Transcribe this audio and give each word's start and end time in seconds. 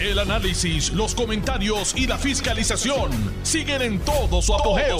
El 0.00 0.20
análisis, 0.20 0.92
los 0.92 1.12
comentarios 1.12 1.92
y 1.96 2.06
la 2.06 2.16
fiscalización 2.18 3.10
siguen 3.42 3.82
en 3.82 3.98
todo 3.98 4.40
su 4.40 4.54
apogeo. 4.54 4.96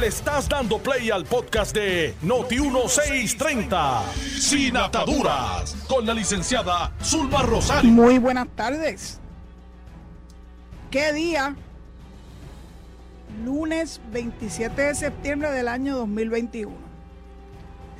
Le 0.00 0.08
estás 0.08 0.48
dando 0.48 0.78
play 0.78 1.12
al 1.12 1.24
podcast 1.24 1.72
de 1.72 2.12
Noti1630, 2.24 4.02
Sin 4.40 4.76
Ataduras, 4.76 5.76
con 5.86 6.04
la 6.04 6.12
licenciada 6.12 6.92
Zulma 7.04 7.42
Rosario. 7.42 7.88
Muy 7.88 8.18
buenas 8.18 8.48
tardes. 8.56 9.20
¿Qué 10.90 11.12
día? 11.12 11.54
Lunes 13.44 14.00
27 14.12 14.82
de 14.82 14.94
septiembre 14.96 15.52
del 15.52 15.68
año 15.68 15.96
2021. 15.98 16.83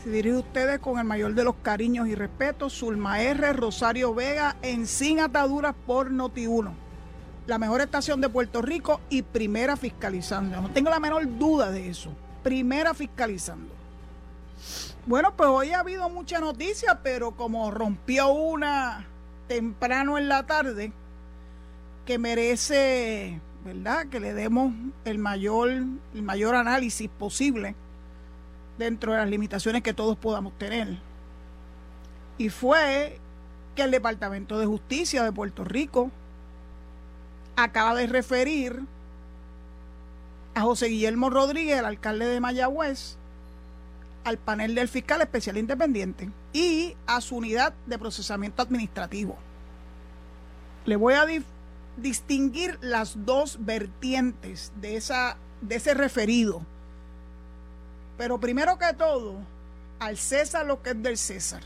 Se 0.05 0.11
dirige 0.11 0.36
a 0.36 0.41
ustedes 0.41 0.80
con 0.80 0.98
el 0.98 1.07
mayor 1.07 1.32
de 1.32 1.45
los 1.45 1.55
cariños 1.62 2.09
y 2.09 2.14
respetos, 2.14 2.79
Zulma 2.79 3.23
R. 3.23 3.54
Rosario 3.54 4.12
Vega, 4.12 4.54
en 4.61 4.86
Sin 4.86 5.18
Ataduras 5.18 5.75
por 5.86 6.11
Noti1. 6.11 6.75
La 7.46 7.57
mejor 7.57 7.81
estación 7.81 8.21
de 8.21 8.29
Puerto 8.29 8.61
Rico 8.61 9.00
y 9.09 9.22
primera 9.22 9.79
fiscalizando. 9.79 10.61
No 10.61 10.71
tengo 10.72 10.90
la 10.90 11.00
menor 11.00 11.39
duda 11.39 11.71
de 11.71 11.89
eso. 11.89 12.12
Primera 12.43 12.93
fiscalizando. 12.93 13.72
Bueno, 15.07 15.35
pues 15.35 15.48
hoy 15.48 15.71
ha 15.71 15.81
habido 15.81 16.11
mucha 16.11 16.39
noticia, 16.39 17.00
pero 17.03 17.31
como 17.31 17.71
rompió 17.71 18.29
una 18.29 19.07
temprano 19.48 20.18
en 20.18 20.29
la 20.29 20.45
tarde, 20.45 20.93
que 22.04 22.18
merece, 22.18 23.40
¿verdad? 23.64 24.07
Que 24.09 24.21
le 24.21 24.34
demos 24.34 24.75
el 25.07 25.17
mayor, 25.17 25.71
el 25.71 26.23
mayor 26.23 26.57
análisis 26.57 27.09
posible 27.09 27.75
dentro 28.79 29.13
de 29.13 29.19
las 29.19 29.29
limitaciones 29.29 29.83
que 29.83 29.95
todos 29.95 30.17
podamos 30.17 30.57
tener. 30.59 30.99
Y 32.39 32.48
fue 32.48 33.19
que 33.75 33.83
el 33.83 33.91
Departamento 33.91 34.59
de 34.59 34.67
Justicia 34.67 35.23
de 35.23 35.33
Puerto 35.33 35.65
Rico 35.65 36.11
acaba 37.56 37.95
de 37.95 38.06
referir 38.06 38.81
a 40.55 40.63
José 40.63 40.87
Guillermo 40.87 41.31
Rodríguez, 41.31 41.83
alcalde 41.83 42.27
de 42.27 42.41
Mayagüez, 42.41 43.17
al 44.25 44.39
panel 44.39 44.75
del 44.75 44.89
fiscal 44.89 45.20
especial 45.20 45.59
independiente 45.59 46.31
y 46.53 46.97
a 47.07 47.20
su 47.20 47.37
unidad 47.37 47.75
de 47.87 47.98
procesamiento 47.98 48.63
administrativo. 48.63 49.37
Le 50.87 50.97
voy 50.97 51.15
a 51.15 51.27
distinguir 51.97 52.79
las 52.81 53.25
dos 53.25 53.59
vertientes 53.61 54.73
de, 54.81 54.97
esa, 54.97 55.37
de 55.61 55.77
ese 55.77 55.95
referido 55.95 56.65
pero 58.17 58.39
primero 58.39 58.79
que 58.79 58.93
todo, 58.95 59.37
al 59.98 60.17
César 60.17 60.67
lo 60.67 60.83
que 60.83 60.91
es 60.91 61.03
del 61.03 61.19
César. 61.19 61.62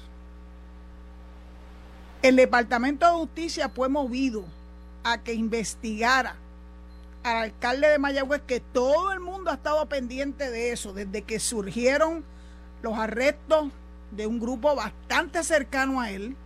El 2.22 2.36
Departamento 2.36 3.06
de 3.06 3.12
Justicia 3.12 3.68
fue 3.68 3.88
movido 3.88 4.44
a 5.04 5.18
que 5.18 5.34
investigara 5.34 6.36
al 7.22 7.36
alcalde 7.36 7.88
de 7.88 7.98
Mayagüez, 7.98 8.42
que 8.46 8.60
todo 8.60 9.12
el 9.12 9.20
mundo 9.20 9.50
ha 9.50 9.54
estado 9.54 9.86
pendiente 9.86 10.50
de 10.50 10.72
eso, 10.72 10.92
desde 10.92 11.22
que 11.22 11.40
surgieron 11.40 12.24
los 12.82 12.98
arrestos 12.98 13.68
de 14.10 14.26
un 14.26 14.40
grupo 14.40 14.74
bastante 14.74 15.44
cercano 15.44 16.00
a 16.00 16.10
él, 16.10 16.36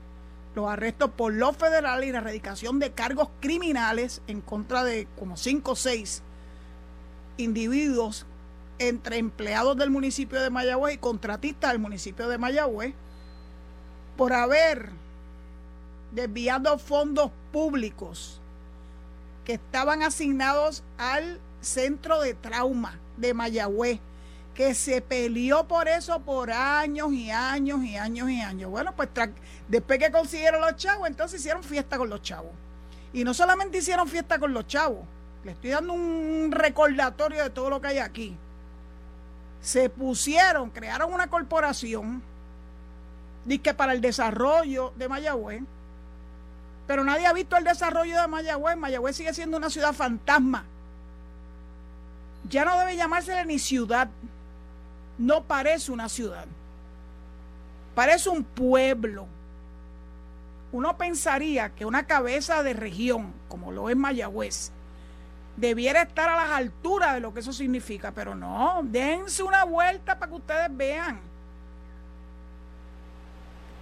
los 0.54 0.68
arrestos 0.68 1.10
por 1.12 1.32
los 1.32 1.56
federales 1.56 2.08
y 2.08 2.12
la 2.12 2.18
erradicación 2.18 2.78
de 2.78 2.92
cargos 2.92 3.28
criminales 3.40 4.20
en 4.26 4.40
contra 4.40 4.84
de 4.84 5.06
como 5.18 5.36
cinco 5.36 5.72
o 5.72 5.76
seis 5.76 6.22
individuos 7.38 8.26
entre 8.78 9.18
empleados 9.18 9.76
del 9.76 9.90
municipio 9.90 10.40
de 10.40 10.50
Mayagüez 10.50 10.94
y 10.94 10.98
contratistas 10.98 11.72
del 11.72 11.80
municipio 11.80 12.28
de 12.28 12.38
Mayagüez 12.38 12.94
por 14.16 14.32
haber 14.32 14.90
desviado 16.12 16.78
fondos 16.78 17.30
públicos 17.52 18.40
que 19.44 19.54
estaban 19.54 20.02
asignados 20.02 20.82
al 20.98 21.40
centro 21.60 22.20
de 22.20 22.34
trauma 22.34 22.98
de 23.16 23.34
Mayagüez, 23.34 24.00
que 24.54 24.74
se 24.74 25.00
peleó 25.00 25.66
por 25.66 25.88
eso 25.88 26.20
por 26.20 26.50
años 26.50 27.12
y 27.12 27.30
años 27.30 27.82
y 27.82 27.96
años 27.96 28.30
y 28.30 28.40
años. 28.40 28.70
Bueno, 28.70 28.94
pues 28.94 29.08
después 29.68 29.98
que 29.98 30.10
consiguieron 30.10 30.60
los 30.60 30.76
chavos, 30.76 31.08
entonces 31.08 31.40
hicieron 31.40 31.62
fiesta 31.62 31.98
con 31.98 32.10
los 32.10 32.22
chavos. 32.22 32.52
Y 33.12 33.24
no 33.24 33.34
solamente 33.34 33.78
hicieron 33.78 34.08
fiesta 34.08 34.38
con 34.38 34.52
los 34.52 34.66
chavos, 34.66 35.00
le 35.44 35.52
estoy 35.52 35.70
dando 35.70 35.92
un 35.92 36.50
recordatorio 36.52 37.42
de 37.42 37.50
todo 37.50 37.70
lo 37.70 37.80
que 37.80 37.88
hay 37.88 37.98
aquí 37.98 38.36
se 39.62 39.88
pusieron, 39.88 40.70
crearon 40.70 41.14
una 41.14 41.28
corporación 41.28 42.22
que 43.62 43.74
para 43.74 43.92
el 43.92 44.00
desarrollo 44.00 44.92
de 44.96 45.08
Mayagüez, 45.08 45.62
pero 46.86 47.04
nadie 47.04 47.26
ha 47.26 47.32
visto 47.32 47.56
el 47.56 47.64
desarrollo 47.64 48.20
de 48.20 48.28
Mayagüez. 48.28 48.76
Mayagüez 48.76 49.16
sigue 49.16 49.32
siendo 49.32 49.56
una 49.56 49.70
ciudad 49.70 49.94
fantasma. 49.94 50.64
Ya 52.48 52.64
no 52.64 52.78
debe 52.78 52.96
llamársele 52.96 53.44
ni 53.46 53.58
ciudad. 53.58 54.08
No 55.16 55.44
parece 55.44 55.92
una 55.92 56.08
ciudad. 56.08 56.44
Parece 57.94 58.28
un 58.28 58.42
pueblo. 58.42 59.26
Uno 60.72 60.96
pensaría 60.96 61.70
que 61.70 61.84
una 61.84 62.06
cabeza 62.06 62.62
de 62.62 62.72
región, 62.72 63.32
como 63.48 63.70
lo 63.70 63.88
es 63.88 63.96
Mayagüez, 63.96 64.72
debiera 65.56 66.02
estar 66.02 66.28
a 66.28 66.36
las 66.36 66.50
alturas 66.50 67.14
de 67.14 67.20
lo 67.20 67.34
que 67.34 67.40
eso 67.40 67.52
significa, 67.52 68.12
pero 68.12 68.34
no, 68.34 68.80
dense 68.84 69.42
una 69.42 69.64
vuelta 69.64 70.18
para 70.18 70.30
que 70.30 70.36
ustedes 70.36 70.76
vean. 70.76 71.20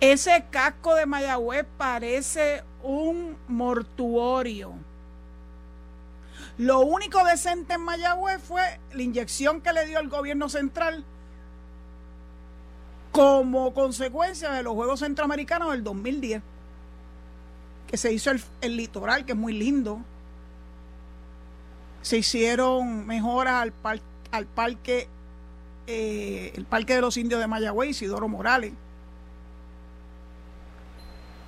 Ese 0.00 0.44
casco 0.50 0.94
de 0.94 1.06
Mayagüez 1.06 1.66
parece 1.76 2.64
un 2.82 3.36
mortuorio. 3.48 4.72
Lo 6.56 6.81
único 6.81 7.22
decente 7.25 7.75
en 7.75 7.82
Mayagüez 7.82 8.42
fue 8.42 8.62
la 8.92 9.02
inyección 9.02 9.60
que 9.60 9.72
le 9.72 9.87
dio 9.87 9.98
el 9.98 10.08
gobierno 10.08 10.48
central 10.48 11.04
como 13.12 13.75
consecuencia 13.75 14.52
de 14.52 14.62
los 14.62 14.75
Juegos 14.75 15.00
Centroamericanos 15.00 15.72
del 15.72 15.82
2010, 15.82 16.42
que 17.87 17.97
se 17.97 18.12
hizo 18.12 18.31
el, 18.31 18.42
el 18.60 18.76
litoral, 18.76 19.25
que 19.25 19.32
es 19.32 19.38
muy 19.38 19.52
lindo, 19.52 20.00
se 22.03 22.19
hicieron 22.19 23.06
mejoras 23.06 23.62
al, 23.62 23.72
al 24.31 24.47
parque, 24.47 25.09
eh, 25.87 26.53
el 26.55 26.65
Parque 26.65 26.94
de 26.94 27.00
los 27.00 27.16
Indios 27.16 27.41
de 27.41 27.47
Mayagüez, 27.47 27.91
Isidoro 27.91 28.28
Morales. 28.28 28.72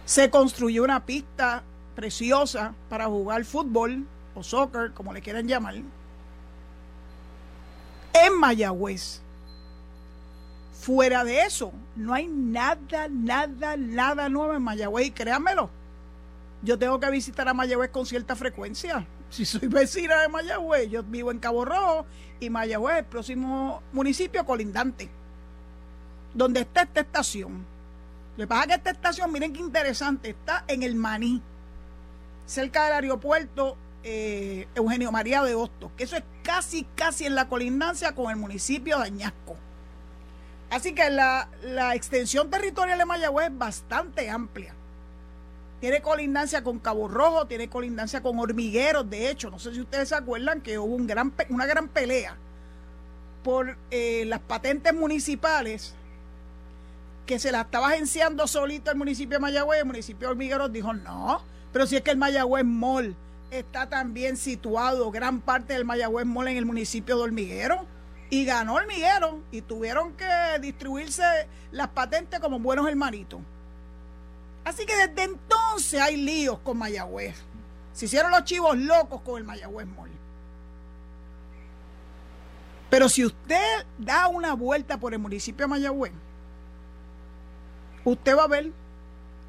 Se 0.04 0.30
construyó 0.30 0.82
una 0.82 1.04
pista 1.06 1.62
preciosa 1.94 2.74
para 2.88 3.06
jugar 3.06 3.44
fútbol 3.44 4.06
o 4.34 4.42
soccer, 4.42 4.92
como 4.92 5.12
le 5.12 5.22
quieran 5.22 5.46
llamar, 5.46 5.76
en 8.12 8.38
Mayagüez. 8.38 9.20
Fuera 10.80 11.22
de 11.22 11.42
eso, 11.42 11.72
no 11.94 12.12
hay 12.12 12.26
nada, 12.26 13.08
nada, 13.08 13.76
nada 13.76 14.28
nuevo 14.28 14.52
en 14.52 14.62
Mayagüez. 14.62 15.06
Y 15.06 15.10
créanmelo, 15.12 15.70
yo 16.62 16.78
tengo 16.78 16.98
que 16.98 17.10
visitar 17.10 17.48
a 17.48 17.54
Mayagüez 17.54 17.90
con 17.90 18.04
cierta 18.04 18.34
frecuencia. 18.34 19.06
Si 19.32 19.46
soy 19.46 19.66
vecina 19.66 20.20
de 20.20 20.28
Mayagüez, 20.28 20.90
yo 20.90 21.02
vivo 21.02 21.30
en 21.30 21.38
Cabo 21.38 21.64
Rojo 21.64 22.04
y 22.38 22.50
Mayagüez, 22.50 22.98
el 22.98 23.04
próximo 23.06 23.82
municipio 23.90 24.44
colindante, 24.44 25.08
donde 26.34 26.60
está 26.60 26.82
esta 26.82 27.00
estación. 27.00 27.64
Lo 28.36 28.44
que 28.44 28.46
pasa 28.46 28.60
es 28.64 28.66
que 28.66 28.74
esta 28.74 28.90
estación, 28.90 29.32
miren 29.32 29.54
qué 29.54 29.60
interesante, 29.60 30.28
está 30.28 30.64
en 30.68 30.82
el 30.82 30.96
Maní, 30.96 31.40
cerca 32.44 32.84
del 32.84 32.92
aeropuerto 32.92 33.78
eh, 34.02 34.68
Eugenio 34.74 35.10
María 35.10 35.42
de 35.42 35.54
Hostos, 35.54 35.90
que 35.96 36.04
eso 36.04 36.16
es 36.16 36.24
casi, 36.42 36.86
casi 36.94 37.24
en 37.24 37.34
la 37.34 37.48
colindancia 37.48 38.14
con 38.14 38.30
el 38.30 38.36
municipio 38.36 38.98
de 38.98 39.04
Añasco. 39.04 39.56
Así 40.68 40.94
que 40.94 41.08
la, 41.08 41.48
la 41.62 41.94
extensión 41.94 42.50
territorial 42.50 42.98
de 42.98 43.06
Mayagüez 43.06 43.46
es 43.46 43.56
bastante 43.56 44.28
amplia 44.28 44.74
tiene 45.82 46.00
colindancia 46.00 46.62
con 46.62 46.78
Cabo 46.78 47.08
Rojo, 47.08 47.48
tiene 47.48 47.68
colindancia 47.68 48.22
con 48.22 48.38
Hormigueros, 48.38 49.10
de 49.10 49.28
hecho, 49.28 49.50
no 49.50 49.58
sé 49.58 49.74
si 49.74 49.80
ustedes 49.80 50.10
se 50.10 50.14
acuerdan 50.14 50.60
que 50.60 50.78
hubo 50.78 50.94
una 50.94 51.66
gran 51.66 51.88
pelea 51.88 52.36
por 53.42 53.76
eh, 53.90 54.24
las 54.26 54.38
patentes 54.38 54.94
municipales 54.94 55.96
que 57.26 57.40
se 57.40 57.50
la 57.50 57.62
estaba 57.62 57.88
agenciando 57.88 58.46
solito 58.46 58.92
el 58.92 58.96
municipio 58.96 59.38
de 59.38 59.40
Mayagüez, 59.40 59.80
el 59.80 59.86
municipio 59.86 60.28
de 60.28 60.30
Hormigueros 60.30 60.72
dijo 60.72 60.92
no, 60.92 61.42
pero 61.72 61.84
si 61.88 61.96
es 61.96 62.02
que 62.02 62.12
el 62.12 62.16
Mayagüez 62.16 62.64
Mall 62.64 63.16
está 63.50 63.88
también 63.88 64.36
situado, 64.36 65.10
gran 65.10 65.40
parte 65.40 65.72
del 65.72 65.84
Mayagüez 65.84 66.26
Mall 66.26 66.46
en 66.46 66.58
el 66.58 66.64
municipio 66.64 67.16
de 67.16 67.22
Hormiguero, 67.24 67.86
y 68.30 68.44
ganó 68.44 68.74
Hormiguero, 68.74 69.40
y 69.50 69.62
tuvieron 69.62 70.12
que 70.12 70.28
distribuirse 70.60 71.24
las 71.72 71.88
patentes 71.88 72.38
como 72.38 72.60
buenos 72.60 72.88
hermanitos. 72.88 73.40
Así 74.64 74.86
que 74.86 74.96
desde 74.96 75.24
entonces 75.24 76.00
hay 76.00 76.16
líos 76.16 76.58
con 76.60 76.78
Mayagüez. 76.78 77.36
Se 77.92 78.06
hicieron 78.06 78.30
los 78.30 78.44
chivos 78.44 78.76
locos 78.78 79.20
con 79.22 79.38
el 79.38 79.44
Mayagüez 79.44 79.86
Mall. 79.86 80.10
Pero 82.88 83.08
si 83.08 83.24
usted 83.24 83.86
da 83.98 84.28
una 84.28 84.54
vuelta 84.54 84.98
por 84.98 85.14
el 85.14 85.18
municipio 85.18 85.64
de 85.64 85.70
Mayagüez, 85.70 86.12
usted 88.04 88.36
va 88.36 88.44
a 88.44 88.48
ver 88.48 88.70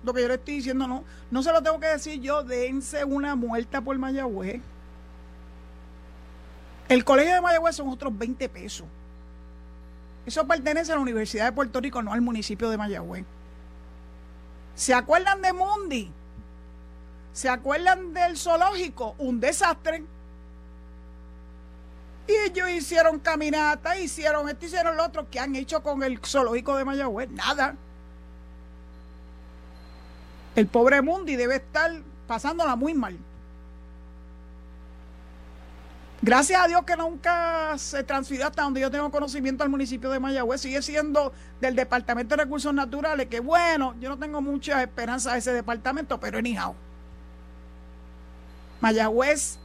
lo 0.03 0.13
que 0.13 0.21
yo 0.21 0.27
le 0.27 0.35
estoy 0.35 0.55
diciendo, 0.55 0.87
no, 0.87 1.03
no 1.31 1.43
se 1.43 1.51
lo 1.51 1.61
tengo 1.61 1.79
que 1.79 1.87
decir 1.87 2.21
yo, 2.21 2.43
dense 2.43 3.03
una 3.03 3.35
muerta 3.35 3.81
por 3.81 3.97
Mayagüez. 3.97 4.61
El 6.89 7.03
colegio 7.05 7.33
de 7.33 7.41
Mayagüez 7.41 7.75
son 7.75 7.89
otros 7.89 8.17
20 8.17 8.49
pesos. 8.49 8.87
Eso 10.25 10.45
pertenece 10.47 10.91
a 10.91 10.95
la 10.95 11.01
Universidad 11.01 11.45
de 11.45 11.51
Puerto 11.51 11.79
Rico, 11.81 12.01
no 12.01 12.13
al 12.13 12.21
municipio 12.21 12.69
de 12.69 12.77
Mayagüez. 12.77 13.25
¿Se 14.75 14.93
acuerdan 14.93 15.41
de 15.41 15.53
Mundi? 15.53 16.11
¿Se 17.33 17.49
acuerdan 17.49 18.13
del 18.13 18.37
zoológico? 18.37 19.15
Un 19.17 19.39
desastre. 19.39 20.03
Y 22.27 22.31
ellos 22.49 22.69
hicieron 22.69 23.19
caminata, 23.19 23.97
hicieron 23.97 24.47
esto, 24.47 24.65
hicieron 24.65 24.95
lo 24.95 25.05
otro. 25.05 25.29
¿Qué 25.29 25.39
han 25.39 25.55
hecho 25.55 25.83
con 25.83 26.03
el 26.03 26.19
zoológico 26.19 26.77
de 26.77 26.85
Mayagüez? 26.85 27.29
Nada. 27.31 27.75
El 30.55 30.67
pobre 30.67 31.01
Mundi 31.01 31.35
debe 31.35 31.55
estar 31.55 31.91
pasándola 32.27 32.75
muy 32.75 32.93
mal. 32.93 33.17
Gracias 36.25 36.57
a 36.57 36.69
Dios 36.69 36.85
que 36.85 36.95
nunca 36.95 37.77
se 37.77 38.01
transfirió 38.01 38.47
hasta 38.47 38.63
donde 38.63 38.79
yo 38.79 38.89
tengo 38.89 39.11
conocimiento 39.11 39.61
al 39.61 39.69
municipio 39.69 40.09
de 40.09 40.21
Mayagüez. 40.21 40.61
Sigue 40.61 40.81
siendo 40.81 41.33
del 41.59 41.75
Departamento 41.75 42.37
de 42.37 42.43
Recursos 42.45 42.73
Naturales, 42.73 43.27
que 43.27 43.41
bueno, 43.41 43.93
yo 43.99 44.07
no 44.07 44.17
tengo 44.17 44.41
mucha 44.41 44.81
esperanza 44.81 45.33
de 45.33 45.39
ese 45.39 45.51
departamento, 45.51 46.21
pero 46.21 46.37
anyhow. 46.37 46.75
Mayagüez 48.79 49.59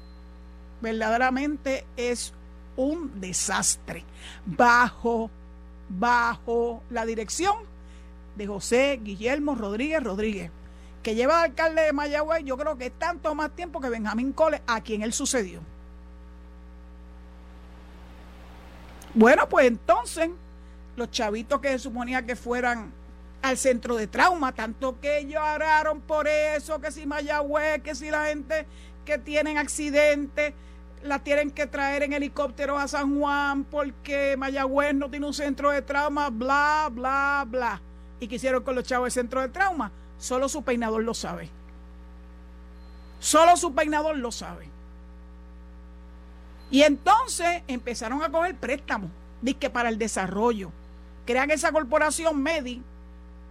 verdaderamente 0.81 1.87
es 1.97 2.33
un 2.75 3.21
desastre 3.21 4.03
bajo, 4.45 5.31
bajo 5.89 6.83
la 6.91 7.07
dirección 7.07 7.55
de 8.35 8.49
José 8.49 8.99
Guillermo 9.01 9.55
Rodríguez 9.55 10.03
Rodríguez, 10.03 10.51
que 11.05 11.15
lleva 11.15 11.39
de 11.39 11.45
alcalde 11.45 11.83
de 11.83 11.93
Mayagüez, 11.93 12.43
yo 12.43 12.57
creo 12.57 12.77
que 12.77 12.91
tanto 12.91 13.33
más 13.37 13.53
tiempo 13.53 13.81
que 13.81 13.91
Benjamín 13.91 14.33
Cole, 14.33 14.61
a 14.67 14.81
quien 14.81 15.03
él 15.03 15.13
sucedió. 15.13 15.61
Bueno, 19.19 19.49
pues 19.49 19.67
entonces, 19.67 20.31
los 20.95 21.11
chavitos 21.11 21.61
que 21.61 21.71
se 21.71 21.81
suponía 21.81 22.25
que 22.25 22.37
fueran 22.37 22.93
al 23.43 23.57
centro 23.57 23.97
de 23.97 24.07
trauma, 24.07 24.53
tanto 24.53 25.01
que 25.01 25.19
ellos 25.19 25.43
oraron 25.43 26.01
por 26.01 26.29
eso, 26.29 26.81
que 26.81 26.93
si 26.93 27.05
Mayagüez, 27.05 27.83
que 27.83 27.97
si 27.97 28.13
la 28.13 28.27
gente 28.27 28.65
que 29.05 29.19
tienen 29.19 29.59
accidentes, 29.59 30.55
la 31.03 31.19
tienen 31.19 31.51
que 31.51 31.67
traer 31.67 32.05
en 32.05 32.13
helicóptero 32.13 32.79
a 32.79 32.87
San 32.87 33.19
Juan 33.19 33.65
porque 33.65 34.37
Mayagüez 34.39 34.95
no 34.95 35.11
tiene 35.11 35.27
un 35.27 35.35
centro 35.35 35.73
de 35.73 35.83
trauma, 35.83 36.31
bla, 36.31 36.89
bla, 36.89 37.45
bla. 37.45 37.83
¿Y 38.21 38.29
qué 38.29 38.37
hicieron 38.37 38.63
con 38.63 38.77
los 38.77 38.85
chavos 38.85 39.07
del 39.07 39.25
centro 39.25 39.41
de 39.41 39.49
trauma? 39.49 39.91
Solo 40.19 40.49
su 40.49 40.63
peinador 40.63 41.03
lo 41.03 41.15
sabe. 41.15 41.51
Solo 43.19 43.57
su 43.57 43.75
peinador 43.75 44.17
lo 44.17 44.31
sabe. 44.31 44.69
Y 46.71 46.83
entonces 46.83 47.63
empezaron 47.67 48.23
a 48.23 48.31
coger 48.31 48.55
préstamos, 48.57 49.11
que 49.59 49.71
para 49.71 49.89
el 49.89 49.99
desarrollo. 49.99 50.71
Crean 51.25 51.51
esa 51.51 51.73
corporación 51.73 52.43
MEDI 52.43 52.83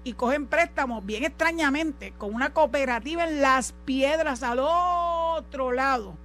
y 0.03 0.13
cogen 0.13 0.47
préstamos 0.47 1.05
bien 1.05 1.23
extrañamente 1.23 2.13
con 2.17 2.33
una 2.33 2.51
cooperativa 2.51 3.23
en 3.27 3.41
Las 3.41 3.73
Piedras 3.85 4.43
al 4.43 4.59
otro 4.59 5.71
lado 5.71 6.15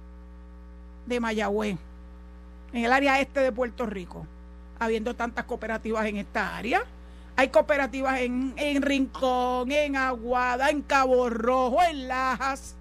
de 1.05 1.19
Mayagüez, 1.19 1.77
en 2.71 2.85
el 2.85 2.91
área 2.91 3.19
este 3.19 3.41
de 3.41 3.51
Puerto 3.51 3.85
Rico, 3.85 4.25
habiendo 4.79 5.15
tantas 5.15 5.45
cooperativas 5.45 6.05
en 6.05 6.17
esta 6.17 6.55
área. 6.55 6.83
Hay 7.35 7.49
cooperativas 7.49 8.19
en, 8.21 8.53
en 8.57 8.81
Rincón, 8.81 9.71
en 9.71 9.95
Aguada, 9.95 10.69
en 10.69 10.81
Cabo 10.81 11.29
Rojo, 11.29 11.81
en 11.81 12.07
Lajas. 12.07 12.75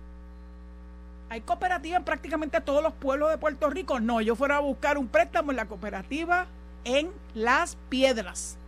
Hay 1.33 1.41
cooperativas 1.41 1.97
en 1.97 2.05
prácticamente 2.05 2.61
todos 2.61 2.83
los 2.83 2.93
pueblos 2.93 3.31
de 3.31 3.39
Puerto 3.39 3.71
Rico. 3.71 3.99
No, 4.01 4.21
yo 4.21 4.37
fuera 4.37 4.59
a 4.59 4.61
buscar 4.61 4.99
un 4.99 5.09
préstamo 5.09 5.51
en 5.51 5.57
la 5.57 5.65
cooperativa 5.65 6.47
en 6.85 7.11
Las 7.33 7.79
Piedras. 7.89 8.59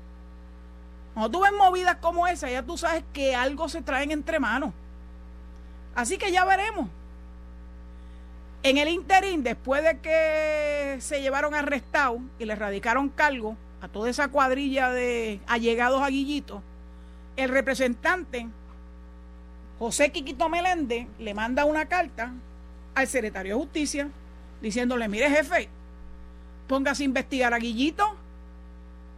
Cuando 1.12 1.30
tú 1.30 1.42
ves 1.42 1.52
movidas 1.52 1.96
como 1.96 2.26
esa, 2.26 2.48
ya 2.48 2.62
tú 2.62 2.78
sabes 2.78 3.04
que 3.12 3.34
algo 3.34 3.68
se 3.68 3.82
traen 3.82 4.12
entre 4.12 4.40
manos. 4.40 4.72
Así 5.94 6.16
que 6.16 6.32
ya 6.32 6.46
veremos. 6.46 6.88
En 8.62 8.78
el 8.78 8.88
interín, 8.88 9.42
después 9.42 9.84
de 9.84 9.98
que 9.98 10.96
se 11.02 11.20
llevaron 11.20 11.54
arrestados 11.54 12.22
y 12.38 12.46
le 12.46 12.54
radicaron 12.54 13.10
cargo 13.10 13.58
a 13.82 13.88
toda 13.88 14.08
esa 14.08 14.28
cuadrilla 14.28 14.88
de 14.88 15.38
allegados 15.46 16.00
a 16.00 16.08
Guillito, 16.08 16.62
el 17.36 17.50
representante 17.50 18.48
José 19.78 20.12
Quiquito 20.12 20.48
Meléndez 20.48 21.08
le 21.18 21.34
manda 21.34 21.66
una 21.66 21.84
carta 21.84 22.32
al 22.94 23.08
secretario 23.08 23.54
de 23.54 23.60
Justicia 23.60 24.08
diciéndole, 24.60 25.08
mire 25.08 25.28
jefe, 25.28 25.68
póngase 26.66 27.02
a 27.02 27.06
investigar 27.06 27.52
a 27.52 27.58
Guillito. 27.58 28.16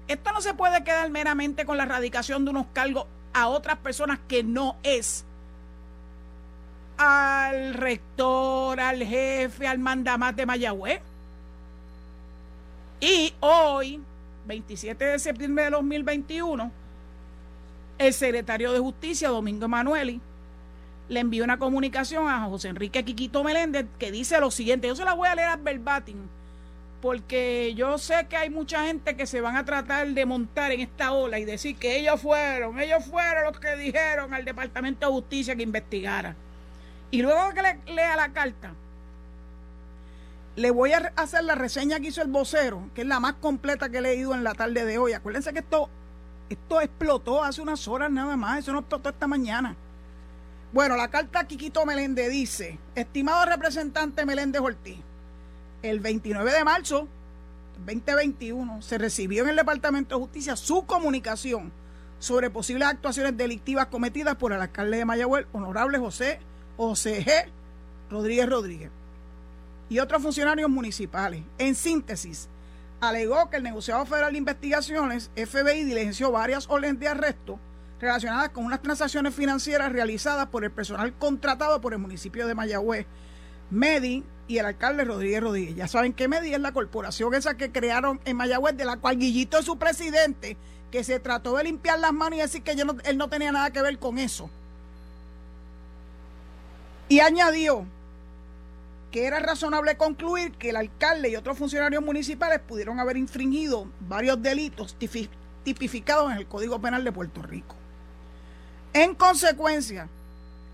Esto 0.09 0.33
no 0.33 0.41
se 0.41 0.55
puede 0.55 0.83
quedar 0.85 1.11
meramente 1.11 1.65
con 1.65 1.77
la 1.77 1.85
erradicación 1.85 2.45
de 2.45 2.51
unos 2.51 2.67
cargos 2.73 3.07
a 3.33 3.49
otras 3.49 3.79
personas 3.79 4.19
que 4.29 4.43
no 4.43 4.77
es 4.83 5.25
al 6.97 7.75
rector, 7.75 8.81
al 8.81 9.03
jefe, 9.03 9.67
al 9.67 9.79
mandamás 9.79 10.35
de 10.35 10.47
Mayagüez. 10.47 11.01
Y 13.01 13.35
hoy, 13.41 14.01
27 14.47 15.05
de 15.05 15.19
septiembre 15.19 15.65
de 15.65 15.71
2021, 15.71 16.73
el 17.99 18.15
secretario 18.15 18.73
de 18.73 18.79
Justicia, 18.79 19.29
Domingo 19.29 19.67
Emanueli, 19.67 20.21
le 21.09 21.21
envió 21.21 21.45
una 21.45 21.59
comunicación 21.59 22.29
a 22.29 22.45
José 22.47 22.69
Enrique 22.69 23.05
Quiquito 23.05 23.45
Meléndez 23.45 23.87
que 23.99 24.11
dice 24.11 24.41
lo 24.41 24.51
siguiente, 24.51 24.89
yo 24.89 24.97
se 24.97 25.05
la 25.05 25.15
voy 25.15 25.29
a 25.29 25.35
leer 25.35 25.49
a 25.49 25.57
verbatim, 25.57 26.17
porque 27.01 27.75
yo 27.77 27.99
sé 27.99 28.27
que 28.29 28.37
hay 28.37 28.51
mucha 28.51 28.85
gente 28.87 29.17
que 29.17 29.27
se 29.27 29.41
van 29.41 29.57
a 29.57 29.65
tratar 29.65 30.09
de 30.09 30.27
montar 30.27 30.73
en 30.73 30.81
esta 30.81 31.13
ola 31.13 31.39
y 31.39 31.45
decir 31.45 31.77
que 31.77 31.99
ellos 31.99 32.21
fueron, 32.21 32.81
ellos 32.81 33.05
fueron 33.05 33.45
los 33.45 33.61
que 33.61 33.77
dijeron 33.77 34.35
al 34.35 34.45
Departamento 34.45 35.07
de 35.07 35.13
Justicia 35.13 35.55
que 35.55 35.63
investigara. 35.63 36.35
Y 37.11 37.23
luego 37.23 37.55
que 37.55 37.63
le 37.63 37.95
lea 37.95 38.17
la 38.17 38.33
carta, 38.33 38.73
le 40.57 40.71
voy 40.71 40.93
a 40.93 41.13
hacer 41.17 41.45
la 41.45 41.55
reseña 41.55 42.01
que 42.01 42.09
hizo 42.09 42.23
el 42.23 42.29
vocero, 42.29 42.91
que 42.95 43.03
es 43.03 43.07
la 43.07 43.21
más 43.21 43.35
completa 43.35 43.91
que 43.91 43.99
he 43.99 44.01
leído 44.01 44.35
en 44.35 44.43
la 44.43 44.55
tarde 44.55 44.85
de 44.85 44.99
hoy. 44.99 45.13
Acuérdense 45.13 45.53
que 45.53 45.61
esto, 45.61 45.89
esto 46.49 46.81
explotó 46.81 47.45
hace 47.45 47.61
unas 47.61 47.87
horas 47.87 48.11
nada 48.11 48.37
más, 48.37 48.61
eso 48.61 48.73
no 48.73 48.81
explotó 48.81 49.11
esta 49.11 49.27
mañana. 49.27 49.77
Bueno, 50.73 50.97
la 50.97 51.09
carta 51.09 51.47
Quiquito 51.47 51.87
Meléndez 51.87 52.29
dice, 52.31 52.79
estimado 52.97 53.47
representante 53.47 54.27
Meléndez 54.27 54.61
Ortiz, 54.61 54.99
el 55.83 56.01
29 56.01 56.53
de 56.53 56.65
marzo 56.65 57.09
2021 57.87 58.83
se 58.83 58.99
recibió 58.99 59.45
en 59.45 59.51
el 59.51 59.57
Departamento 59.57 60.17
de 60.17 60.23
Justicia 60.23 60.57
su 60.57 60.85
comunicación 60.85 61.73
sobre 62.19 62.51
posibles 62.51 62.89
actuaciones 62.89 63.37
delictivas 63.37 63.87
cometidas 63.87 64.35
por 64.37 64.53
el 64.53 64.61
alcalde 64.61 64.97
de 64.97 65.05
Mayagüez, 65.05 65.47
honorable 65.53 65.99
José 65.99 66.41
OCG 66.77 67.49
Rodríguez 68.11 68.49
Rodríguez 68.49 68.91
y 69.89 70.01
otros 70.01 70.21
funcionarios 70.21 70.69
municipales. 70.69 71.45
En 71.59 71.77
síntesis, 71.77 72.49
alegó 73.01 73.51
que 73.51 73.59
el 73.59 73.63
negociado 73.63 74.05
federal 74.05 74.33
de 74.33 74.39
investigaciones, 74.39 75.31
FBI, 75.37 75.85
diligenció 75.85 76.33
varias 76.33 76.69
órdenes 76.69 76.99
de 76.99 77.09
arresto 77.09 77.61
relacionadas 78.01 78.51
con 78.51 78.65
unas 78.65 78.83
transacciones 78.83 79.35
financieras 79.35 79.93
realizadas 79.93 80.47
por 80.49 80.65
el 80.65 80.71
personal 80.71 81.13
contratado 81.15 81.81
por 81.81 81.93
el 81.93 81.99
municipio 81.99 82.47
de 82.47 82.55
Mayagüez, 82.55 83.07
Medi 83.71 84.25
y 84.49 84.59
el 84.59 84.67
alcalde 84.67 85.05
Rodríguez 85.05 85.43
Rodríguez. 85.43 85.77
Ya 85.77 85.89
saben 85.89 86.13
que 86.13 86.29
Medi 86.29 86.55
es 86.55 86.61
la 86.61 86.73
corporación 86.73 87.35
esa 87.35 87.57
que 87.57 87.73
crearon 87.73 88.21
en 88.25 88.37
Mayagüez, 88.37 88.77
de 88.77 88.85
la 88.85 88.97
cual 88.99 89.19
Guillito 89.19 89.59
es 89.59 89.65
su 89.65 89.79
presidente, 89.79 90.57
que 90.91 91.05
se 91.05 91.19
trató 91.19 91.57
de 91.57 91.65
limpiar 91.65 91.99
las 91.99 92.13
manos 92.13 92.39
y 92.39 92.43
decir 92.43 92.63
que 92.63 92.73
él 92.73 93.19
no 93.19 93.29
tenía 93.29 93.53
nada 93.53 93.71
que 93.71 93.83
ver 93.83 93.99
con 93.99 94.19
eso. 94.19 94.49
Y 97.09 97.21
añadió 97.21 97.87
que 99.11 99.27
era 99.27 99.39
razonable 99.39 99.97
concluir 99.97 100.53
que 100.53 100.71
el 100.71 100.77
alcalde 100.77 101.31
y 101.31 101.37
otros 101.37 101.57
funcionarios 101.57 102.05
municipales 102.05 102.61
pudieron 102.61 103.01
haber 103.01 103.17
infringido 103.17 103.89
varios 104.01 104.43
delitos 104.43 104.97
tipificados 105.65 106.33
en 106.33 106.39
el 106.39 106.47
Código 106.47 106.81
Penal 106.81 107.03
de 107.03 107.13
Puerto 107.13 107.43
Rico. 107.43 107.77
En 108.97 109.15
consecuencia, 109.15 110.09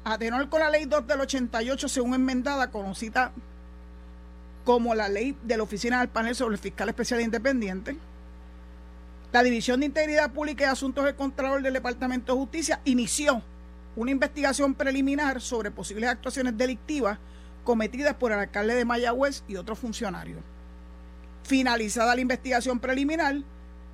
a 0.04 0.16
tenor 0.16 0.48
con 0.48 0.60
la 0.60 0.70
ley 0.70 0.84
2 0.84 1.08
del 1.08 1.22
88, 1.22 1.88
según 1.88 2.14
enmendada, 2.14 2.70
conocida 2.70 3.32
como 4.64 4.94
la 4.94 5.08
ley 5.08 5.36
de 5.42 5.56
la 5.56 5.64
Oficina 5.64 5.98
del 5.98 6.08
Panel 6.08 6.36
sobre 6.36 6.54
el 6.54 6.60
Fiscal 6.60 6.88
Especial 6.88 7.18
e 7.18 7.24
Independiente, 7.24 7.96
la 9.32 9.42
División 9.42 9.80
de 9.80 9.86
Integridad 9.86 10.30
Pública 10.30 10.62
y 10.62 10.66
Asuntos 10.68 11.04
del 11.04 11.16
Contralor 11.16 11.62
del 11.62 11.72
Departamento 11.74 12.32
de 12.32 12.38
Justicia 12.38 12.80
inició 12.84 13.42
una 13.96 14.12
investigación 14.12 14.74
preliminar 14.74 15.40
sobre 15.40 15.72
posibles 15.72 16.08
actuaciones 16.08 16.56
delictivas 16.56 17.18
cometidas 17.64 18.14
por 18.14 18.30
el 18.30 18.38
alcalde 18.38 18.76
de 18.76 18.84
Mayagüez 18.84 19.42
y 19.48 19.56
otros 19.56 19.80
funcionarios. 19.80 20.38
Finalizada 21.42 22.14
la 22.14 22.20
investigación 22.20 22.78
preliminar, 22.78 23.38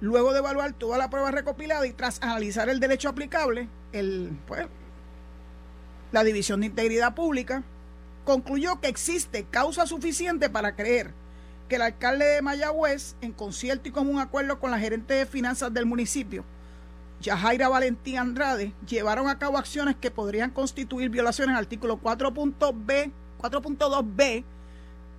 luego 0.00 0.32
de 0.32 0.38
evaluar 0.38 0.72
toda 0.72 0.98
la 0.98 1.10
prueba 1.10 1.30
recopilada 1.30 1.86
y 1.86 1.92
tras 1.92 2.22
analizar 2.22 2.68
el 2.68 2.80
derecho 2.80 3.08
aplicable, 3.08 3.68
el, 3.92 4.36
pues, 4.46 4.66
La 6.12 6.24
División 6.24 6.60
de 6.60 6.66
Integridad 6.66 7.14
Pública 7.14 7.62
concluyó 8.24 8.80
que 8.80 8.88
existe 8.88 9.44
causa 9.44 9.86
suficiente 9.86 10.50
para 10.50 10.76
creer 10.76 11.12
que 11.68 11.76
el 11.76 11.82
alcalde 11.82 12.24
de 12.24 12.42
Mayagüez, 12.42 13.14
en 13.20 13.32
concierto 13.32 13.88
y 13.88 13.92
común 13.92 14.20
acuerdo 14.20 14.58
con 14.58 14.70
la 14.70 14.78
gerente 14.78 15.14
de 15.14 15.26
finanzas 15.26 15.72
del 15.72 15.86
municipio, 15.86 16.44
Yajaira 17.20 17.68
Valentín 17.68 18.18
Andrade, 18.18 18.72
llevaron 18.86 19.28
a 19.28 19.38
cabo 19.38 19.58
acciones 19.58 19.96
que 19.96 20.10
podrían 20.10 20.50
constituir 20.50 21.10
violaciones 21.10 21.54
al 21.54 21.64
artículo 21.64 22.00
4.2b 22.00 24.44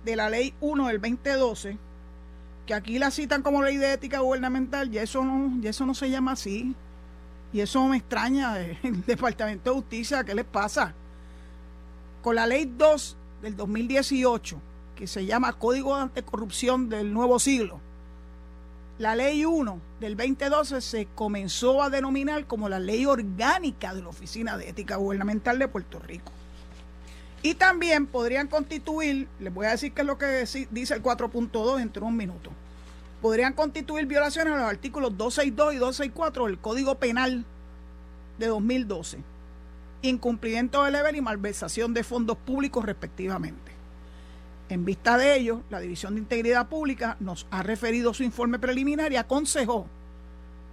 de 0.04 0.16
la 0.16 0.30
ley 0.30 0.54
1 0.60 0.88
del 0.88 1.00
2012, 1.00 1.78
que 2.70 2.74
aquí 2.74 3.00
la 3.00 3.10
citan 3.10 3.42
como 3.42 3.64
ley 3.64 3.78
de 3.78 3.94
ética 3.94 4.20
gubernamental, 4.20 4.94
y 4.94 4.98
eso 4.98 5.24
no, 5.24 5.60
y 5.60 5.66
eso 5.66 5.84
no 5.86 5.92
se 5.92 6.08
llama 6.08 6.32
así. 6.32 6.76
Y 7.52 7.58
eso 7.58 7.84
me 7.88 7.96
extraña 7.96 8.60
el 8.60 9.04
Departamento 9.04 9.70
de 9.70 9.76
Justicia, 9.80 10.22
¿qué 10.22 10.36
les 10.36 10.44
pasa? 10.44 10.94
Con 12.22 12.36
la 12.36 12.46
ley 12.46 12.72
2 12.78 13.16
del 13.42 13.56
2018, 13.56 14.60
que 14.94 15.08
se 15.08 15.26
llama 15.26 15.52
Código 15.54 15.96
de 15.96 16.02
Anticorrupción 16.02 16.88
del 16.88 17.12
Nuevo 17.12 17.40
Siglo, 17.40 17.80
la 19.00 19.16
ley 19.16 19.44
1 19.44 19.80
del 19.98 20.16
2012 20.16 20.80
se 20.80 21.08
comenzó 21.12 21.82
a 21.82 21.90
denominar 21.90 22.46
como 22.46 22.68
la 22.68 22.78
ley 22.78 23.04
orgánica 23.04 23.94
de 23.94 24.02
la 24.02 24.10
Oficina 24.10 24.56
de 24.56 24.68
Ética 24.68 24.94
Gubernamental 24.94 25.58
de 25.58 25.66
Puerto 25.66 25.98
Rico. 25.98 26.30
Y 27.42 27.54
también 27.54 28.06
podrían 28.06 28.48
constituir, 28.48 29.28
les 29.38 29.52
voy 29.52 29.66
a 29.66 29.70
decir 29.70 29.92
qué 29.92 30.02
es 30.02 30.06
lo 30.06 30.18
que 30.18 30.44
dice 30.70 30.94
el 30.94 31.02
4.2 31.02 31.76
dentro 31.78 32.02
de 32.02 32.08
un 32.08 32.16
minuto, 32.16 32.50
podrían 33.22 33.54
constituir 33.54 34.06
violaciones 34.06 34.52
a 34.52 34.56
los 34.56 34.66
artículos 34.66 35.16
262 35.16 35.74
y 35.74 35.78
264 35.78 36.46
del 36.46 36.58
Código 36.58 36.94
Penal 36.96 37.44
de 38.38 38.46
2012, 38.46 39.18
incumplimiento 40.02 40.84
del 40.84 40.94
deber 40.94 41.16
y 41.16 41.20
malversación 41.20 41.94
de 41.94 42.04
fondos 42.04 42.36
públicos 42.36 42.84
respectivamente. 42.84 43.72
En 44.68 44.84
vista 44.84 45.16
de 45.16 45.36
ello, 45.36 45.62
la 45.68 45.80
División 45.80 46.14
de 46.14 46.20
Integridad 46.20 46.68
Pública 46.68 47.16
nos 47.20 47.46
ha 47.50 47.62
referido 47.62 48.14
su 48.14 48.22
informe 48.22 48.58
preliminar 48.58 49.12
y 49.12 49.16
aconsejó 49.16 49.86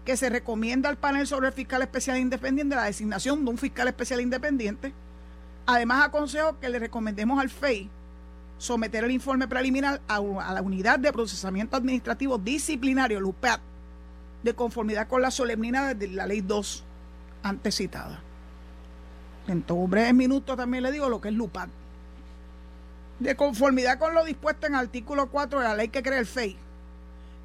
que 0.06 0.16
se 0.16 0.30
recomienda 0.30 0.88
al 0.88 0.98
panel 0.98 1.28
sobre 1.28 1.48
el 1.48 1.54
fiscal 1.54 1.82
especial 1.82 2.18
independiente 2.18 2.76
la 2.76 2.86
designación 2.86 3.44
de 3.44 3.52
un 3.52 3.58
fiscal 3.58 3.88
especial 3.88 4.22
independiente. 4.22 4.94
Además, 5.68 6.06
aconsejó 6.06 6.58
que 6.60 6.70
le 6.70 6.80
recomendemos 6.80 7.40
al 7.40 7.50
FEI 7.50 7.90
someter 8.58 9.04
el 9.04 9.12
informe 9.12 9.50
preliminar 9.50 10.02
a, 10.08 10.20
la 10.20 10.62
Unidad 10.62 10.98
de 10.98 11.12
Procesamiento 11.12 11.76
Administrativo 11.76 12.38
Disciplinario, 12.38 13.20
LUPAT, 13.20 13.60
de 14.44 14.54
conformidad 14.54 15.10
con 15.10 15.22
las 15.22 15.34
solemnidades 15.34 16.00
de 16.00 16.08
la 16.08 16.26
Ley 16.26 16.40
2 16.40 16.86
antes 17.44 17.76
citada. 17.76 18.22
En 19.48 19.62
todo 19.62 19.86
breve 19.88 20.14
minuto 20.14 20.56
también 20.56 20.84
le 20.84 20.92
digo 20.92 21.10
lo 21.10 21.20
que 21.20 21.30
es 21.30 21.36
LUPAT. 21.36 21.70
De 23.20 23.36
conformidad 23.36 24.00
con 24.00 24.14
lo 24.14 24.24
dispuesto 24.24 24.68
en 24.68 24.74
el 24.74 24.80
artículo 24.80 25.30
4 25.30 25.60
de 25.60 25.66
la 25.66 25.76
ley 25.76 25.90
que 25.90 26.02
crea 26.02 26.20
el 26.20 26.26
FEI, 26.26 26.56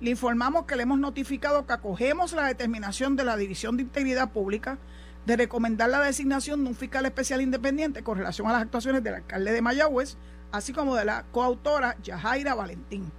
le 0.00 0.10
informamos 0.10 0.64
que 0.66 0.76
le 0.76 0.84
hemos 0.84 1.00
notificado 1.00 1.66
que 1.66 1.72
acogemos 1.72 2.32
la 2.34 2.46
determinación 2.46 3.16
de 3.16 3.24
la 3.24 3.36
División 3.36 3.76
de 3.76 3.82
Integridad 3.82 4.30
Pública 4.30 4.78
de 5.26 5.36
recomendar 5.36 5.88
la 5.88 6.00
designación 6.00 6.64
de 6.64 6.70
un 6.70 6.76
fiscal 6.76 7.06
especial 7.06 7.40
independiente 7.40 8.02
con 8.02 8.18
relación 8.18 8.48
a 8.48 8.52
las 8.52 8.62
actuaciones 8.62 9.02
del 9.04 9.14
alcalde 9.14 9.52
de 9.52 9.62
Mayagüez 9.62 10.16
así 10.52 10.72
como 10.72 10.94
de 10.94 11.06
la 11.06 11.24
coautora 11.32 11.96
Yajaira 12.02 12.54
Valentín, 12.54 13.10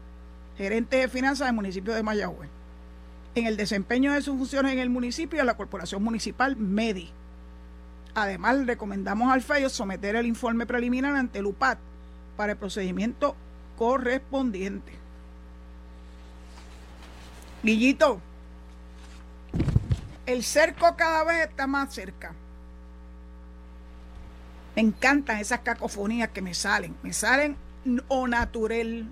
gerente 0.55 0.97
de 0.97 1.07
finanzas 1.09 1.47
del 1.47 1.55
municipio 1.55 1.93
de 1.93 2.03
Mayagüez, 2.03 2.49
en 3.35 3.47
el 3.47 3.57
desempeño 3.57 4.13
de 4.13 4.21
sus 4.21 4.37
funciones 4.37 4.71
en 4.71 4.79
el 4.79 4.91
municipio 4.91 5.37
y 5.37 5.39
en 5.39 5.47
la 5.47 5.57
corporación 5.57 6.03
municipal 6.03 6.55
MEDI. 6.55 7.09
Además, 8.13 8.67
recomendamos 8.67 9.33
al 9.33 9.41
FEIO 9.41 9.69
someter 9.69 10.15
el 10.15 10.27
informe 10.27 10.67
preliminar 10.67 11.15
ante 11.15 11.39
el 11.39 11.47
UPAT 11.47 11.79
para 12.37 12.51
el 12.51 12.59
procedimiento 12.59 13.35
correspondiente. 13.75 14.93
Guillito, 17.63 18.21
el 20.25 20.43
cerco 20.43 20.95
cada 20.95 21.23
vez 21.23 21.49
está 21.49 21.67
más 21.67 21.93
cerca. 21.93 22.33
Me 24.75 24.81
encantan 24.81 25.37
esas 25.39 25.59
cacofonías 25.59 26.29
que 26.29 26.41
me 26.41 26.53
salen. 26.53 26.95
Me 27.03 27.13
salen 27.13 27.57
o 28.07 28.27
natural. 28.27 29.07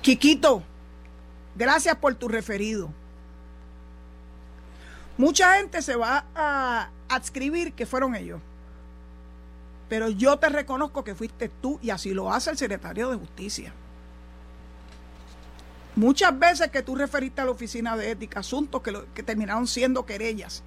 Quiquito, 0.00 0.62
gracias 1.56 1.96
por 1.96 2.14
tu 2.14 2.28
referido. 2.28 2.90
Mucha 5.18 5.56
gente 5.56 5.82
se 5.82 5.96
va 5.96 6.26
a 6.34 6.90
adscribir 7.08 7.72
que 7.72 7.86
fueron 7.86 8.14
ellos. 8.14 8.40
Pero 9.88 10.08
yo 10.08 10.38
te 10.38 10.48
reconozco 10.48 11.04
que 11.04 11.14
fuiste 11.14 11.48
tú 11.48 11.78
y 11.82 11.90
así 11.90 12.12
lo 12.12 12.32
hace 12.32 12.50
el 12.50 12.58
secretario 12.58 13.10
de 13.10 13.16
Justicia. 13.16 13.72
Muchas 15.96 16.38
veces 16.38 16.70
que 16.70 16.82
tú 16.82 16.94
referiste 16.94 17.40
a 17.40 17.46
la 17.46 17.52
oficina 17.52 17.96
de 17.96 18.10
ética 18.10 18.40
asuntos 18.40 18.82
que, 18.82 19.22
terminaron 19.22 19.66
siendo 19.66 20.04
querellas 20.04 20.62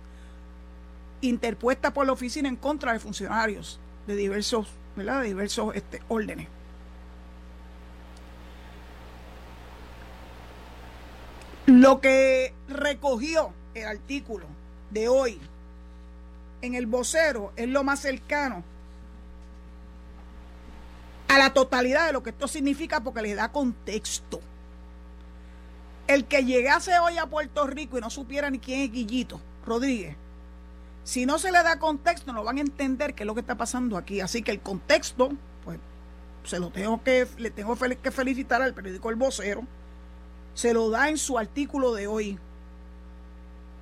interpuesta 1.21 1.93
por 1.93 2.07
la 2.07 2.13
oficina 2.13 2.49
en 2.49 2.55
contra 2.55 2.93
de 2.93 2.99
funcionarios 2.99 3.79
de 4.07 4.15
diversos, 4.15 4.69
¿verdad? 4.95 5.21
De 5.21 5.27
diversos 5.27 5.75
este, 5.75 6.01
órdenes. 6.07 6.47
Lo 11.67 12.01
que 12.01 12.55
recogió 12.67 13.53
el 13.75 13.85
artículo 13.85 14.47
de 14.89 15.09
hoy 15.09 15.39
en 16.63 16.73
el 16.73 16.87
vocero 16.87 17.53
es 17.55 17.67
lo 17.67 17.83
más 17.83 17.99
cercano 17.99 18.63
a 21.27 21.37
la 21.37 21.53
totalidad 21.53 22.07
de 22.07 22.13
lo 22.13 22.23
que 22.23 22.31
esto 22.31 22.47
significa 22.47 23.01
porque 23.01 23.21
le 23.21 23.35
da 23.35 23.51
contexto. 23.51 24.41
El 26.09 26.25
que 26.25 26.43
llegase 26.43 26.97
hoy 26.97 27.19
a 27.19 27.27
Puerto 27.27 27.67
Rico 27.67 27.95
y 27.95 28.01
no 28.01 28.09
supiera 28.09 28.49
ni 28.49 28.57
quién 28.57 28.79
es 28.79 28.91
Guillito 28.91 29.39
Rodríguez, 29.63 30.15
si 31.03 31.27
no 31.27 31.37
se 31.37 31.51
le 31.51 31.61
da 31.61 31.77
contexto, 31.77 32.33
no 32.33 32.43
van 32.43 32.57
a 32.57 32.61
entender 32.61 33.13
qué 33.13 33.21
es 33.21 33.27
lo 33.27 33.35
que 33.35 33.41
está 33.41 33.53
pasando 33.53 33.95
aquí. 33.95 34.19
Así 34.19 34.41
que 34.41 34.49
el 34.49 34.59
contexto, 34.59 35.29
pues, 35.63 35.77
se 36.43 36.59
lo 36.59 36.71
tengo 36.71 37.03
que, 37.03 37.27
le 37.37 37.51
tengo 37.51 37.75
que 37.75 38.09
felicitar 38.09 38.59
al 38.59 38.73
periódico 38.73 39.11
El 39.11 39.17
Vocero. 39.17 39.61
Se 40.55 40.73
lo 40.73 40.89
da 40.89 41.09
en 41.09 41.19
su 41.19 41.37
artículo 41.37 41.93
de 41.93 42.07
hoy. 42.07 42.39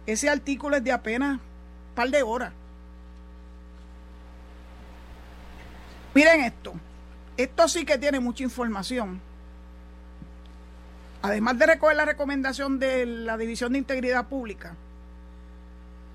Ese 0.05 0.29
artículo 0.29 0.75
es 0.75 0.84
de 0.84 0.91
apenas 0.91 1.36
un 1.36 1.96
par 1.96 2.10
de 2.10 2.24
horas. 2.24 2.51
Miren 6.13 6.41
esto. 6.41 6.74
Esto 7.38 7.69
sí 7.69 7.86
que 7.86 7.98
tiene 7.98 8.19
mucha 8.19 8.43
información. 8.43 9.22
Además 11.27 11.60
de 11.60 11.65
recoger 11.65 11.98
la 11.98 12.05
recomendación 12.05 12.79
de 12.79 13.05
la 13.05 13.36
División 13.36 13.74
de 13.74 13.79
Integridad 13.79 14.27
Pública, 14.27 14.77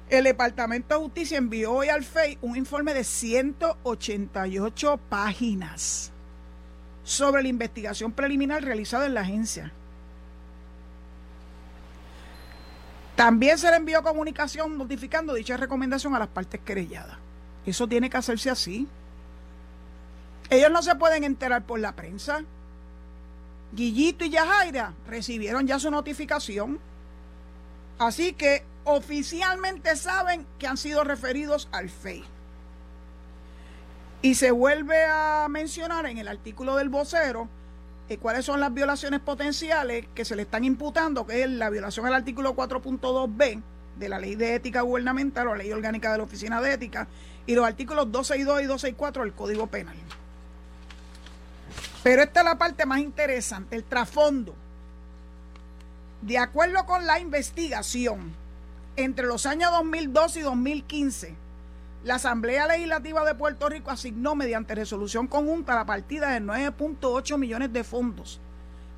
el 0.08 0.24
Departamento 0.24 0.94
de 0.94 1.02
Justicia 1.02 1.36
envió 1.36 1.70
hoy 1.70 1.90
al 1.90 2.02
FEI 2.02 2.38
un 2.40 2.56
informe 2.56 2.94
de 2.94 3.04
188 3.04 4.98
páginas 5.10 6.12
sobre 7.04 7.42
la 7.42 7.48
investigación 7.48 8.12
preliminar 8.12 8.64
realizada 8.64 9.04
en 9.04 9.12
la 9.12 9.20
agencia. 9.20 9.70
También 13.14 13.58
se 13.58 13.68
le 13.68 13.76
envió 13.76 14.02
comunicación 14.02 14.78
notificando 14.78 15.34
dicha 15.34 15.58
recomendación 15.58 16.14
a 16.14 16.20
las 16.20 16.28
partes 16.28 16.58
querelladas. 16.64 17.18
Eso 17.66 17.86
tiene 17.86 18.08
que 18.08 18.16
hacerse 18.16 18.48
así. 18.48 18.88
Ellos 20.48 20.70
no 20.70 20.82
se 20.82 20.94
pueden 20.94 21.24
enterar 21.24 21.66
por 21.66 21.80
la 21.80 21.92
prensa. 21.92 22.46
Guillito 23.72 24.24
y 24.24 24.30
Yajaira 24.30 24.92
recibieron 25.08 25.66
ya 25.66 25.78
su 25.78 25.90
notificación. 25.90 26.78
Así 27.98 28.34
que 28.34 28.64
oficialmente 28.84 29.96
saben 29.96 30.46
que 30.58 30.66
han 30.66 30.76
sido 30.76 31.04
referidos 31.04 31.68
al 31.72 31.88
FEI. 31.88 32.24
Y 34.22 34.34
se 34.34 34.50
vuelve 34.50 35.04
a 35.04 35.46
mencionar 35.48 36.06
en 36.06 36.18
el 36.18 36.28
artículo 36.28 36.76
del 36.76 36.88
vocero 36.88 37.48
eh, 38.08 38.18
cuáles 38.18 38.44
son 38.44 38.60
las 38.60 38.72
violaciones 38.72 39.20
potenciales 39.20 40.06
que 40.14 40.24
se 40.24 40.36
le 40.36 40.42
están 40.42 40.64
imputando, 40.64 41.26
que 41.26 41.42
es 41.42 41.50
la 41.50 41.70
violación 41.70 42.06
al 42.06 42.14
artículo 42.14 42.54
4.2b 42.54 43.62
de 43.96 44.08
la 44.08 44.18
Ley 44.18 44.34
de 44.34 44.54
Ética 44.54 44.82
Gubernamental 44.82 45.48
o 45.48 45.54
la 45.54 45.62
Ley 45.62 45.72
Orgánica 45.72 46.12
de 46.12 46.18
la 46.18 46.24
Oficina 46.24 46.60
de 46.60 46.74
Ética 46.74 47.08
y 47.46 47.54
los 47.54 47.64
artículos 47.64 48.12
262 48.12 48.62
y 48.62 48.66
264 48.66 49.22
del 49.22 49.32
Código 49.32 49.66
Penal. 49.66 49.96
Pero 52.02 52.22
esta 52.22 52.40
es 52.40 52.44
la 52.46 52.58
parte 52.58 52.84
más 52.86 52.98
interesante, 52.98 53.76
el 53.76 53.84
trasfondo. 53.84 54.54
De 56.20 56.38
acuerdo 56.38 56.84
con 56.86 57.06
la 57.06 57.20
investigación, 57.20 58.32
entre 58.96 59.26
los 59.26 59.46
años 59.46 59.70
2012 59.70 60.40
y 60.40 60.42
2015, 60.42 61.34
la 62.04 62.16
Asamblea 62.16 62.66
Legislativa 62.66 63.24
de 63.24 63.34
Puerto 63.34 63.68
Rico 63.68 63.90
asignó 63.90 64.34
mediante 64.34 64.74
resolución 64.74 65.28
conjunta 65.28 65.76
la 65.76 65.86
partida 65.86 66.30
de 66.30 66.40
9.8 66.40 67.38
millones 67.38 67.72
de 67.72 67.84
fondos 67.84 68.40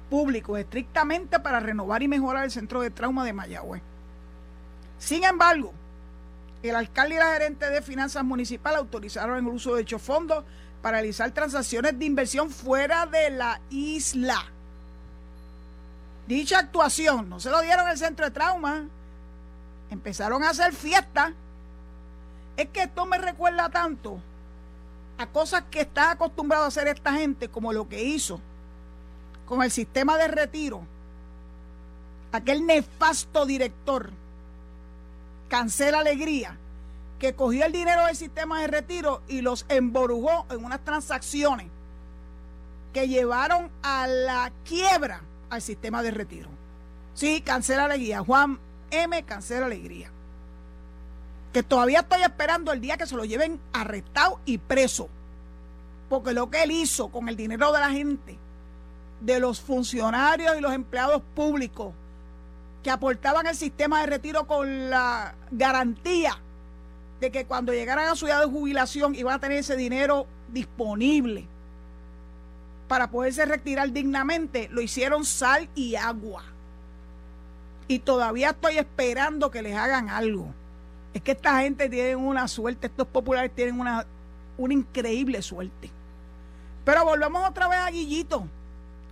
públicos 0.09 0.59
estrictamente 0.59 1.41
para 1.41 1.61
renovar 1.61 2.03
y 2.03 2.09
mejorar 2.09 2.45
el 2.45 2.51
centro 2.51 2.81
de 2.81 2.91
trauma 2.91 3.25
de 3.25 3.33
Mayagüez. 3.33 3.83
Sin 4.99 5.25
embargo, 5.25 5.73
El 6.65 6.77
alcalde 6.77 7.17
y 7.17 7.19
la 7.19 7.35
gerente 7.35 7.69
de 7.69 7.83
finanzas 7.83 8.25
municipales 8.25 8.79
autorizaron 8.79 9.37
el 9.37 9.53
uso 9.53 9.75
de 9.75 9.81
dichos 9.81 10.01
fondos 10.01 10.45
para 10.85 10.99
realizar 10.99 11.31
transacciones 11.31 11.99
de 11.99 12.05
inversión 12.05 12.51
fuera 12.51 13.07
de 13.07 13.31
la 13.31 13.59
isla. 13.71 14.45
Dicha 16.29 16.59
actuación 16.59 17.31
no 17.31 17.41
se 17.41 17.49
lo 17.49 17.63
dieron 17.63 17.87
al 17.87 17.97
centro 17.97 18.27
de 18.27 18.31
trauma. 18.31 18.85
Empezaron 19.89 20.45
a 20.45 20.51
hacer 20.51 20.75
fiestas. 20.75 21.33
Es 22.59 22.69
que 22.69 22.83
esto 22.83 23.07
me 23.07 23.17
recuerda 23.17 23.71
tanto 23.71 24.21
a 25.17 25.27
cosas 25.27 25.65
que 25.71 25.81
está 25.81 26.11
acostumbrado 26.11 26.65
a 26.65 26.69
hacer 26.69 26.87
esta 26.89 27.15
gente, 27.15 27.49
como 27.49 27.73
lo 27.73 27.89
que 27.89 28.05
hizo 28.05 28.39
con 29.47 29.63
el 29.63 29.71
sistema 29.71 30.19
de 30.19 30.29
retiro. 30.29 30.83
Aquel 32.31 32.67
nefasto 32.67 33.47
director, 33.47 34.11
Cancela 35.49 36.01
Alegría, 36.01 36.59
que 37.25 37.35
cogió 37.35 37.65
el 37.65 37.73
dinero 37.73 38.05
del 38.05 38.17
sistema 38.17 38.61
de 38.61 38.67
retiro 38.67 39.23
y 39.29 39.41
los 39.41 39.65
emborujó 39.71 40.45
en 40.51 40.63
unas 40.63 40.85
transacciones 40.85 41.69
que 42.93 43.09
llevaron 43.09 43.71
a 43.83 44.07
la 44.07 44.53
quiebra 44.67 45.23
al 45.49 45.63
sistema 45.63 46.03
de 46.03 46.11
retiro. 46.11 46.51
Sí, 47.15 47.41
cancela 47.41 47.87
alegría. 47.87 48.21
Juan 48.21 48.59
M. 48.91 49.23
cancela 49.23 49.65
alegría. 49.65 50.11
Que 51.55 51.63
todavía 51.63 52.01
estoy 52.01 52.21
esperando 52.21 52.73
el 52.73 52.83
día 52.83 52.99
que 52.99 53.07
se 53.07 53.17
lo 53.17 53.25
lleven 53.25 53.59
arrestado 53.73 54.39
y 54.45 54.59
preso. 54.59 55.09
Porque 56.11 56.35
lo 56.35 56.51
que 56.51 56.65
él 56.65 56.73
hizo 56.73 57.09
con 57.09 57.31
el 57.31 57.37
dinero 57.37 57.73
de 57.73 57.81
la 57.81 57.89
gente, 57.89 58.37
de 59.23 59.41
los 59.41 59.63
funcionarios 59.63 60.59
y 60.59 60.61
los 60.61 60.75
empleados 60.75 61.23
públicos 61.35 61.95
que 62.83 62.91
aportaban 62.91 63.47
el 63.47 63.57
sistema 63.57 64.01
de 64.01 64.09
retiro 64.09 64.47
con 64.47 64.91
la 64.91 65.35
garantía 65.51 66.39
de 67.25 67.31
que 67.31 67.47
cuando 67.47 67.73
llegaran 67.73 68.09
a 68.09 68.15
su 68.15 68.27
edad 68.27 68.41
de 68.41 68.47
jubilación 68.47 69.15
iban 69.15 69.35
a 69.35 69.39
tener 69.39 69.59
ese 69.59 69.77
dinero 69.77 70.27
disponible 70.53 71.47
para 72.87 73.11
poderse 73.11 73.47
retirar 73.47 73.93
dignamente, 73.93 74.69
lo 74.71 74.83
hicieron 74.83 75.25
sal 75.25 75.69
y 75.75 75.95
agua. 75.97 76.45
Y 77.89 78.01
todavía 78.01 78.51
estoy 78.51 78.79
esperando 78.79 79.51
que 79.51 79.63
les 79.63 79.75
hagan 79.75 80.11
algo. 80.11 80.47
Es 81.15 81.23
que 81.23 81.33
esta 81.33 81.61
gente 81.61 81.89
tiene 81.89 82.15
una 82.15 82.47
suerte, 82.47 82.89
estos 82.89 83.07
populares 83.07 83.53
tienen 83.55 83.81
una, 83.81 84.07
una 84.59 84.75
increíble 84.75 85.41
suerte. 85.41 85.91
Pero 86.85 87.05
volvemos 87.05 87.49
otra 87.49 87.69
vez 87.69 87.79
a 87.79 87.91
Guillito. 87.91 88.47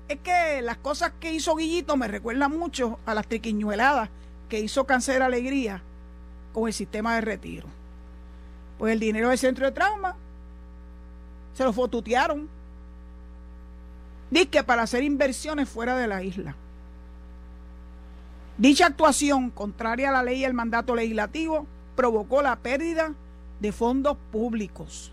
Es 0.08 0.18
que 0.20 0.60
las 0.60 0.76
cosas 0.76 1.12
que 1.18 1.32
hizo 1.32 1.56
Guillito 1.56 1.96
me 1.96 2.08
recuerdan 2.08 2.56
mucho 2.58 2.98
a 3.06 3.14
las 3.14 3.26
triquiñueladas 3.26 4.10
que 4.50 4.60
hizo 4.60 4.84
Cáncer 4.84 5.22
Alegría 5.22 5.82
con 6.52 6.66
el 6.66 6.74
sistema 6.74 7.14
de 7.14 7.22
retiro. 7.22 7.81
Pues 8.82 8.94
el 8.94 8.98
dinero 8.98 9.28
del 9.28 9.38
centro 9.38 9.64
de 9.64 9.70
trauma 9.70 10.16
se 11.54 11.62
lo 11.62 11.72
fotutearon 11.72 12.48
Dice 14.28 14.64
para 14.64 14.82
hacer 14.82 15.04
inversiones 15.04 15.68
fuera 15.68 15.96
de 15.96 16.08
la 16.08 16.24
isla. 16.24 16.56
Dicha 18.58 18.86
actuación, 18.86 19.50
contraria 19.50 20.08
a 20.08 20.12
la 20.12 20.24
ley 20.24 20.40
y 20.40 20.44
el 20.44 20.52
mandato 20.52 20.96
legislativo, 20.96 21.64
provocó 21.94 22.42
la 22.42 22.56
pérdida 22.56 23.12
de 23.60 23.70
fondos 23.70 24.16
públicos. 24.32 25.12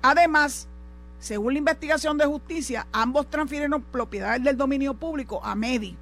Además, 0.00 0.68
según 1.18 1.54
la 1.54 1.58
investigación 1.58 2.18
de 2.18 2.26
justicia, 2.26 2.86
ambos 2.92 3.28
transfirieron 3.28 3.82
propiedades 3.82 4.44
del 4.44 4.56
dominio 4.56 4.94
público 4.94 5.44
a 5.44 5.56
MEDI, 5.56 5.96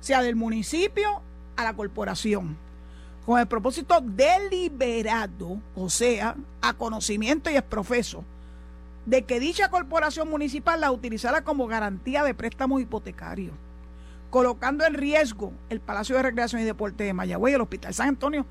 sea 0.00 0.22
del 0.22 0.36
municipio 0.36 1.20
a 1.54 1.64
la 1.64 1.74
corporación, 1.74 2.56
con 3.26 3.40
el 3.40 3.46
propósito 3.48 4.00
deliberado, 4.00 5.60
o 5.74 5.90
sea, 5.90 6.36
a 6.62 6.72
conocimiento 6.74 7.50
y 7.50 7.56
exprofeso 7.56 8.24
de 9.04 9.22
que 9.22 9.40
dicha 9.40 9.68
corporación 9.68 10.30
municipal 10.30 10.80
la 10.80 10.92
utilizara 10.92 11.42
como 11.42 11.66
garantía 11.66 12.22
de 12.22 12.34
préstamos 12.34 12.80
hipotecarios, 12.80 13.52
colocando 14.30 14.84
en 14.84 14.94
riesgo 14.94 15.52
el 15.68 15.80
Palacio 15.80 16.16
de 16.16 16.22
Recreación 16.22 16.62
y 16.62 16.64
Deporte 16.64 17.04
de 17.04 17.12
Mayagüey, 17.12 17.54
el 17.54 17.60
Hospital 17.60 17.94
San 17.94 18.08
Antonio. 18.08 18.46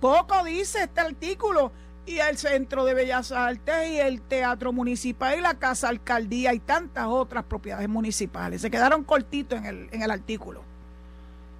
Poco 0.00 0.44
dice 0.44 0.84
este 0.84 1.00
artículo, 1.00 1.72
y 2.04 2.18
el 2.18 2.36
Centro 2.36 2.84
de 2.84 2.94
Bellas 2.94 3.30
Artes 3.30 3.90
y 3.90 3.98
el 3.98 4.20
Teatro 4.22 4.72
Municipal 4.72 5.38
y 5.38 5.40
la 5.40 5.54
Casa 5.54 5.88
Alcaldía 5.88 6.52
y 6.52 6.58
tantas 6.58 7.06
otras 7.06 7.44
propiedades 7.44 7.88
municipales. 7.88 8.60
Se 8.60 8.70
quedaron 8.70 9.04
cortitos 9.04 9.58
en 9.58 9.66
el, 9.66 9.88
en 9.92 10.02
el 10.02 10.10
artículo. 10.10 10.62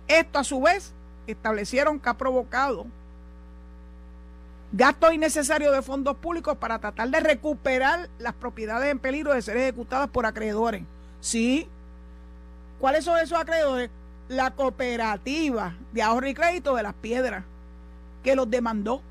Esto 0.09 0.41
a 0.41 0.45
su 0.45 0.61
vez 0.61 0.93
establecieron 1.27 1.99
que 1.99 2.09
ha 2.09 2.15
provocado 2.15 2.87
Gastos 4.75 5.13
innecesarios 5.13 5.71
de 5.75 5.83
fondos 5.83 6.17
públicos 6.17 6.57
para 6.57 6.79
tratar 6.79 7.11
de 7.11 7.21
recuperar 7.21 8.09
las 8.19 8.33
propiedades 8.33 8.91
en 8.91 8.99
peligro 8.99 9.35
de 9.35 9.43
ser 9.43 9.59
ejecutadas 9.59 10.09
por 10.09 10.25
acreedores. 10.25 10.83
Sí. 11.21 11.69
¿Cuáles 12.81 13.05
son 13.05 13.19
esos 13.19 13.39
acreedores? 13.39 13.91
La 14.29 14.53
cooperativa 14.53 15.75
de 15.93 16.03
ahorro 16.03 16.27
y 16.27 16.33
crédito 16.33 16.75
de 16.75 16.83
las 16.83 16.95
piedras, 16.95 17.45
que 18.25 18.35
los 18.35 18.49
demandó. 18.49 19.03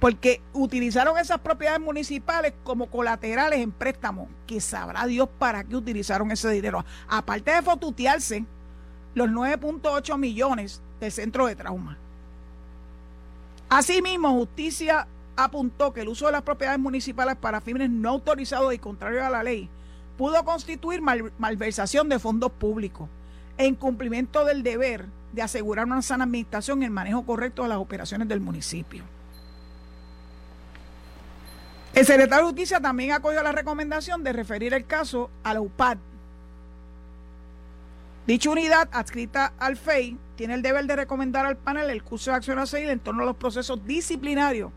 Porque 0.00 0.40
utilizaron 0.52 1.16
esas 1.16 1.38
propiedades 1.38 1.80
municipales 1.80 2.52
como 2.64 2.86
colaterales 2.86 3.60
en 3.60 3.70
préstamos, 3.70 4.26
que 4.44 4.60
sabrá 4.60 5.06
Dios 5.06 5.28
para 5.38 5.62
qué 5.62 5.76
utilizaron 5.76 6.32
ese 6.32 6.50
dinero. 6.50 6.84
Aparte 7.08 7.52
de 7.52 7.62
fotutearse 7.62 8.44
los 9.14 9.28
9.8 9.28 10.18
millones 10.18 10.80
del 11.00 11.12
centro 11.12 11.46
de 11.46 11.56
trauma. 11.56 11.98
Asimismo, 13.68 14.32
justicia 14.34 15.06
apuntó 15.36 15.92
que 15.92 16.02
el 16.02 16.08
uso 16.08 16.26
de 16.26 16.32
las 16.32 16.42
propiedades 16.42 16.78
municipales 16.78 17.36
para 17.36 17.60
fines 17.60 17.90
no 17.90 18.10
autorizados 18.10 18.72
y 18.72 18.78
contrarios 18.78 19.22
a 19.22 19.30
la 19.30 19.42
ley 19.42 19.68
pudo 20.16 20.44
constituir 20.44 21.00
malversación 21.02 22.08
de 22.08 22.18
fondos 22.18 22.52
públicos 22.52 23.08
e 23.58 23.66
incumplimiento 23.66 24.44
del 24.44 24.62
deber 24.62 25.06
de 25.32 25.42
asegurar 25.42 25.86
una 25.86 26.02
sana 26.02 26.24
administración 26.24 26.82
y 26.82 26.84
el 26.84 26.90
manejo 26.90 27.24
correcto 27.24 27.62
de 27.62 27.68
las 27.68 27.78
operaciones 27.78 28.28
del 28.28 28.40
municipio. 28.40 29.02
El 31.94 32.04
secretario 32.04 32.44
de 32.44 32.50
Justicia 32.50 32.80
también 32.80 33.12
acogió 33.12 33.42
la 33.42 33.52
recomendación 33.52 34.24
de 34.24 34.32
referir 34.32 34.74
el 34.74 34.84
caso 34.84 35.30
a 35.44 35.54
la 35.54 35.60
UPAD. 35.60 35.98
Dicha 38.26 38.48
unidad, 38.48 38.88
adscrita 38.92 39.52
al 39.58 39.76
FEI, 39.76 40.16
tiene 40.36 40.54
el 40.54 40.62
deber 40.62 40.86
de 40.86 40.96
recomendar 40.96 41.44
al 41.44 41.58
panel 41.58 41.90
el 41.90 42.02
curso 42.02 42.30
de 42.30 42.38
acción 42.38 42.58
a 42.58 42.64
seguir 42.64 42.88
en 42.88 42.98
torno 42.98 43.22
a 43.22 43.26
los 43.26 43.36
procesos 43.36 43.84
disciplinarios 43.84 44.72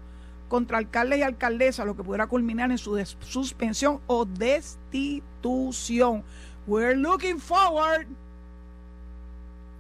contra 0.50 0.78
alcaldes 0.78 1.20
y 1.20 1.22
alcaldesas, 1.22 1.86
lo 1.86 1.96
que 1.96 2.04
pudiera 2.04 2.28
culminar 2.28 2.72
en 2.72 2.78
su 2.78 3.02
suspensión 3.22 4.02
o 4.08 4.26
destitución. 4.26 6.24
We're 6.68 6.98
looking 6.98 7.40
forward. 7.40 8.08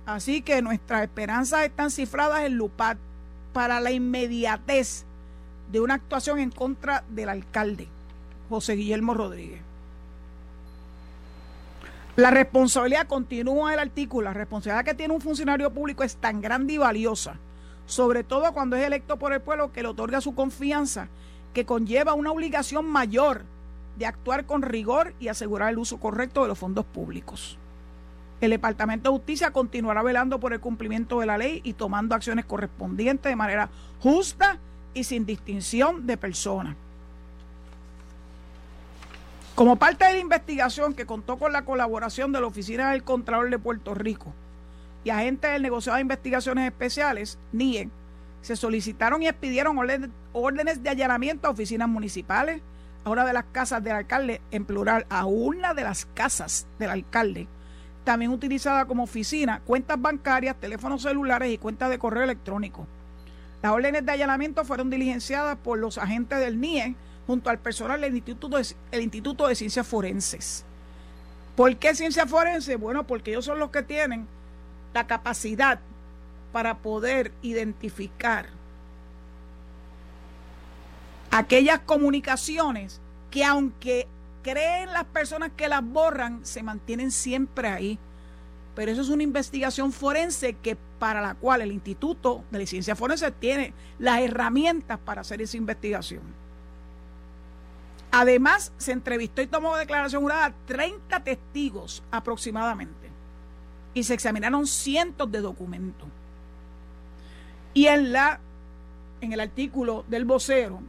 Así 0.05 0.41
que 0.41 0.61
nuestras 0.61 1.03
esperanzas 1.03 1.65
están 1.65 1.91
cifradas 1.91 2.45
en 2.45 2.55
LUPAD 2.55 2.95
para 3.51 3.81
la 3.81 3.91
inmediatez 3.91 5.03
de 5.73 5.81
una 5.81 5.95
actuación 5.95 6.39
en 6.39 6.51
contra 6.51 7.03
del 7.09 7.27
alcalde, 7.27 7.89
José 8.49 8.73
Guillermo 8.73 9.13
Rodríguez. 9.13 9.66
La 12.17 12.31
responsabilidad, 12.31 13.05
continúa 13.05 13.75
el 13.75 13.79
artículo, 13.79 14.25
la 14.25 14.33
responsabilidad 14.33 14.83
que 14.83 14.95
tiene 14.95 15.13
un 15.13 15.21
funcionario 15.21 15.71
público 15.71 16.03
es 16.03 16.15
tan 16.15 16.41
grande 16.41 16.73
y 16.73 16.79
valiosa, 16.79 17.35
sobre 17.85 18.23
todo 18.23 18.51
cuando 18.53 18.75
es 18.75 18.83
electo 18.83 19.17
por 19.17 19.33
el 19.33 19.41
pueblo 19.41 19.71
que 19.71 19.83
le 19.83 19.89
otorga 19.89 20.19
su 20.19 20.33
confianza, 20.33 21.09
que 21.53 21.67
conlleva 21.67 22.15
una 22.15 22.31
obligación 22.31 22.87
mayor 22.87 23.43
de 23.99 24.07
actuar 24.07 24.47
con 24.47 24.63
rigor 24.63 25.13
y 25.19 25.27
asegurar 25.27 25.69
el 25.69 25.77
uso 25.77 25.99
correcto 25.99 26.41
de 26.41 26.47
los 26.47 26.57
fondos 26.57 26.85
públicos. 26.85 27.59
El 28.41 28.49
Departamento 28.49 29.11
de 29.11 29.17
Justicia 29.19 29.51
continuará 29.51 30.01
velando 30.01 30.39
por 30.39 30.53
el 30.53 30.59
cumplimiento 30.59 31.19
de 31.19 31.27
la 31.27 31.37
ley 31.37 31.61
y 31.63 31.73
tomando 31.73 32.15
acciones 32.15 32.45
correspondientes 32.45 33.29
de 33.29 33.35
manera 33.35 33.69
justa 33.99 34.57
y 34.95 35.03
sin 35.03 35.27
distinción 35.27 36.07
de 36.07 36.17
personas. 36.17 36.75
Como 39.57 39.77
parte 39.77 40.05
de 40.05 40.13
la 40.13 40.19
investigación 40.19 40.93
que 40.93 41.07
contó 41.07 41.39
con 41.39 41.51
la 41.51 41.65
colaboración 41.65 42.31
de 42.31 42.39
la 42.39 42.45
Oficina 42.45 42.91
del 42.91 43.01
Contralor 43.03 43.49
de 43.49 43.57
Puerto 43.57 43.95
Rico 43.95 44.31
y 45.03 45.09
agentes 45.09 45.51
del 45.51 45.63
negociado 45.63 45.95
de 45.95 46.03
investigaciones 46.03 46.67
especiales, 46.67 47.39
NIE, 47.53 47.89
se 48.43 48.55
solicitaron 48.55 49.23
y 49.23 49.27
expidieron 49.27 49.79
órdenes 50.31 50.83
de 50.83 50.89
allanamiento 50.91 51.47
a 51.47 51.49
oficinas 51.49 51.89
municipales, 51.89 52.61
a 53.03 53.09
una 53.09 53.25
de 53.25 53.33
las 53.33 53.45
casas 53.51 53.83
del 53.83 53.93
alcalde, 53.93 54.41
en 54.51 54.63
plural, 54.63 55.07
a 55.09 55.25
una 55.25 55.73
de 55.73 55.81
las 55.81 56.05
casas 56.05 56.67
del 56.77 56.91
alcalde, 56.91 57.47
también 58.03 58.29
utilizada 58.29 58.85
como 58.85 59.05
oficina, 59.05 59.61
cuentas 59.65 59.99
bancarias, 59.99 60.55
teléfonos 60.57 61.01
celulares 61.01 61.51
y 61.51 61.57
cuentas 61.57 61.89
de 61.89 61.97
correo 61.97 62.25
electrónico. 62.25 62.85
Las 63.63 63.71
órdenes 63.71 64.05
de 64.05 64.11
allanamiento 64.11 64.63
fueron 64.65 64.91
diligenciadas 64.91 65.57
por 65.57 65.79
los 65.79 65.97
agentes 65.97 66.39
del 66.41 66.61
NIE 66.61 66.95
junto 67.27 67.49
al 67.49 67.59
personal 67.59 68.01
del 68.01 68.15
Instituto 68.15 68.57
de, 68.57 68.65
el 68.91 69.01
Instituto 69.01 69.47
de 69.47 69.55
Ciencias 69.55 69.85
Forenses. 69.85 70.63
¿Por 71.57 71.75
qué 71.75 71.93
ciencias 71.93 72.29
forenses? 72.29 72.79
Bueno, 72.79 73.05
porque 73.05 73.31
ellos 73.31 73.45
son 73.45 73.59
los 73.59 73.71
que 73.71 73.81
tienen 73.81 74.27
la 74.93 75.07
capacidad 75.07 75.79
para 76.51 76.77
poder 76.77 77.31
identificar 77.41 78.45
aquellas 81.31 81.79
comunicaciones 81.79 83.01
que 83.31 83.43
aunque 83.43 84.07
creen 84.43 84.93
las 84.93 85.05
personas 85.05 85.51
que 85.57 85.67
las 85.67 85.83
borran, 85.83 86.45
se 86.45 86.63
mantienen 86.63 87.11
siempre 87.11 87.67
ahí. 87.67 87.99
Pero 88.75 88.91
eso 88.91 89.01
es 89.01 89.09
una 89.09 89.23
investigación 89.23 89.91
forense 89.91 90.53
que 90.53 90.77
para 90.99 91.21
la 91.21 91.33
cual 91.33 91.61
el 91.61 91.71
Instituto 91.71 92.43
de 92.51 92.67
Ciencia 92.67 92.95
Forense 92.95 93.31
tiene 93.31 93.73
las 93.97 94.21
herramientas 94.21 94.99
para 94.99 95.21
hacer 95.21 95.41
esa 95.41 95.57
investigación. 95.57 96.21
Además, 98.19 98.71
se 98.77 98.93
entrevistó 98.93 99.43
y 99.43 99.47
tomó 99.47 99.77
declaración 99.77 100.23
jurada 100.23 100.45
a 100.45 100.53
30 100.65 101.23
testigos 101.23 102.01
aproximadamente. 102.09 103.11
Y 103.93 104.03
se 104.03 104.15
examinaron 104.15 104.65
cientos 104.65 105.31
de 105.31 105.39
documentos. 105.39 106.07
Y 107.75 107.85
en 107.85 108.11
la 108.11 108.39
en 109.21 109.33
el 109.33 109.39
artículo 109.39 110.03
del 110.07 110.25
vocero 110.25 110.81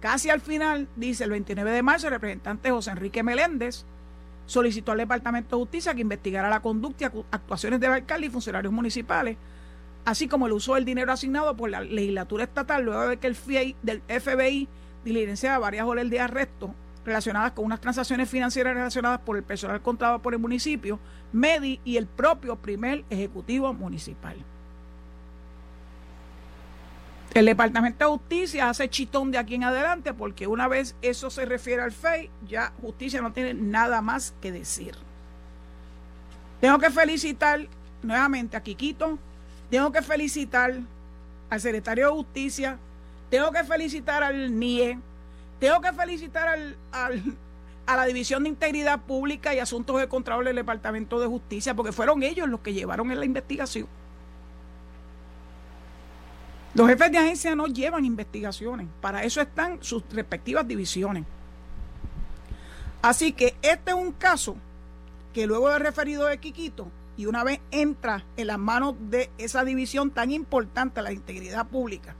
Casi 0.00 0.28
al 0.28 0.42
final, 0.42 0.88
dice 0.94 1.24
el 1.24 1.30
29 1.30 1.70
de 1.70 1.82
marzo, 1.82 2.08
el 2.08 2.12
representante 2.12 2.70
José 2.70 2.90
Enrique 2.90 3.22
Meléndez 3.22 3.86
solicitó 4.44 4.92
al 4.92 4.98
Departamento 4.98 5.56
de 5.56 5.62
Justicia 5.62 5.94
que 5.94 6.02
investigara 6.02 6.50
la 6.50 6.60
conducta 6.60 7.04
y 7.04 7.24
actuaciones 7.30 7.80
del 7.80 7.92
alcalde 7.92 8.26
y 8.26 8.30
funcionarios 8.30 8.74
municipales, 8.74 9.38
así 10.04 10.28
como 10.28 10.48
el 10.48 10.52
uso 10.52 10.74
del 10.74 10.84
dinero 10.84 11.12
asignado 11.12 11.56
por 11.56 11.70
la 11.70 11.80
legislatura 11.80 12.44
estatal 12.44 12.84
luego 12.84 13.08
de 13.08 13.16
que 13.16 13.26
el 13.26 13.36
del 13.82 14.02
FBI 14.02 14.68
diligenciaba 15.06 15.58
varias 15.58 15.86
horas 15.86 16.10
de 16.10 16.20
arresto 16.20 16.74
relacionadas 17.04 17.52
con 17.52 17.64
unas 17.64 17.80
transacciones 17.80 18.28
financieras 18.28 18.74
relacionadas 18.74 19.20
por 19.20 19.36
el 19.36 19.44
personal 19.44 19.80
contratado 19.80 20.20
por 20.20 20.34
el 20.34 20.40
municipio, 20.40 20.98
MEDI 21.32 21.80
y 21.84 21.96
el 21.96 22.06
propio 22.06 22.56
primer 22.56 23.04
ejecutivo 23.08 23.72
municipal. 23.72 24.36
El 27.32 27.46
Departamento 27.46 28.04
de 28.04 28.10
Justicia 28.10 28.68
hace 28.68 28.88
chitón 28.88 29.30
de 29.30 29.38
aquí 29.38 29.54
en 29.54 29.64
adelante 29.64 30.12
porque 30.12 30.46
una 30.46 30.66
vez 30.66 30.96
eso 31.02 31.30
se 31.30 31.44
refiere 31.44 31.82
al 31.82 31.92
FEI, 31.92 32.30
ya 32.48 32.72
justicia 32.80 33.20
no 33.20 33.32
tiene 33.32 33.54
nada 33.54 34.02
más 34.02 34.34
que 34.40 34.50
decir. 34.50 34.96
Tengo 36.60 36.78
que 36.78 36.90
felicitar 36.90 37.68
nuevamente 38.02 38.56
a 38.56 38.62
Quiquito, 38.62 39.18
tengo 39.70 39.92
que 39.92 40.02
felicitar 40.02 40.80
al 41.50 41.60
secretario 41.60 42.06
de 42.06 42.12
Justicia, 42.12 42.78
tengo 43.30 43.50
que 43.50 43.64
felicitar 43.64 44.22
al 44.22 44.58
NIE, 44.58 44.98
tengo 45.58 45.80
que 45.80 45.92
felicitar 45.92 46.48
al, 46.48 46.76
a 47.86 47.96
la 47.96 48.04
División 48.04 48.44
de 48.44 48.50
Integridad 48.50 49.00
Pública 49.00 49.54
y 49.54 49.58
Asuntos 49.58 49.98
de 49.98 50.08
Control 50.08 50.44
del 50.44 50.56
Departamento 50.56 51.18
de 51.18 51.26
Justicia, 51.26 51.74
porque 51.74 51.92
fueron 51.92 52.22
ellos 52.22 52.48
los 52.48 52.60
que 52.60 52.72
llevaron 52.72 53.10
en 53.10 53.18
la 53.18 53.24
investigación. 53.24 53.88
Los 56.74 56.88
jefes 56.88 57.10
de 57.10 57.18
agencia 57.18 57.54
no 57.54 57.66
llevan 57.66 58.04
investigaciones, 58.04 58.86
para 59.00 59.24
eso 59.24 59.40
están 59.40 59.78
sus 59.82 60.02
respectivas 60.12 60.68
divisiones. 60.68 61.24
Así 63.00 63.32
que 63.32 63.56
este 63.62 63.92
es 63.92 63.96
un 63.96 64.12
caso 64.12 64.56
que 65.32 65.46
luego 65.46 65.70
de 65.70 65.78
referido 65.78 66.26
de 66.26 66.38
Quiquito 66.38 66.88
y 67.16 67.26
una 67.26 67.44
vez 67.44 67.60
entra 67.70 68.24
en 68.36 68.48
las 68.48 68.58
manos 68.58 68.94
de 68.98 69.30
esa 69.38 69.64
división 69.64 70.10
tan 70.10 70.30
importante, 70.32 71.00
la 71.00 71.12
integridad 71.12 71.66
pública 71.66 72.14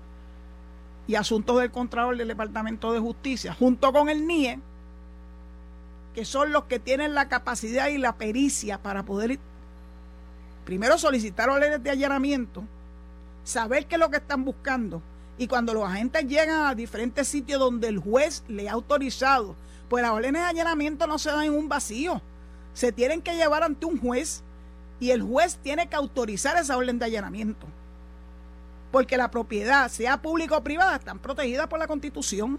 y 1.06 1.14
asuntos 1.14 1.60
del 1.60 1.70
Contralor 1.70 2.16
del 2.16 2.28
Departamento 2.28 2.92
de 2.92 3.00
Justicia, 3.00 3.54
junto 3.54 3.92
con 3.92 4.08
el 4.08 4.26
NIE, 4.26 4.60
que 6.14 6.24
son 6.24 6.52
los 6.52 6.64
que 6.64 6.78
tienen 6.78 7.14
la 7.14 7.28
capacidad 7.28 7.88
y 7.88 7.98
la 7.98 8.16
pericia 8.16 8.82
para 8.82 9.04
poder 9.04 9.38
primero 10.64 10.98
solicitar 10.98 11.48
órdenes 11.48 11.82
de 11.82 11.90
allanamiento 11.90 12.64
saber 13.46 13.86
qué 13.86 13.94
es 13.94 14.00
lo 14.00 14.10
que 14.10 14.18
están 14.18 14.44
buscando. 14.44 15.00
Y 15.38 15.46
cuando 15.46 15.72
los 15.72 15.84
agentes 15.84 16.26
llegan 16.26 16.66
a 16.66 16.74
diferentes 16.74 17.28
sitios 17.28 17.60
donde 17.60 17.88
el 17.88 17.98
juez 17.98 18.42
le 18.48 18.68
ha 18.68 18.72
autorizado, 18.72 19.54
pues 19.88 20.02
las 20.02 20.12
órdenes 20.12 20.42
de 20.42 20.48
allanamiento 20.48 21.06
no 21.06 21.18
se 21.18 21.30
dan 21.30 21.44
en 21.44 21.54
un 21.54 21.68
vacío. 21.68 22.20
Se 22.74 22.92
tienen 22.92 23.22
que 23.22 23.36
llevar 23.36 23.62
ante 23.62 23.86
un 23.86 24.00
juez 24.00 24.42
y 24.98 25.10
el 25.10 25.22
juez 25.22 25.58
tiene 25.62 25.88
que 25.88 25.96
autorizar 25.96 26.56
esa 26.56 26.76
orden 26.76 26.98
de 26.98 27.04
allanamiento. 27.04 27.66
Porque 28.90 29.16
la 29.16 29.30
propiedad, 29.30 29.88
sea 29.90 30.16
pública 30.22 30.56
o 30.56 30.64
privada, 30.64 30.96
están 30.96 31.18
protegidas 31.18 31.66
por 31.66 31.78
la 31.78 31.86
Constitución. 31.86 32.58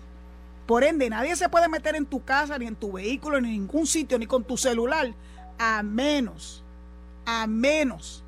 Por 0.65 0.83
ende, 0.83 1.09
nadie 1.09 1.35
se 1.35 1.49
puede 1.49 1.69
meter 1.69 1.95
en 1.95 2.05
tu 2.05 2.23
casa, 2.23 2.57
ni 2.57 2.67
en 2.67 2.75
tu 2.75 2.91
vehículo, 2.91 3.39
ni 3.39 3.47
en 3.47 3.53
ningún 3.53 3.87
sitio, 3.87 4.19
ni 4.19 4.27
con 4.27 4.43
tu 4.43 4.57
celular, 4.57 5.13
a 5.57 5.81
menos, 5.83 6.63
a 7.25 7.47
menos 7.47 8.23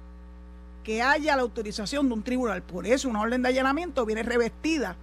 que 0.83 1.01
haya 1.01 1.35
la 1.35 1.41
autorización 1.41 2.07
de 2.07 2.13
un 2.13 2.23
tribunal. 2.23 2.63
Por 2.63 2.87
eso 2.87 3.09
una 3.09 3.21
orden 3.21 3.43
de 3.43 3.49
allanamiento 3.49 4.05
viene 4.05 4.23
revestida, 4.23 4.95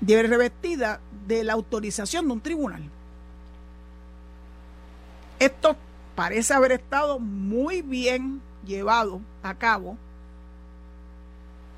viene 0.00 0.22
revestida 0.22 1.00
de 1.26 1.44
la 1.44 1.54
autorización 1.54 2.26
de 2.26 2.32
un 2.32 2.40
tribunal. 2.40 2.82
Esto 5.38 5.76
parece 6.14 6.54
haber 6.54 6.72
estado 6.72 7.18
muy 7.18 7.82
bien 7.82 8.40
llevado 8.64 9.20
a 9.42 9.54
cabo 9.54 9.96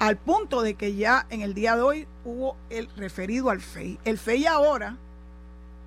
al 0.03 0.17
punto 0.17 0.63
de 0.63 0.75
que 0.75 0.97
ya 0.97 1.29
en 1.31 1.43
el 1.43 1.55
día 1.55 1.77
de 1.77 1.83
hoy 1.83 2.09
hubo 2.25 2.57
el 2.71 2.89
referido 2.97 3.51
al 3.51 3.61
FEI. 3.61 4.01
El 4.05 4.19
FEI 4.19 4.47
ahora, 4.47 4.97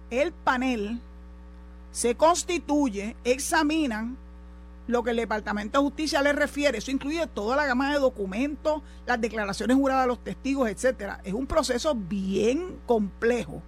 el 0.10 0.32
panel, 0.32 1.02
se 1.92 2.16
constituye, 2.16 3.18
examinan 3.26 4.16
lo 4.88 5.04
que 5.04 5.10
el 5.10 5.18
Departamento 5.18 5.80
de 5.80 5.84
Justicia 5.84 6.22
le 6.22 6.32
refiere. 6.32 6.78
Eso 6.78 6.92
incluye 6.92 7.28
toda 7.28 7.58
la 7.58 7.66
gama 7.66 7.92
de 7.92 8.00
documentos, 8.00 8.82
las 9.06 9.20
declaraciones 9.20 9.76
juradas 9.76 10.04
de 10.04 10.08
los 10.08 10.24
testigos, 10.24 10.70
etcétera. 10.70 11.20
Es 11.26 11.34
un 11.34 11.46
proceso 11.46 11.94
bien 11.94 12.80
complejo. 12.86 13.62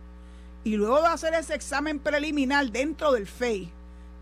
Y 0.64 0.78
luego 0.78 1.02
de 1.02 1.08
hacer 1.08 1.34
ese 1.34 1.56
examen 1.56 2.00
preliminar 2.00 2.72
dentro 2.72 3.12
del 3.12 3.28
FEI, 3.28 3.70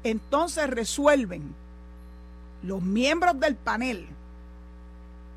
entonces 0.04 0.72
resuelven 0.72 1.54
los 2.64 2.82
miembros 2.82 3.40
del 3.40 3.56
panel, 3.56 4.08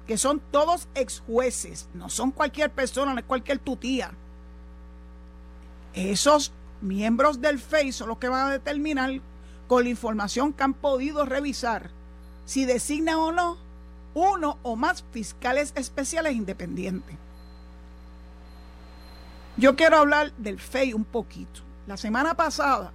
que 0.09 0.16
son 0.16 0.40
todos 0.51 0.88
ex 0.94 1.21
jueces, 1.21 1.87
no 1.92 2.09
son 2.09 2.31
cualquier 2.31 2.71
persona, 2.71 3.12
no 3.12 3.21
es 3.21 3.27
cualquier 3.27 3.59
tutía. 3.59 4.11
Esos 5.92 6.51
miembros 6.81 7.42
del 7.42 7.59
FEI 7.59 7.92
son 7.92 8.09
los 8.09 8.18
que 8.18 8.31
van 8.31 8.47
a 8.47 8.51
determinar 8.51 9.21
con 9.66 9.85
la 9.85 9.90
información 9.90 10.55
que 10.55 10.62
han 10.62 10.73
podido 10.73 11.27
revisar 11.27 11.90
si 12.47 12.64
designan 12.64 13.16
o 13.16 13.33
no 13.33 13.59
uno 14.14 14.57
o 14.62 14.77
más 14.77 15.05
fiscales 15.12 15.73
especiales 15.77 16.35
independientes. 16.35 17.14
Yo 19.59 19.77
quiero 19.77 19.99
hablar 19.99 20.33
del 20.38 20.59
FEI 20.59 20.94
un 20.94 21.05
poquito. 21.05 21.61
La 21.87 21.99
semana 21.99 22.33
pasada 22.33 22.92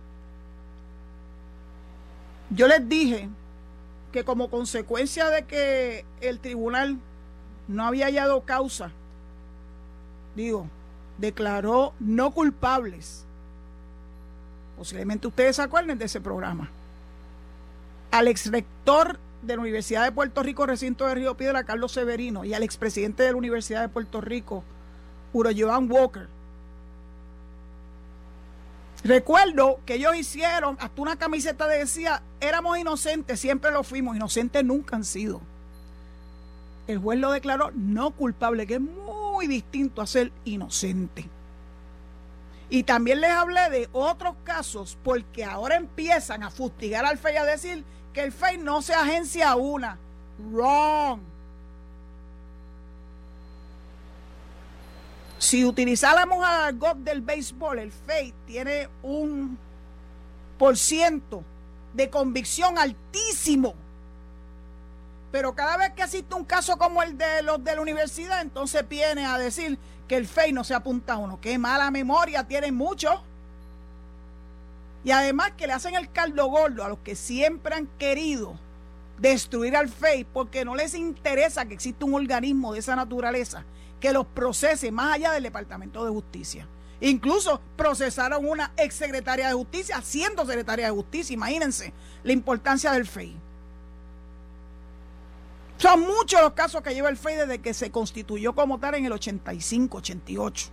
yo 2.49 2.67
les 2.67 2.89
dije 2.89 3.29
que 4.13 4.23
como 4.23 4.49
consecuencia 4.49 5.29
de 5.29 5.43
que 5.43 6.05
el 6.21 6.39
tribunal 6.39 6.97
no 7.67 7.85
había 7.85 8.05
hallado 8.05 8.43
causa, 8.43 8.91
digo, 10.35 10.67
declaró 11.17 11.93
no 11.99 12.31
culpables 12.31 13.25
Posiblemente 14.77 15.27
ustedes 15.27 15.55
se 15.57 15.61
acuerden 15.61 15.97
de 15.97 16.05
ese 16.05 16.21
programa. 16.21 16.69
Al 18.11 18.27
ex 18.27 18.51
rector 18.51 19.17
de 19.41 19.55
la 19.55 19.61
Universidad 19.61 20.03
de 20.03 20.11
Puerto 20.11 20.41
Rico, 20.43 20.65
recinto 20.65 21.07
de 21.07 21.15
Río 21.15 21.35
Piedra, 21.35 21.63
Carlos 21.63 21.91
Severino, 21.91 22.45
y 22.45 22.53
al 22.53 22.63
expresidente 22.63 23.23
de 23.23 23.31
la 23.31 23.37
Universidad 23.37 23.81
de 23.81 23.89
Puerto 23.89 24.21
Rico, 24.21 24.63
Uro 25.31 25.51
Joan 25.55 25.91
Walker. 25.91 26.27
Recuerdo 29.03 29.81
que 29.85 29.95
ellos 29.95 30.15
hicieron 30.15 30.77
hasta 30.79 31.01
una 31.01 31.17
camiseta 31.17 31.67
que 31.67 31.79
decía, 31.79 32.21
éramos 32.39 32.77
inocentes, 32.77 33.39
siempre 33.39 33.71
lo 33.71 33.83
fuimos, 33.83 34.15
inocentes 34.15 34.63
nunca 34.63 34.95
han 34.95 35.03
sido. 35.03 35.41
El 36.87 36.99
juez 36.99 37.19
lo 37.19 37.31
declaró 37.31 37.71
no 37.75 38.11
culpable, 38.11 38.65
que 38.65 38.75
es 38.75 38.81
muy 38.81 39.47
distinto 39.47 40.01
a 40.01 40.07
ser 40.07 40.31
inocente. 40.45 41.29
Y 42.69 42.83
también 42.83 43.21
les 43.21 43.31
hablé 43.31 43.69
de 43.69 43.89
otros 43.91 44.35
casos 44.43 44.97
porque 45.03 45.43
ahora 45.43 45.75
empiezan 45.75 46.43
a 46.43 46.49
fustigar 46.49 47.05
al 47.05 47.17
FEI 47.17 47.37
a 47.37 47.45
decir 47.45 47.83
que 48.13 48.23
el 48.23 48.31
FEI 48.31 48.57
no 48.57 48.81
se 48.81 48.93
agencia 48.93 49.55
una. 49.55 49.97
Wrong. 50.51 51.32
Si 55.43 55.65
utilizáramos 55.65 56.41
al 56.41 56.77
GOP 56.77 56.99
del 56.99 57.19
béisbol, 57.19 57.77
el 57.77 57.91
FEI 57.91 58.33
tiene 58.47 58.87
un 59.01 59.57
por 60.57 60.77
ciento 60.77 61.43
de 61.93 62.09
convicción 62.09 62.77
altísimo. 62.77 63.73
Pero 65.33 65.53
cada 65.53 65.75
vez 65.75 65.91
que 65.91 66.03
existe 66.03 66.33
un 66.33 66.45
caso 66.45 66.77
como 66.77 67.03
el 67.03 67.17
de 67.17 67.43
los 67.43 67.61
de 67.61 67.75
la 67.75 67.81
universidad, 67.81 68.41
entonces 68.41 68.87
viene 68.87 69.25
a 69.25 69.37
decir 69.37 69.77
que 70.07 70.15
el 70.15 70.27
FEI 70.27 70.53
no 70.53 70.63
se 70.63 70.75
apunta 70.75 71.15
a 71.15 71.17
uno. 71.17 71.41
Qué 71.41 71.57
mala 71.57 71.91
memoria 71.91 72.47
tienen 72.47 72.73
muchos. 72.73 73.19
Y 75.03 75.11
además 75.11 75.51
que 75.57 75.67
le 75.67 75.73
hacen 75.73 75.95
el 75.95 76.09
caldo 76.09 76.45
gordo 76.45 76.85
a 76.85 76.87
los 76.87 76.99
que 76.99 77.15
siempre 77.15 77.75
han 77.75 77.87
querido 77.99 78.53
destruir 79.19 79.75
al 79.75 79.89
FEI 79.89 80.23
porque 80.23 80.63
no 80.63 80.73
les 80.73 80.95
interesa 80.95 81.65
que 81.65 81.73
exista 81.73 82.05
un 82.05 82.13
organismo 82.13 82.71
de 82.71 82.79
esa 82.79 82.95
naturaleza 82.95 83.65
que 84.03 84.11
los 84.11 84.27
procese 84.27 84.91
más 84.91 85.13
allá 85.13 85.31
del 85.31 85.43
Departamento 85.43 86.03
de 86.03 86.11
Justicia. 86.11 86.67
Incluso 86.99 87.61
procesaron 87.77 88.45
una 88.45 88.73
ex 88.75 88.95
secretaria 88.95 89.47
de 89.47 89.53
Justicia 89.53 90.01
siendo 90.01 90.45
secretaria 90.45 90.87
de 90.87 90.91
Justicia. 90.91 91.33
Imagínense 91.33 91.93
la 92.21 92.33
importancia 92.33 92.91
del 92.91 93.07
FEI. 93.07 93.33
Son 95.77 96.01
muchos 96.01 96.41
los 96.41 96.51
casos 96.51 96.81
que 96.81 96.93
lleva 96.93 97.07
el 97.07 97.15
FEI 97.15 97.37
desde 97.37 97.59
que 97.59 97.73
se 97.73 97.91
constituyó 97.91 98.53
como 98.53 98.77
tal 98.77 98.95
en 98.95 99.05
el 99.05 99.13
85, 99.13 99.99
88. 99.99 100.69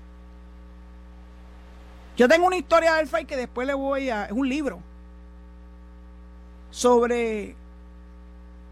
Yo 2.16 2.26
tengo 2.26 2.48
una 2.48 2.56
historia 2.56 2.94
del 2.94 3.06
FEI 3.06 3.26
que 3.26 3.36
después 3.36 3.64
le 3.64 3.74
voy 3.74 4.10
a... 4.10 4.24
Es 4.24 4.32
un 4.32 4.48
libro 4.48 4.80
sobre 6.72 7.54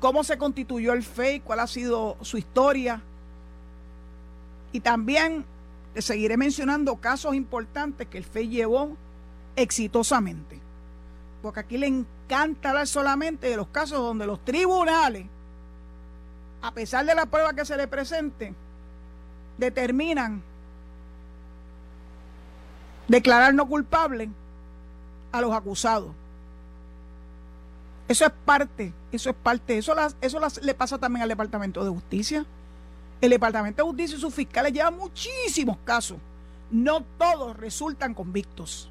cómo 0.00 0.24
se 0.24 0.36
constituyó 0.36 0.94
el 0.94 1.04
FEI, 1.04 1.38
cuál 1.38 1.60
ha 1.60 1.68
sido 1.68 2.16
su 2.22 2.38
historia. 2.38 3.04
Y 4.72 4.80
también 4.80 5.44
seguiré 5.96 6.36
mencionando 6.36 6.96
casos 6.96 7.34
importantes 7.34 8.06
que 8.08 8.18
el 8.18 8.24
FEI 8.24 8.48
llevó 8.48 8.96
exitosamente. 9.56 10.60
Porque 11.42 11.60
aquí 11.60 11.78
le 11.78 11.86
encanta 11.86 12.70
hablar 12.70 12.86
solamente 12.86 13.48
de 13.48 13.56
los 13.56 13.68
casos 13.68 13.98
donde 13.98 14.26
los 14.26 14.44
tribunales, 14.44 15.26
a 16.62 16.72
pesar 16.72 17.04
de 17.06 17.14
la 17.14 17.26
prueba 17.26 17.54
que 17.54 17.64
se 17.64 17.76
le 17.76 17.86
presente, 17.88 18.54
determinan 19.56 20.42
declarar 23.06 23.54
no 23.54 23.66
culpable 23.66 24.28
a 25.32 25.40
los 25.40 25.52
acusados. 25.52 26.10
Eso 28.08 28.24
es 28.24 28.32
parte, 28.44 28.92
eso 29.12 29.30
es 29.30 29.36
parte, 29.36 29.76
eso, 29.78 29.94
eso 30.20 30.40
le 30.62 30.74
pasa 30.74 30.98
también 30.98 31.22
al 31.22 31.28
Departamento 31.28 31.84
de 31.84 31.90
Justicia. 31.90 32.46
El 33.20 33.30
Departamento 33.30 33.82
de 33.82 33.88
Justicia 33.88 34.16
y 34.16 34.20
sus 34.20 34.34
fiscales 34.34 34.72
llevan 34.72 34.96
muchísimos 34.96 35.76
casos. 35.84 36.18
No 36.70 37.02
todos 37.18 37.56
resultan 37.56 38.14
convictos. 38.14 38.90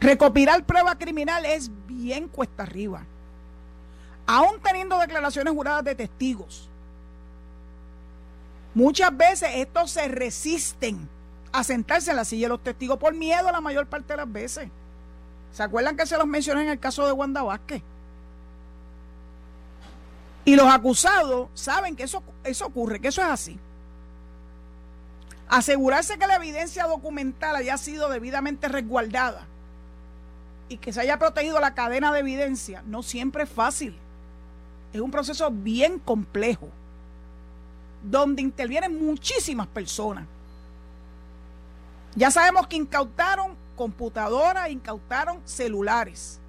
Recopilar 0.00 0.64
prueba 0.64 0.96
criminal 0.96 1.44
es 1.44 1.70
bien 1.86 2.28
cuesta 2.28 2.62
arriba. 2.62 3.04
Aún 4.26 4.60
teniendo 4.62 4.98
declaraciones 4.98 5.52
juradas 5.52 5.84
de 5.84 5.94
testigos. 5.94 6.68
Muchas 8.74 9.16
veces 9.16 9.50
estos 9.54 9.90
se 9.90 10.08
resisten 10.08 11.08
a 11.52 11.64
sentarse 11.64 12.10
en 12.10 12.16
la 12.16 12.24
silla 12.24 12.46
de 12.46 12.50
los 12.50 12.62
testigos 12.62 12.98
por 12.98 13.14
miedo 13.14 13.50
la 13.50 13.60
mayor 13.60 13.86
parte 13.86 14.12
de 14.12 14.18
las 14.18 14.32
veces. 14.32 14.68
¿Se 15.52 15.62
acuerdan 15.62 15.96
que 15.96 16.06
se 16.06 16.16
los 16.16 16.26
mencioné 16.26 16.62
en 16.62 16.68
el 16.68 16.78
caso 16.78 17.04
de 17.04 17.12
Wanda 17.12 17.42
Vázquez? 17.42 17.82
Y 20.50 20.56
los 20.56 20.66
acusados 20.66 21.48
saben 21.54 21.94
que 21.94 22.02
eso, 22.02 22.24
eso 22.42 22.66
ocurre, 22.66 23.00
que 23.00 23.06
eso 23.06 23.22
es 23.22 23.28
así. 23.28 23.56
Asegurarse 25.48 26.18
que 26.18 26.26
la 26.26 26.34
evidencia 26.34 26.88
documental 26.88 27.54
haya 27.54 27.78
sido 27.78 28.08
debidamente 28.08 28.66
resguardada 28.66 29.46
y 30.68 30.78
que 30.78 30.92
se 30.92 31.02
haya 31.02 31.20
protegido 31.20 31.60
la 31.60 31.74
cadena 31.74 32.12
de 32.12 32.18
evidencia 32.18 32.82
no 32.84 33.04
siempre 33.04 33.44
es 33.44 33.48
fácil. 33.48 33.96
Es 34.92 35.00
un 35.00 35.12
proceso 35.12 35.52
bien 35.52 36.00
complejo, 36.00 36.68
donde 38.02 38.42
intervienen 38.42 39.06
muchísimas 39.06 39.68
personas. 39.68 40.26
Ya 42.16 42.32
sabemos 42.32 42.66
que 42.66 42.74
incautaron 42.74 43.54
computadoras, 43.76 44.68
incautaron 44.68 45.40
celulares. 45.44 46.39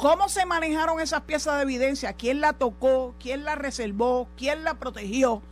¿Cómo 0.00 0.30
se 0.30 0.46
manejaron 0.46 0.98
esas 0.98 1.20
piezas 1.20 1.56
de 1.56 1.62
evidencia? 1.64 2.14
¿Quién 2.14 2.40
la 2.40 2.54
tocó? 2.54 3.14
¿Quién 3.20 3.44
la 3.44 3.54
reservó? 3.54 4.28
¿Quién 4.34 4.64
la 4.64 4.72
protegió? 4.72 5.42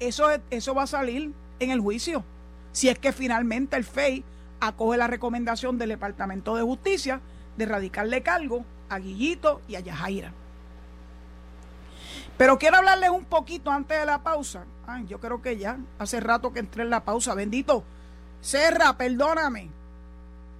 Eso, 0.00 0.26
eso 0.50 0.74
va 0.74 0.82
a 0.82 0.88
salir 0.88 1.32
en 1.60 1.70
el 1.70 1.78
juicio. 1.78 2.24
Si 2.72 2.88
es 2.88 2.98
que 2.98 3.12
finalmente 3.12 3.76
el 3.76 3.84
FEI 3.84 4.24
acoge 4.58 4.98
la 4.98 5.06
recomendación 5.06 5.78
del 5.78 5.90
Departamento 5.90 6.56
de 6.56 6.62
Justicia 6.62 7.20
de 7.56 7.64
radicarle 7.64 8.24
cargo 8.24 8.64
a 8.88 8.98
Guillito 8.98 9.60
y 9.68 9.76
a 9.76 9.80
Yajaira. 9.80 10.32
Pero 12.36 12.58
quiero 12.58 12.78
hablarles 12.78 13.10
un 13.10 13.24
poquito 13.24 13.70
antes 13.70 14.00
de 14.00 14.04
la 14.04 14.24
pausa. 14.24 14.64
Ay, 14.84 15.06
yo 15.06 15.20
creo 15.20 15.40
que 15.40 15.58
ya, 15.58 15.78
hace 16.00 16.18
rato 16.18 16.52
que 16.52 16.58
entré 16.58 16.82
en 16.82 16.90
la 16.90 17.04
pausa. 17.04 17.36
Bendito. 17.36 17.84
Serra, 18.40 18.96
perdóname 18.96 19.70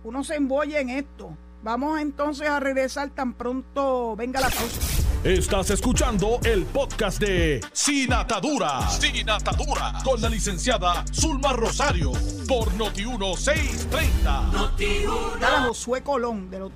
uno 0.05 0.25
se 0.25 0.35
embolla 0.35 0.81
en 0.81 0.91
esto. 0.91 1.31
Vamos 1.63 2.01
entonces 2.01 2.49
a 2.49 2.59
regresar 2.59 3.11
tan 3.11 3.35
pronto 3.35 4.17
venga 4.17 4.41
la 4.41 4.51
pausa. 4.51 4.81
Estás 5.23 5.71
escuchando 5.71 6.41
el 6.43 6.65
podcast 6.65 7.21
de 7.21 7.61
Sin 7.73 8.13
Atadura. 8.13 8.91
Sin 8.91 9.31
Atadura. 9.31 9.93
Con 10.03 10.21
la 10.21 10.29
licenciada 10.29 11.05
Zulma 11.13 11.53
Rosario. 11.53 12.11
Por 12.49 12.73
Noti1630. 12.73 14.51
Noti1. 14.51 15.67
Josué 15.69 16.03
Colón, 16.03 16.51
del 16.51 16.69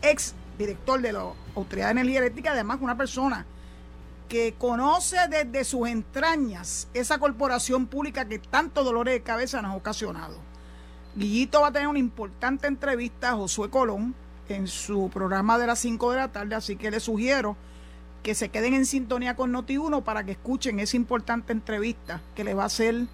ex 0.00 0.34
director 0.56 1.02
de 1.02 1.12
la 1.12 1.26
Autoridad 1.54 1.88
de 1.88 1.92
Energía 1.92 2.20
Eléctrica, 2.20 2.52
además 2.52 2.78
una 2.80 2.96
persona 2.96 3.44
que 4.30 4.54
conoce 4.54 5.18
desde 5.28 5.64
sus 5.64 5.86
entrañas 5.86 6.88
esa 6.94 7.18
corporación 7.18 7.88
pública 7.88 8.26
que 8.26 8.38
tanto 8.38 8.84
dolores 8.84 9.12
de 9.12 9.22
cabeza 9.22 9.60
nos 9.60 9.72
ha 9.72 9.76
ocasionado. 9.76 10.53
Guillito 11.16 11.60
va 11.60 11.68
a 11.68 11.72
tener 11.72 11.86
una 11.86 11.98
importante 11.98 12.66
entrevista 12.66 13.30
a 13.30 13.36
Josué 13.36 13.70
Colón 13.70 14.14
en 14.48 14.66
su 14.66 15.10
programa 15.10 15.58
de 15.58 15.66
las 15.66 15.78
5 15.78 16.10
de 16.10 16.16
la 16.16 16.32
tarde, 16.32 16.56
así 16.56 16.76
que 16.76 16.90
les 16.90 17.04
sugiero 17.04 17.56
que 18.24 18.34
se 18.34 18.48
queden 18.48 18.74
en 18.74 18.86
sintonía 18.86 19.36
con 19.36 19.52
Noti1 19.52 20.02
para 20.02 20.24
que 20.24 20.32
escuchen 20.32 20.80
esa 20.80 20.96
importante 20.96 21.52
entrevista 21.52 22.20
que 22.34 22.42
le 22.42 22.54
va 22.54 22.64
a 22.64 22.66
hacer 22.66 23.06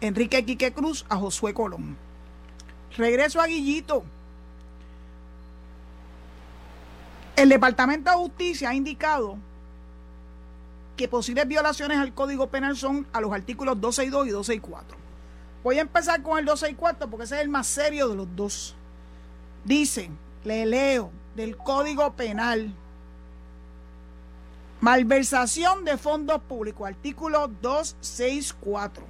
Enrique 0.00 0.44
Quique 0.44 0.72
Cruz 0.72 1.04
a 1.08 1.16
Josué 1.16 1.52
Colón. 1.52 1.96
Regreso 2.96 3.40
a 3.40 3.46
Guillito. 3.46 4.04
El 7.34 7.48
Departamento 7.48 8.10
de 8.10 8.16
Justicia 8.16 8.70
ha 8.70 8.74
indicado 8.74 9.36
que 10.96 11.08
posibles 11.08 11.48
violaciones 11.48 11.98
al 11.98 12.14
Código 12.14 12.46
Penal 12.48 12.76
son 12.76 13.06
a 13.12 13.20
los 13.20 13.32
artículos 13.32 13.80
262 13.80 14.28
y 14.28 14.30
264. 14.30 15.05
Voy 15.66 15.78
a 15.78 15.82
empezar 15.82 16.22
con 16.22 16.38
el 16.38 16.44
264 16.44 17.10
porque 17.10 17.24
ese 17.24 17.34
es 17.34 17.40
el 17.40 17.48
más 17.48 17.66
serio 17.66 18.08
de 18.08 18.14
los 18.14 18.36
dos. 18.36 18.76
Dice, 19.64 20.12
le 20.44 20.64
leo, 20.64 21.10
del 21.34 21.56
Código 21.56 22.12
Penal. 22.12 22.72
Malversación 24.80 25.84
de 25.84 25.98
fondos 25.98 26.40
públicos, 26.42 26.86
artículo 26.86 27.48
264. 27.48 29.04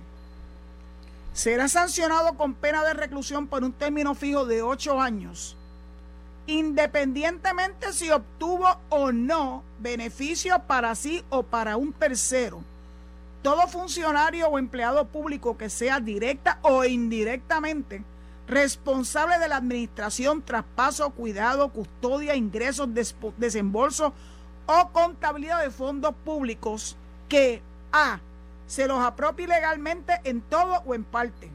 Será 1.34 1.68
sancionado 1.68 2.38
con 2.38 2.54
pena 2.54 2.82
de 2.84 2.94
reclusión 2.94 3.48
por 3.48 3.62
un 3.62 3.74
término 3.74 4.14
fijo 4.14 4.46
de 4.46 4.62
ocho 4.62 4.98
años, 4.98 5.58
independientemente 6.46 7.92
si 7.92 8.08
obtuvo 8.10 8.80
o 8.88 9.12
no 9.12 9.62
beneficio 9.78 10.58
para 10.60 10.94
sí 10.94 11.22
o 11.28 11.42
para 11.42 11.76
un 11.76 11.92
tercero 11.92 12.64
todo 13.42 13.68
funcionario 13.68 14.48
o 14.48 14.58
empleado 14.58 15.06
público 15.06 15.56
que 15.56 15.70
sea 15.70 16.00
directa 16.00 16.58
o 16.62 16.84
indirectamente 16.84 18.04
responsable 18.46 19.38
de 19.38 19.48
la 19.48 19.56
administración, 19.56 20.42
traspaso, 20.42 21.10
cuidado, 21.10 21.68
custodia, 21.70 22.36
ingresos, 22.36 22.88
desembolso 23.36 24.12
o 24.66 24.88
contabilidad 24.92 25.62
de 25.62 25.70
fondos 25.70 26.14
públicos 26.24 26.96
que 27.28 27.62
A. 27.92 28.20
se 28.66 28.86
los 28.86 28.98
apropie 28.98 29.46
legalmente 29.46 30.20
en 30.24 30.40
todo 30.40 30.82
o 30.86 30.94
en 30.94 31.04
parte. 31.04 31.50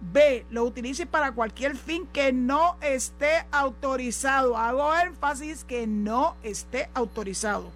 B. 0.00 0.46
Lo 0.50 0.64
utilice 0.64 1.06
para 1.06 1.32
cualquier 1.32 1.76
fin 1.76 2.06
que 2.12 2.32
no 2.32 2.76
esté 2.80 3.46
autorizado. 3.50 4.56
Hago 4.56 4.94
énfasis 4.94 5.64
que 5.64 5.86
no 5.86 6.36
esté 6.42 6.88
autorizado. 6.94 7.70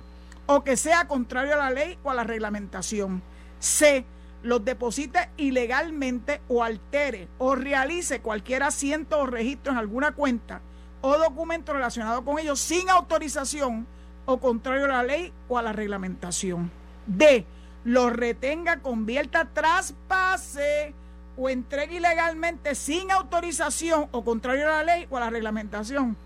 O 0.46 0.62
que 0.62 0.76
sea 0.76 1.08
contrario 1.08 1.54
a 1.54 1.56
la 1.56 1.70
ley 1.70 1.98
o 2.02 2.10
a 2.10 2.14
la 2.14 2.24
reglamentación. 2.24 3.22
C. 3.60 4.04
Los 4.42 4.64
deposite 4.64 5.28
ilegalmente 5.36 6.40
o 6.48 6.64
altere 6.64 7.28
o 7.38 7.54
realice 7.54 8.20
cualquier 8.20 8.62
asiento 8.62 9.18
o 9.20 9.26
registro 9.26 9.72
en 9.72 9.78
alguna 9.78 10.12
cuenta 10.12 10.62
o 11.02 11.18
documento 11.18 11.72
relacionado 11.72 12.24
con 12.24 12.38
ellos 12.38 12.58
sin 12.58 12.88
autorización 12.88 13.86
o 14.24 14.38
contrario 14.38 14.86
a 14.86 14.88
la 14.88 15.02
ley 15.02 15.32
o 15.48 15.58
a 15.58 15.62
la 15.62 15.72
reglamentación. 15.72 16.70
D. 17.06 17.44
Los 17.84 18.12
retenga, 18.12 18.80
convierta, 18.80 19.46
traspase 19.52 20.94
o 21.36 21.48
entregue 21.48 21.96
ilegalmente 21.96 22.74
sin 22.74 23.10
autorización 23.10 24.08
o 24.10 24.24
contrario 24.24 24.66
a 24.68 24.82
la 24.82 24.84
ley 24.84 25.06
o 25.10 25.16
a 25.16 25.20
la 25.20 25.30
reglamentación. 25.30 26.16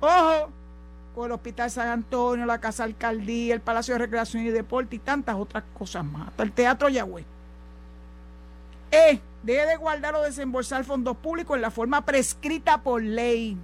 Ojo, 0.00 0.50
el 1.26 1.32
Hospital 1.32 1.70
San 1.70 1.88
Antonio, 1.88 2.46
la 2.46 2.60
Casa 2.60 2.84
Alcaldía, 2.84 3.54
el 3.54 3.60
Palacio 3.60 3.94
de 3.94 3.98
Recreación 3.98 4.44
y 4.44 4.50
Deporte 4.50 4.96
y 4.96 4.98
tantas 4.98 5.36
otras 5.36 5.64
cosas 5.76 6.04
más, 6.04 6.28
hasta 6.28 6.42
el 6.42 6.52
Teatro 6.52 6.88
Yagüe. 6.88 7.24
E. 8.90 9.20
Debe 9.42 9.66
de 9.66 9.76
guardar 9.76 10.14
o 10.14 10.22
desembolsar 10.22 10.84
fondos 10.84 11.16
públicos 11.16 11.54
en 11.54 11.62
la 11.62 11.70
forma 11.70 12.04
prescrita 12.04 12.82
por 12.82 13.02
ley. 13.02 13.56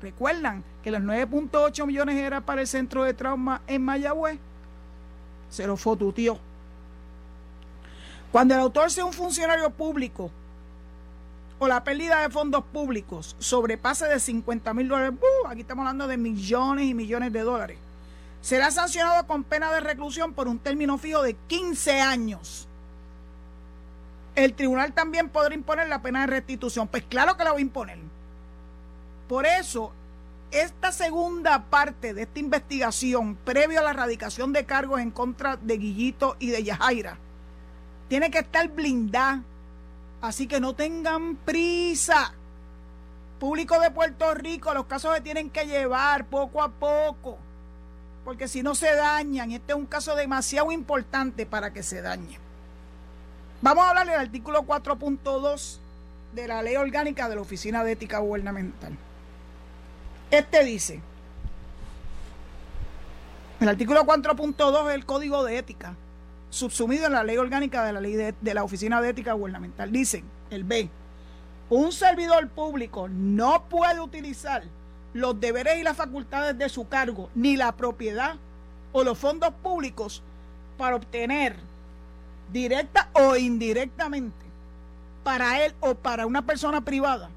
recuerdan 0.00 0.62
que 0.82 0.92
los 0.92 1.00
9.8 1.00 1.86
millones 1.86 2.16
era 2.16 2.40
para 2.40 2.60
el 2.60 2.68
centro 2.68 3.02
de 3.02 3.14
trauma 3.14 3.62
en 3.66 3.82
Mayagüez, 3.82 4.38
se 5.50 5.66
lo 5.66 5.76
fotutió. 5.76 6.38
Cuando 8.30 8.54
el 8.54 8.60
autor 8.60 8.90
sea 8.90 9.04
un 9.04 9.12
funcionario 9.12 9.70
público 9.70 10.30
o 11.58 11.68
la 11.68 11.84
pérdida 11.84 12.20
de 12.20 12.30
fondos 12.30 12.64
públicos 12.64 13.36
sobrepase 13.38 14.06
de 14.06 14.20
50 14.20 14.74
mil 14.74 14.88
dólares, 14.88 15.18
¡uh! 15.20 15.48
aquí 15.48 15.62
estamos 15.62 15.82
hablando 15.82 16.06
de 16.06 16.16
millones 16.16 16.86
y 16.86 16.94
millones 16.94 17.32
de 17.32 17.40
dólares, 17.40 17.78
será 18.40 18.70
sancionado 18.70 19.26
con 19.26 19.44
pena 19.44 19.72
de 19.72 19.80
reclusión 19.80 20.32
por 20.32 20.48
un 20.48 20.58
término 20.58 20.98
fijo 20.98 21.22
de 21.22 21.34
15 21.34 22.00
años. 22.00 22.68
El 24.34 24.54
tribunal 24.54 24.92
también 24.92 25.28
podrá 25.28 25.54
imponer 25.54 25.88
la 25.88 26.00
pena 26.00 26.20
de 26.20 26.28
restitución. 26.28 26.86
Pues 26.86 27.02
claro 27.02 27.36
que 27.36 27.42
la 27.42 27.50
va 27.50 27.58
a 27.58 27.60
imponer. 27.60 27.98
Por 29.26 29.46
eso, 29.46 29.90
esta 30.52 30.92
segunda 30.92 31.64
parte 31.64 32.14
de 32.14 32.22
esta 32.22 32.38
investigación, 32.38 33.34
previo 33.44 33.80
a 33.80 33.82
la 33.82 33.90
erradicación 33.90 34.52
de 34.52 34.64
cargos 34.64 35.00
en 35.00 35.10
contra 35.10 35.56
de 35.56 35.76
Guillito 35.76 36.36
y 36.38 36.50
de 36.50 36.62
Yajaira, 36.62 37.18
tiene 38.08 38.30
que 38.30 38.38
estar 38.38 38.68
blindada 38.68 39.42
Así 40.20 40.46
que 40.46 40.60
no 40.60 40.74
tengan 40.74 41.36
prisa. 41.36 42.32
Público 43.38 43.78
de 43.78 43.92
Puerto 43.92 44.34
Rico, 44.34 44.74
los 44.74 44.86
casos 44.86 45.14
se 45.14 45.20
tienen 45.20 45.50
que 45.50 45.66
llevar 45.66 46.26
poco 46.26 46.60
a 46.62 46.68
poco. 46.70 47.38
Porque 48.24 48.48
si 48.48 48.62
no 48.62 48.74
se 48.74 48.92
dañan, 48.94 49.52
este 49.52 49.72
es 49.72 49.78
un 49.78 49.86
caso 49.86 50.16
demasiado 50.16 50.72
importante 50.72 51.46
para 51.46 51.72
que 51.72 51.84
se 51.84 52.02
dañe. 52.02 52.38
Vamos 53.62 53.84
a 53.84 53.90
hablar 53.90 54.06
del 54.06 54.18
artículo 54.18 54.62
4.2 54.62 55.78
de 56.34 56.48
la 56.48 56.62
Ley 56.62 56.76
Orgánica 56.76 57.28
de 57.28 57.36
la 57.36 57.40
Oficina 57.40 57.84
de 57.84 57.92
Ética 57.92 58.18
Gubernamental. 58.18 58.96
Este 60.30 60.64
dice, 60.64 61.00
el 63.60 63.68
artículo 63.68 64.04
4.2 64.04 64.88
es 64.88 64.94
el 64.94 65.06
Código 65.06 65.44
de 65.44 65.58
Ética 65.58 65.94
subsumido 66.50 67.06
en 67.06 67.12
la 67.12 67.24
ley 67.24 67.36
orgánica 67.36 67.84
de 67.84 67.92
la 67.92 68.00
ley 68.00 68.14
de, 68.14 68.54
la 68.54 68.64
Oficina 68.64 69.00
de 69.00 69.10
Ética 69.10 69.32
Gubernamental. 69.32 69.92
Dicen, 69.92 70.24
el 70.50 70.64
B, 70.64 70.88
un 71.70 71.92
servidor 71.92 72.48
público 72.48 73.08
no 73.08 73.64
puede 73.68 74.00
utilizar 74.00 74.62
los 75.12 75.38
deberes 75.40 75.78
y 75.78 75.82
las 75.82 75.96
facultades 75.96 76.56
de 76.56 76.68
su 76.68 76.88
cargo, 76.88 77.30
ni 77.34 77.56
la 77.56 77.72
propiedad 77.72 78.36
o 78.92 79.04
los 79.04 79.18
fondos 79.18 79.52
públicos 79.62 80.22
para 80.76 80.96
obtener 80.96 81.56
directa 82.52 83.10
o 83.12 83.36
indirectamente 83.36 84.46
para 85.22 85.64
él 85.64 85.74
o 85.80 85.94
para 85.94 86.26
una 86.26 86.42
persona 86.42 86.80
privada 86.80 87.28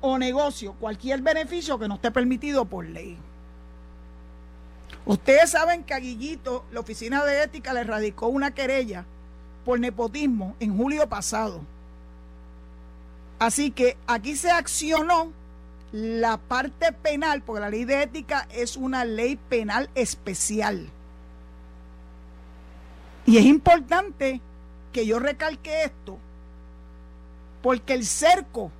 o 0.00 0.18
negocio 0.18 0.74
cualquier 0.74 1.22
beneficio 1.22 1.78
que 1.78 1.88
no 1.88 1.94
esté 1.94 2.10
permitido 2.10 2.64
por 2.64 2.84
ley. 2.84 3.16
Ustedes 5.06 5.50
saben 5.52 5.84
que 5.84 5.94
a 5.94 6.00
Guillito 6.00 6.64
la 6.72 6.80
Oficina 6.80 7.24
de 7.24 7.44
Ética 7.44 7.72
le 7.72 7.84
radicó 7.84 8.26
una 8.26 8.52
querella 8.52 9.04
por 9.64 9.78
nepotismo 9.78 10.56
en 10.58 10.76
julio 10.76 11.08
pasado. 11.08 11.60
Así 13.38 13.70
que 13.70 13.96
aquí 14.08 14.34
se 14.34 14.50
accionó 14.50 15.32
la 15.92 16.38
parte 16.38 16.92
penal, 16.92 17.42
porque 17.42 17.60
la 17.60 17.70
ley 17.70 17.84
de 17.84 18.02
ética 18.02 18.48
es 18.50 18.76
una 18.76 19.04
ley 19.04 19.36
penal 19.36 19.88
especial. 19.94 20.88
Y 23.26 23.38
es 23.38 23.44
importante 23.44 24.40
que 24.92 25.06
yo 25.06 25.20
recalque 25.20 25.84
esto, 25.84 26.18
porque 27.62 27.94
el 27.94 28.04
cerco 28.04 28.72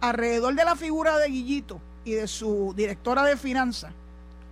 alrededor 0.00 0.54
de 0.54 0.64
la 0.64 0.76
figura 0.76 1.18
de 1.18 1.28
Guillito 1.28 1.78
y 2.04 2.12
de 2.12 2.26
su 2.26 2.72
directora 2.74 3.24
de 3.24 3.36
finanzas 3.36 3.92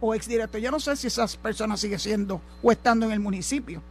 o 0.05 0.14
exdirector. 0.14 0.61
Yo 0.61 0.71
no 0.71 0.81
sé 0.81 0.97
si 0.97 1.07
esas 1.07 1.37
personas 1.37 1.81
siguen 1.81 1.99
siendo 1.99 2.40
o 2.62 2.71
estando 2.71 3.07
en 3.07 3.12
el 3.12 3.21
municipio. 3.21 3.83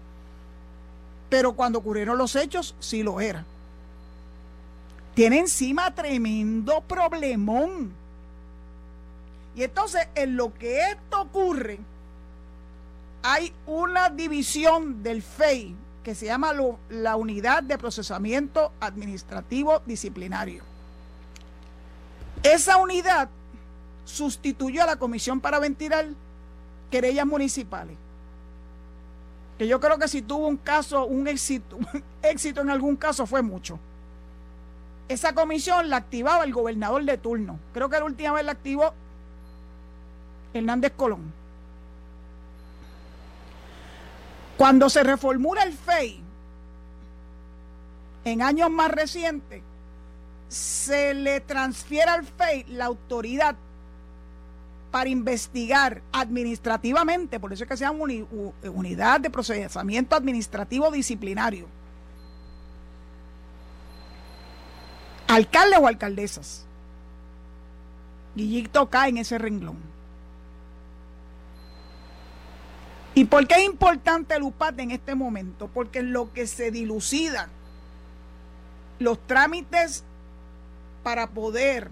Pero 1.29 1.53
cuando 1.53 1.79
ocurrieron 1.79 2.17
los 2.17 2.35
hechos, 2.35 2.75
sí 2.79 3.01
lo 3.01 3.19
era. 3.19 3.43
Tiene 5.15 5.39
encima 5.39 5.93
tremendo 5.95 6.81
problemón. 6.81 7.91
Y 9.55 9.63
entonces, 9.63 10.07
en 10.13 10.37
lo 10.37 10.53
que 10.53 10.91
esto 10.91 11.21
ocurre, 11.21 11.79
hay 13.23 13.51
una 13.65 14.09
división 14.09 15.01
del 15.01 15.23
FEI 15.23 15.75
que 16.03 16.13
se 16.13 16.27
llama 16.27 16.53
la 16.89 17.15
Unidad 17.15 17.63
de 17.63 17.77
Procesamiento 17.77 18.71
Administrativo 18.79 19.81
Disciplinario. 19.85 20.63
Esa 22.43 22.77
unidad 22.77 23.29
sustituyó 24.05 24.83
a 24.83 24.85
la 24.85 24.95
comisión 24.97 25.39
para 25.39 25.59
ventilar 25.59 26.07
querellas 26.91 27.25
municipales. 27.25 27.97
Que 29.57 29.67
yo 29.67 29.79
creo 29.79 29.97
que 29.97 30.07
si 30.07 30.21
tuvo 30.21 30.47
un 30.47 30.57
caso, 30.57 31.05
un 31.05 31.27
éxito, 31.27 31.77
éxito 32.21 32.61
en 32.61 32.69
algún 32.69 32.95
caso 32.95 33.25
fue 33.25 33.41
mucho. 33.41 33.79
Esa 35.07 35.33
comisión 35.33 35.89
la 35.89 35.97
activaba 35.97 36.43
el 36.43 36.53
gobernador 36.53 37.03
de 37.03 37.17
turno. 37.17 37.59
Creo 37.73 37.89
que 37.89 37.99
la 37.99 38.05
última 38.05 38.33
vez 38.33 38.45
la 38.45 38.53
activó 38.53 38.93
Hernández 40.53 40.93
Colón. 40.95 41.33
Cuando 44.57 44.89
se 44.89 45.03
reformula 45.03 45.63
el 45.63 45.73
FEI, 45.73 46.21
en 48.25 48.41
años 48.41 48.69
más 48.69 48.91
recientes, 48.91 49.61
se 50.47 51.13
le 51.13 51.41
transfiere 51.41 52.09
al 52.09 52.23
FEI 52.23 52.65
la 52.69 52.85
autoridad 52.85 53.55
para 54.93 55.09
investigar 55.09 56.03
administrativamente, 56.11 57.39
por 57.39 57.51
eso 57.51 57.63
es 57.63 57.67
que 57.67 57.75
se 57.75 57.83
llama 57.83 58.05
unidad 58.71 59.19
de 59.19 59.31
procesamiento 59.31 60.15
administrativo 60.15 60.91
disciplinario. 60.91 61.65
Alcalde 65.27 65.77
o 65.77 65.87
alcaldesas. 65.87 66.67
Guillito 68.35 68.87
cae 68.87 69.09
en 69.09 69.17
ese 69.17 69.39
renglón. 69.39 69.77
¿Y 73.15 73.25
por 73.25 73.47
qué 73.47 73.55
es 73.55 73.65
importante 73.65 74.35
el 74.35 74.43
UPAT 74.43 74.79
en 74.79 74.91
este 74.91 75.15
momento? 75.15 75.71
Porque 75.73 75.99
en 75.99 76.13
lo 76.13 76.31
que 76.33 76.45
se 76.45 76.69
dilucida 76.69 77.49
los 78.99 79.17
trámites 79.25 80.03
para 81.01 81.31
poder 81.31 81.89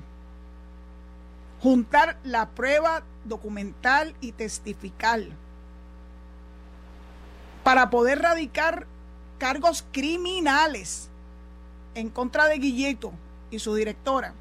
juntar 1.62 2.18
la 2.24 2.50
prueba 2.50 3.04
documental 3.24 4.16
y 4.20 4.32
testificar 4.32 5.22
para 7.64 7.92
poder 7.92 8.20
radicar 8.20 8.88
cargos 9.38 9.86
criminales 9.92 11.10
en 11.94 12.10
contra 12.10 12.48
de 12.48 12.58
Guilleto 12.58 13.12
y 13.52 13.60
su 13.60 13.76
directora. 13.76 14.34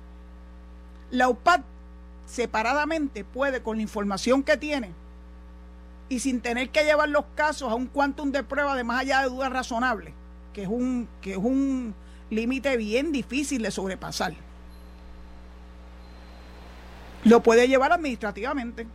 La 1.11 1.29
UPAD 1.29 1.61
separadamente 2.27 3.25
puede, 3.25 3.63
con 3.63 3.77
la 3.77 3.83
información 3.83 4.43
que 4.43 4.57
tiene, 4.57 4.93
y 6.09 6.21
sin 6.21 6.41
tener 6.41 6.71
que 6.71 6.85
llevar 6.85 7.09
los 7.09 7.25
casos 7.35 7.71
a 7.71 7.75
un 7.75 7.87
quantum 7.87 8.33
de 8.33 8.45
prueba 8.45 8.77
de 8.77 8.85
más 8.85 9.01
allá 9.01 9.23
de 9.23 9.29
dudas 9.29 9.53
razonables, 9.53 10.15
que 10.55 10.63
es 10.63 10.69
un, 10.69 11.09
que 11.21 11.33
es 11.33 11.39
un 11.39 11.95
límite 12.31 12.77
bien 12.77 13.13
difícil 13.13 13.63
de 13.63 13.71
sobrepasar 13.71 14.35
lo 17.25 17.43
puede 17.43 17.69
llevar 17.69 17.93
administrativamente. 17.93 18.87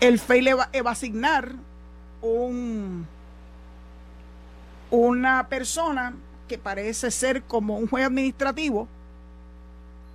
El 0.00 0.18
FEI 0.18 0.42
le 0.42 0.54
va, 0.54 0.70
a 0.72 0.90
asignar 0.90 1.52
un, 2.22 3.06
una 4.90 5.48
persona 5.48 6.14
que 6.48 6.58
parece 6.58 7.10
ser 7.10 7.42
como 7.42 7.78
un 7.78 7.86
juez 7.86 8.06
administrativo, 8.06 8.88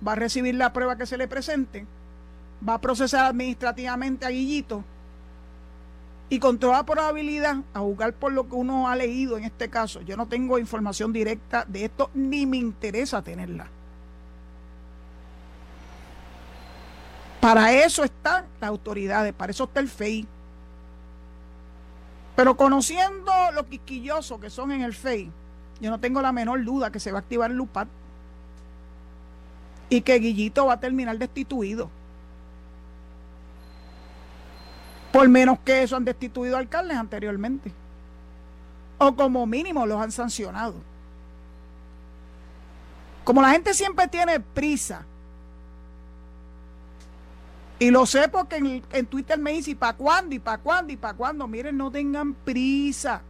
va 0.06 0.12
a 0.12 0.16
recibir 0.16 0.54
la 0.56 0.72
prueba 0.72 0.96
que 0.96 1.06
se 1.06 1.16
le 1.16 1.28
presente, 1.28 1.86
va 2.66 2.74
a 2.74 2.80
procesar 2.80 3.26
administrativamente 3.26 4.26
a 4.26 4.30
Guillito 4.30 4.84
y 6.28 6.40
con 6.40 6.58
toda 6.58 6.84
probabilidad, 6.84 7.58
a 7.72 7.78
jugar 7.78 8.12
por 8.12 8.32
lo 8.32 8.48
que 8.48 8.56
uno 8.56 8.88
ha 8.88 8.96
leído 8.96 9.38
en 9.38 9.44
este 9.44 9.70
caso, 9.70 10.02
yo 10.02 10.16
no 10.16 10.26
tengo 10.26 10.58
información 10.58 11.12
directa 11.12 11.64
de 11.66 11.84
esto 11.84 12.10
ni 12.14 12.44
me 12.44 12.56
interesa 12.56 13.22
tenerla. 13.22 13.68
Para 17.46 17.72
eso 17.72 18.02
están 18.02 18.44
las 18.60 18.68
autoridades, 18.68 19.32
para 19.32 19.52
eso 19.52 19.62
está 19.62 19.78
el 19.78 19.88
FEI. 19.88 20.26
Pero 22.34 22.56
conociendo 22.56 23.30
lo 23.54 23.68
quisquillosos 23.68 24.40
que 24.40 24.50
son 24.50 24.72
en 24.72 24.82
el 24.82 24.92
FEI, 24.92 25.30
yo 25.80 25.90
no 25.90 26.00
tengo 26.00 26.20
la 26.20 26.32
menor 26.32 26.64
duda 26.64 26.90
que 26.90 26.98
se 26.98 27.12
va 27.12 27.18
a 27.18 27.20
activar 27.20 27.52
el 27.52 27.56
LUPAT 27.56 27.86
y 29.88 30.00
que 30.00 30.18
Guillito 30.18 30.66
va 30.66 30.72
a 30.72 30.80
terminar 30.80 31.16
destituido. 31.18 31.88
Por 35.12 35.28
menos 35.28 35.60
que 35.60 35.84
eso 35.84 35.94
han 35.94 36.04
destituido 36.04 36.56
alcaldes 36.56 36.96
anteriormente. 36.96 37.70
O 38.98 39.14
como 39.14 39.46
mínimo 39.46 39.86
los 39.86 40.02
han 40.02 40.10
sancionado. 40.10 40.74
Como 43.22 43.40
la 43.40 43.50
gente 43.50 43.72
siempre 43.72 44.08
tiene 44.08 44.40
prisa, 44.40 45.06
y 47.78 47.90
lo 47.90 48.06
sé 48.06 48.28
porque 48.28 48.56
en, 48.56 48.82
en 48.90 49.06
Twitter 49.06 49.38
me 49.38 49.52
dice, 49.52 49.72
¿y 49.72 49.74
para 49.74 49.94
cuándo? 49.94 50.34
¿Y 50.34 50.38
para 50.38 50.58
cuándo? 50.58 50.92
¿Y 50.92 50.96
para 50.96 51.14
cuándo? 51.14 51.46
Miren, 51.46 51.76
no 51.76 51.90
tengan 51.90 52.32
prisa. 52.32 53.20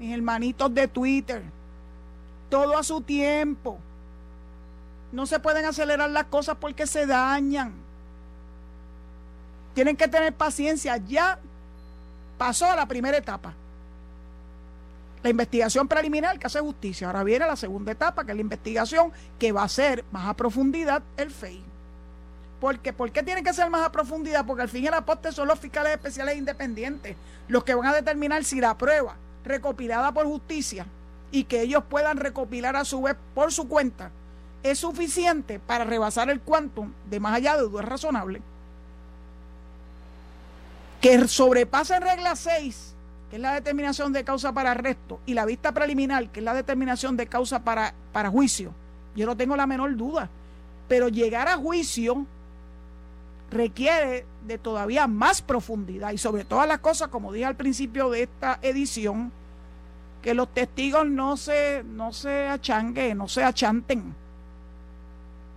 Mis 0.00 0.12
hermanitos 0.12 0.74
de 0.74 0.88
Twitter. 0.88 1.42
Todo 2.50 2.76
a 2.76 2.82
su 2.82 3.00
tiempo. 3.00 3.78
No 5.12 5.24
se 5.26 5.38
pueden 5.38 5.64
acelerar 5.64 6.10
las 6.10 6.24
cosas 6.24 6.56
porque 6.60 6.86
se 6.86 7.06
dañan. 7.06 7.72
Tienen 9.74 9.96
que 9.96 10.08
tener 10.08 10.34
paciencia. 10.34 10.96
Ya 10.96 11.38
pasó 12.38 12.74
la 12.74 12.86
primera 12.86 13.16
etapa. 13.16 13.54
La 15.22 15.30
investigación 15.30 15.86
preliminar 15.86 16.38
que 16.40 16.46
hace 16.48 16.60
justicia. 16.60 17.06
Ahora 17.06 17.22
viene 17.22 17.46
la 17.46 17.56
segunda 17.56 17.92
etapa, 17.92 18.24
que 18.24 18.32
es 18.32 18.36
la 18.36 18.42
investigación 18.42 19.12
que 19.38 19.52
va 19.52 19.62
a 19.62 19.68
ser 19.68 20.04
más 20.10 20.26
a 20.26 20.34
profundidad 20.34 21.02
el 21.16 21.30
FEI. 21.30 21.75
Porque, 22.60 22.92
¿Por 22.92 23.12
qué 23.12 23.22
tiene 23.22 23.42
que 23.42 23.52
ser 23.52 23.68
más 23.68 23.82
a 23.82 23.92
profundidad? 23.92 24.46
Porque 24.46 24.62
al 24.62 24.68
fin 24.68 24.84
y 24.84 24.86
al 24.86 24.94
aposte 24.94 25.30
son 25.32 25.48
los 25.48 25.58
fiscales 25.58 25.92
especiales 25.92 26.36
independientes 26.36 27.16
los 27.48 27.64
que 27.64 27.74
van 27.74 27.86
a 27.86 27.94
determinar 27.94 28.44
si 28.44 28.60
la 28.60 28.76
prueba 28.76 29.16
recopilada 29.44 30.12
por 30.12 30.26
justicia 30.26 30.86
y 31.30 31.44
que 31.44 31.60
ellos 31.60 31.84
puedan 31.88 32.16
recopilar 32.16 32.76
a 32.76 32.84
su 32.84 33.02
vez 33.02 33.16
por 33.34 33.52
su 33.52 33.68
cuenta 33.68 34.10
es 34.62 34.78
suficiente 34.78 35.58
para 35.58 35.84
rebasar 35.84 36.30
el 36.30 36.40
quantum 36.40 36.92
de 37.08 37.20
más 37.20 37.34
allá 37.34 37.56
de 37.56 37.62
duda 37.62 37.82
razonable. 37.82 38.42
Que 41.00 41.28
sobrepase 41.28 42.00
regla 42.00 42.34
6, 42.34 42.94
que 43.30 43.36
es 43.36 43.42
la 43.42 43.54
determinación 43.54 44.12
de 44.12 44.24
causa 44.24 44.52
para 44.52 44.72
arresto, 44.72 45.20
y 45.26 45.34
la 45.34 45.44
vista 45.44 45.72
preliminar, 45.72 46.30
que 46.30 46.40
es 46.40 46.44
la 46.44 46.54
determinación 46.54 47.16
de 47.16 47.28
causa 47.28 47.62
para, 47.62 47.94
para 48.12 48.30
juicio. 48.30 48.72
Yo 49.14 49.26
no 49.26 49.36
tengo 49.36 49.56
la 49.56 49.66
menor 49.66 49.94
duda. 49.96 50.28
Pero 50.88 51.08
llegar 51.08 51.48
a 51.48 51.56
juicio 51.56 52.26
requiere 53.50 54.24
de 54.46 54.58
todavía 54.58 55.06
más 55.06 55.42
profundidad 55.42 56.12
y 56.12 56.18
sobre 56.18 56.44
todas 56.44 56.66
las 56.66 56.78
cosas, 56.78 57.08
como 57.08 57.32
dije 57.32 57.44
al 57.44 57.56
principio 57.56 58.10
de 58.10 58.24
esta 58.24 58.58
edición, 58.62 59.32
que 60.22 60.34
los 60.34 60.48
testigos 60.48 61.06
no 61.06 61.36
se, 61.36 61.84
no 61.84 62.12
se 62.12 62.48
achanguen, 62.48 63.18
no 63.18 63.28
se 63.28 63.44
achanten, 63.44 64.14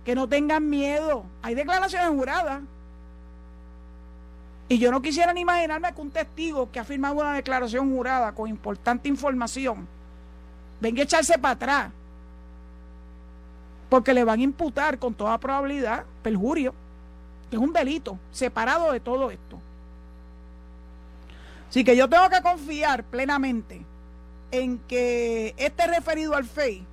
que 0.04 0.14
no 0.14 0.28
tengan 0.28 0.68
miedo. 0.68 1.24
Hay 1.42 1.54
declaraciones 1.54 2.08
juradas. 2.10 2.62
Y 4.68 4.78
yo 4.78 4.92
no 4.92 5.02
quisiera 5.02 5.32
ni 5.32 5.40
imaginarme 5.40 5.92
que 5.92 6.00
un 6.00 6.12
testigo 6.12 6.70
que 6.70 6.78
ha 6.78 6.84
firmado 6.84 7.16
una 7.16 7.34
declaración 7.34 7.92
jurada 7.92 8.32
con 8.32 8.48
importante 8.48 9.08
información 9.08 9.88
venga 10.80 11.00
a 11.00 11.04
echarse 11.04 11.36
para 11.36 11.54
atrás. 11.54 11.92
Porque 13.88 14.14
le 14.14 14.22
van 14.22 14.38
a 14.38 14.44
imputar 14.44 15.00
con 15.00 15.14
toda 15.14 15.36
probabilidad 15.38 16.04
perjurio 16.22 16.72
que 17.50 17.56
es 17.56 17.62
un 17.62 17.72
delito 17.72 18.18
separado 18.30 18.92
de 18.92 19.00
todo 19.00 19.30
esto. 19.30 19.58
Así 21.68 21.84
que 21.84 21.96
yo 21.96 22.08
tengo 22.08 22.28
que 22.28 22.40
confiar 22.42 23.04
plenamente 23.04 23.84
en 24.50 24.78
que 24.78 25.54
este 25.56 25.86
referido 25.86 26.34
al 26.34 26.44
FEI, 26.44 26.84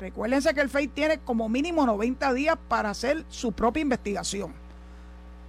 recuérdense 0.00 0.54
que 0.54 0.60
el 0.60 0.70
FEI 0.70 0.88
tiene 0.88 1.18
como 1.18 1.48
mínimo 1.48 1.84
90 1.84 2.32
días 2.32 2.58
para 2.68 2.90
hacer 2.90 3.24
su 3.28 3.52
propia 3.52 3.82
investigación. 3.82 4.54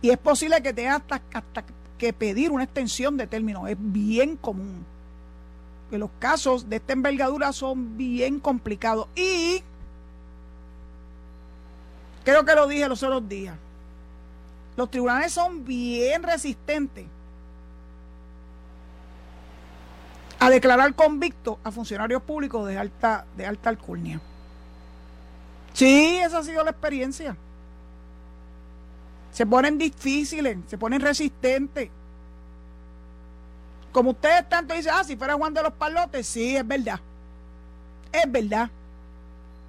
Y 0.02 0.10
es 0.10 0.18
posible 0.18 0.62
que 0.62 0.74
tenga 0.74 0.96
hasta, 0.96 1.22
hasta 1.34 1.64
que 1.98 2.14
pedir 2.14 2.52
una 2.52 2.64
extensión 2.64 3.16
de 3.16 3.28
término. 3.28 3.68
Es 3.68 3.78
bien 3.80 4.36
común. 4.36 4.84
Que 5.90 5.98
los 5.98 6.10
casos 6.20 6.68
de 6.68 6.78
esta 6.78 6.94
envergadura 6.94 7.54
son 7.54 7.96
bien 7.96 8.40
complicados. 8.40 9.08
Y 9.16 9.62
creo 12.24 12.44
que 12.44 12.56
lo 12.56 12.68
dije 12.68 12.90
los 12.90 13.04
otros 13.04 13.30
días. 13.30 13.56
Los 14.76 14.90
tribunales 14.90 15.32
son 15.34 15.66
bien 15.66 16.24
resistentes 16.24 17.06
a 20.40 20.50
declarar 20.50 20.96
convicto 20.96 21.60
a 21.64 21.72
funcionarios 21.72 22.24
públicos 22.24 22.68
de 22.68 22.78
alta, 22.78 23.26
de 23.38 23.46
alta 23.46 23.70
alcurnia. 23.70 24.20
Sí, 25.74 26.18
esa 26.18 26.40
ha 26.40 26.44
sido 26.44 26.64
la 26.64 26.72
experiencia. 26.72 27.38
Se 29.32 29.46
ponen 29.46 29.78
difíciles, 29.78 30.58
se 30.68 30.78
ponen 30.78 31.00
resistentes. 31.00 31.90
Como 33.92 34.12
ustedes 34.12 34.48
tanto 34.50 34.74
dicen, 34.74 34.94
ah, 34.96 35.04
si 35.04 35.16
fuera 35.16 35.36
Juan 35.36 35.54
de 35.54 35.64
los 35.64 35.74
Palotes, 35.74 36.26
sí, 36.26 36.56
es 36.56 36.68
verdad. 36.68 37.00
Es 38.12 38.30
verdad. 38.32 38.70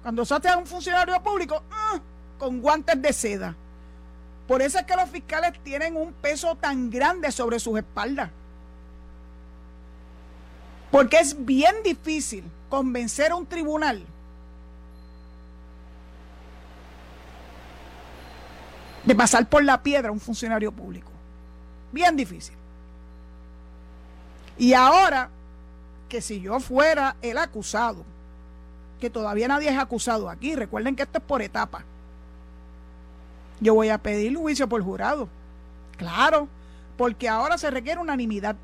Cuando 0.01 0.25
se 0.25 0.33
a 0.33 0.57
un 0.57 0.65
funcionario 0.65 1.21
público, 1.21 1.61
ah, 1.71 1.99
con 2.39 2.61
guantes 2.61 3.01
de 3.01 3.13
seda. 3.13 3.55
Por 4.47 4.61
eso 4.61 4.77
es 4.77 4.85
que 4.85 4.95
los 4.95 5.09
fiscales 5.09 5.53
tienen 5.63 5.95
un 5.95 6.13
peso 6.13 6.55
tan 6.55 6.89
grande 6.89 7.31
sobre 7.31 7.59
sus 7.59 7.77
espaldas. 7.77 8.29
Porque 10.91 11.19
es 11.19 11.45
bien 11.45 11.75
difícil 11.83 12.43
convencer 12.69 13.31
a 13.31 13.35
un 13.35 13.45
tribunal 13.45 14.05
de 19.03 19.15
pasar 19.15 19.47
por 19.47 19.63
la 19.63 19.81
piedra 19.81 20.09
a 20.09 20.11
un 20.11 20.19
funcionario 20.19 20.71
público. 20.71 21.11
Bien 21.91 22.15
difícil. 22.15 22.55
Y 24.57 24.73
ahora 24.73 25.29
que 26.09 26.21
si 26.21 26.41
yo 26.41 26.59
fuera 26.59 27.15
el 27.21 27.37
acusado, 27.37 28.03
que 28.99 29.09
todavía 29.09 29.47
nadie 29.47 29.69
es 29.69 29.77
acusado 29.77 30.29
aquí, 30.29 30.55
recuerden 30.55 30.95
que 30.95 31.03
esto 31.03 31.17
es 31.17 31.23
por 31.23 31.41
etapa 31.41 31.83
yo 33.63 33.73
voy 33.73 33.89
a 33.89 33.97
pedir 33.97 34.35
juicio 34.35 34.67
por 34.67 34.83
jurado. 34.83 35.29
Claro, 35.97 36.47
porque 36.97 37.29
ahora 37.29 37.57
se 37.57 37.71
requiere 37.71 37.99
unanimidad. 37.99 38.55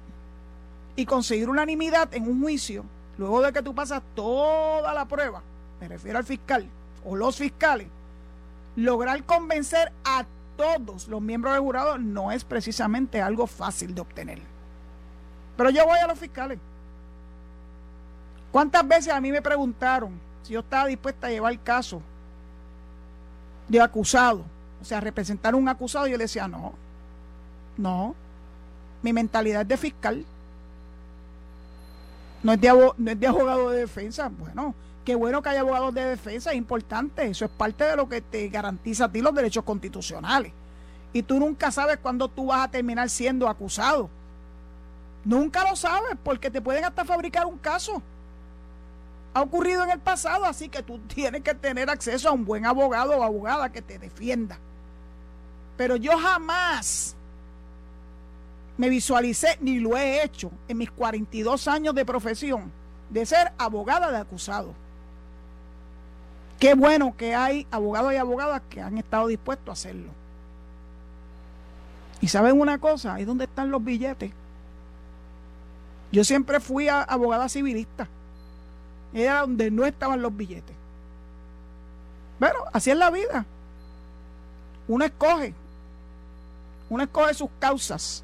Y 0.95 1.05
conseguir 1.05 1.49
unanimidad 1.49 2.13
en 2.13 2.27
un 2.27 2.41
juicio, 2.41 2.83
luego 3.17 3.41
de 3.41 3.53
que 3.53 3.63
tú 3.63 3.73
pasas 3.73 4.03
toda 4.13 4.93
la 4.93 5.05
prueba, 5.05 5.41
me 5.79 5.87
refiero 5.87 6.17
al 6.17 6.25
fiscal 6.25 6.67
o 7.05 7.15
los 7.15 7.37
fiscales, 7.37 7.87
lograr 8.75 9.23
convencer 9.23 9.93
a 10.03 10.25
todos 10.57 11.07
los 11.07 11.21
miembros 11.21 11.53
del 11.53 11.63
jurado 11.63 11.97
no 11.97 12.33
es 12.33 12.43
precisamente 12.43 13.21
algo 13.21 13.47
fácil 13.47 13.95
de 13.95 14.01
obtener. 14.01 14.41
Pero 15.55 15.69
yo 15.69 15.85
voy 15.85 15.99
a 15.99 16.07
los 16.07 16.19
fiscales. 16.19 16.59
¿Cuántas 18.51 18.85
veces 18.85 19.13
a 19.13 19.21
mí 19.21 19.31
me 19.31 19.41
preguntaron 19.41 20.19
si 20.43 20.53
yo 20.53 20.59
estaba 20.59 20.87
dispuesta 20.87 21.27
a 21.27 21.29
llevar 21.29 21.53
el 21.53 21.61
caso 21.61 22.01
de 23.69 23.79
acusado 23.79 24.43
o 24.81 24.85
sea, 24.85 25.01
representar 25.01 25.55
un 25.55 25.67
acusado, 25.67 26.07
yo 26.07 26.17
le 26.17 26.23
decía, 26.23 26.47
no, 26.47 26.73
no, 27.77 28.15
mi 29.01 29.13
mentalidad 29.13 29.61
es 29.61 29.67
de 29.67 29.77
fiscal, 29.77 30.25
no 32.43 32.53
es 32.53 32.61
de, 32.61 32.91
no 32.97 33.11
es 33.11 33.19
de 33.19 33.27
abogado 33.27 33.69
de 33.69 33.79
defensa. 33.79 34.29
Bueno, 34.29 34.73
qué 35.03 35.15
bueno 35.15 35.41
que 35.41 35.49
haya 35.49 35.61
abogados 35.61 35.93
de 35.93 36.05
defensa, 36.05 36.51
es 36.51 36.57
importante, 36.57 37.25
eso 37.27 37.45
es 37.45 37.51
parte 37.51 37.83
de 37.83 37.95
lo 37.95 38.07
que 38.07 38.21
te 38.21 38.47
garantiza 38.49 39.05
a 39.05 39.11
ti 39.11 39.21
los 39.21 39.33
derechos 39.33 39.63
constitucionales. 39.63 40.51
Y 41.11 41.23
tú 41.23 41.39
nunca 41.39 41.71
sabes 41.71 41.97
cuándo 41.97 42.27
tú 42.27 42.47
vas 42.47 42.65
a 42.67 42.71
terminar 42.71 43.09
siendo 43.09 43.47
acusado. 43.47 44.09
Nunca 45.25 45.67
lo 45.67 45.75
sabes, 45.75 46.17
porque 46.23 46.49
te 46.49 46.61
pueden 46.61 46.85
hasta 46.85 47.03
fabricar 47.03 47.45
un 47.45 47.57
caso. 47.57 48.01
Ha 49.33 49.41
ocurrido 49.41 49.83
en 49.83 49.91
el 49.91 49.99
pasado, 49.99 50.45
así 50.45 50.69
que 50.69 50.83
tú 50.83 50.99
tienes 51.07 51.41
que 51.41 51.53
tener 51.53 51.89
acceso 51.89 52.29
a 52.29 52.31
un 52.31 52.45
buen 52.45 52.65
abogado 52.65 53.17
o 53.17 53.23
abogada 53.23 53.71
que 53.71 53.81
te 53.81 53.99
defienda. 53.99 54.59
Pero 55.79 55.95
yo 55.95 56.17
jamás 56.17 57.15
me 58.77 58.89
visualicé, 58.89 59.57
ni 59.61 59.79
lo 59.79 59.95
he 59.95 60.21
hecho 60.21 60.51
en 60.67 60.77
mis 60.77 60.91
42 60.91 61.69
años 61.69 61.95
de 61.95 62.03
profesión, 62.03 62.69
de 63.09 63.25
ser 63.25 63.53
abogada 63.57 64.11
de 64.11 64.17
acusado. 64.17 64.73
Qué 66.59 66.73
bueno 66.73 67.15
que 67.15 67.33
hay 67.33 67.65
abogados 67.71 68.11
y 68.11 68.17
abogadas 68.17 68.61
que 68.69 68.81
han 68.81 68.97
estado 68.97 69.27
dispuestos 69.27 69.69
a 69.69 69.71
hacerlo. 69.71 70.11
Y 72.19 72.27
saben 72.27 72.59
una 72.59 72.77
cosa, 72.77 73.13
ahí 73.13 73.23
donde 73.23 73.45
están 73.45 73.71
los 73.71 73.81
billetes. 73.81 74.33
Yo 76.11 76.25
siempre 76.25 76.59
fui 76.59 76.89
abogada 76.89 77.47
civilista. 77.47 78.05
Era 79.13 79.39
donde 79.39 79.71
no 79.71 79.85
estaban 79.85 80.21
los 80.21 80.35
billetes. 80.35 80.75
Pero 82.37 82.65
así 82.73 82.91
es 82.91 82.97
la 82.97 83.11
vida. 83.11 83.45
Uno 84.89 85.05
escoge 85.05 85.53
uno 86.89 87.03
escoge 87.03 87.33
sus 87.33 87.49
causas. 87.59 88.23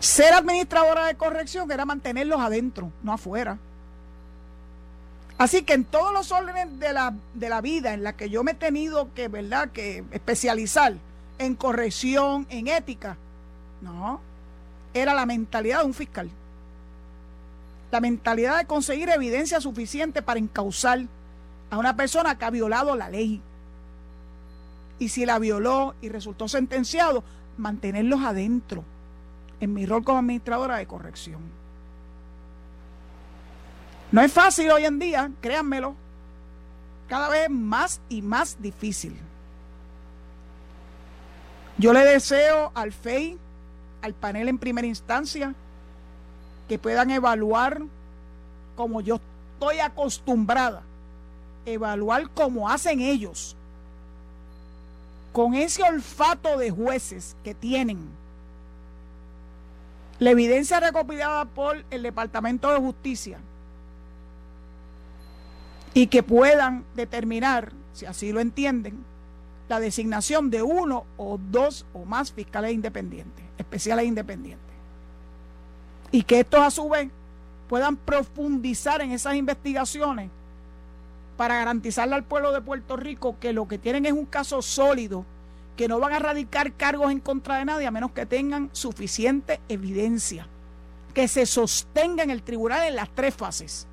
Ser 0.00 0.32
administradora 0.32 1.06
de 1.06 1.14
corrección 1.14 1.70
era 1.70 1.84
mantenerlos 1.84 2.40
adentro, 2.40 2.90
no 3.02 3.12
afuera. 3.12 3.58
Así 5.36 5.62
que 5.62 5.72
en 5.72 5.84
todos 5.84 6.12
los 6.12 6.32
órdenes 6.32 6.78
de 6.78 6.92
la, 6.92 7.14
de 7.34 7.48
la 7.48 7.60
vida 7.60 7.94
en 7.94 8.02
la 8.02 8.14
que 8.14 8.28
yo 8.28 8.42
me 8.44 8.52
he 8.52 8.54
tenido 8.54 9.12
que, 9.14 9.28
¿verdad?, 9.28 9.70
que 9.70 10.04
especializar 10.10 10.94
en 11.38 11.54
corrección, 11.54 12.46
en 12.50 12.68
ética, 12.68 13.16
no, 13.80 14.20
era 14.92 15.14
la 15.14 15.26
mentalidad 15.26 15.80
de 15.80 15.86
un 15.86 15.94
fiscal. 15.94 16.30
La 17.90 18.00
mentalidad 18.00 18.58
de 18.58 18.66
conseguir 18.66 19.08
evidencia 19.08 19.60
suficiente 19.60 20.22
para 20.22 20.38
encauzar 20.38 21.06
a 21.70 21.78
una 21.78 21.96
persona 21.96 22.36
que 22.36 22.44
ha 22.44 22.50
violado 22.50 22.94
la 22.96 23.08
ley. 23.08 23.40
Y 25.00 25.08
si 25.08 25.26
la 25.26 25.40
violó 25.40 25.96
y 26.00 26.10
resultó 26.10 26.46
sentenciado, 26.46 27.24
mantenerlos 27.56 28.20
adentro 28.20 28.84
en 29.58 29.74
mi 29.74 29.86
rol 29.86 30.04
como 30.04 30.18
administradora 30.18 30.76
de 30.76 30.86
corrección. 30.86 31.40
No 34.12 34.20
es 34.20 34.32
fácil 34.32 34.70
hoy 34.70 34.84
en 34.84 34.98
día, 34.98 35.30
créanmelo, 35.40 35.94
cada 37.08 37.28
vez 37.28 37.50
más 37.50 38.00
y 38.08 38.22
más 38.22 38.56
difícil. 38.60 39.16
Yo 41.78 41.92
le 41.92 42.04
deseo 42.04 42.72
al 42.74 42.92
FEI, 42.92 43.38
al 44.02 44.14
panel 44.14 44.48
en 44.48 44.58
primera 44.58 44.86
instancia, 44.86 45.54
que 46.68 46.78
puedan 46.78 47.10
evaluar 47.10 47.82
como 48.76 49.00
yo 49.00 49.20
estoy 49.54 49.80
acostumbrada, 49.80 50.82
evaluar 51.66 52.30
como 52.30 52.68
hacen 52.68 53.00
ellos, 53.00 53.56
con 55.32 55.54
ese 55.54 55.82
olfato 55.82 56.58
de 56.58 56.70
jueces 56.70 57.36
que 57.44 57.54
tienen 57.54 57.98
la 60.18 60.30
evidencia 60.30 60.80
recopilada 60.80 61.44
por 61.46 61.84
el 61.90 62.02
Departamento 62.02 62.70
de 62.70 62.78
Justicia 62.78 63.38
y 65.94 66.08
que 66.08 66.22
puedan 66.22 66.84
determinar, 66.94 67.72
si 67.92 68.06
así 68.06 68.32
lo 68.32 68.40
entienden, 68.40 69.04
la 69.68 69.80
designación 69.80 70.50
de 70.50 70.62
uno 70.62 71.04
o 71.16 71.38
dos 71.50 71.86
o 71.92 72.04
más 72.04 72.32
fiscales 72.32 72.72
independientes, 72.72 73.44
especiales 73.56 74.06
independientes. 74.06 74.60
Y 76.10 76.22
que 76.24 76.40
estos 76.40 76.60
a 76.60 76.70
su 76.70 76.88
vez 76.88 77.08
puedan 77.68 77.96
profundizar 77.96 79.00
en 79.00 79.12
esas 79.12 79.36
investigaciones 79.36 80.30
para 81.40 81.54
garantizarle 81.54 82.16
al 82.16 82.24
pueblo 82.24 82.52
de 82.52 82.60
Puerto 82.60 82.98
Rico 82.98 83.38
que 83.40 83.54
lo 83.54 83.66
que 83.66 83.78
tienen 83.78 84.04
es 84.04 84.12
un 84.12 84.26
caso 84.26 84.60
sólido 84.60 85.24
que 85.74 85.88
no 85.88 85.98
van 85.98 86.12
a 86.12 86.18
radicar 86.18 86.74
cargos 86.74 87.10
en 87.10 87.18
contra 87.18 87.56
de 87.56 87.64
nadie 87.64 87.86
a 87.86 87.90
menos 87.90 88.12
que 88.12 88.26
tengan 88.26 88.68
suficiente 88.72 89.58
evidencia, 89.70 90.46
que 91.14 91.28
se 91.28 91.46
sostenga 91.46 92.22
en 92.22 92.28
el 92.28 92.42
tribunal 92.42 92.86
en 92.86 92.94
las 92.94 93.08
tres 93.14 93.34
fases. 93.34 93.86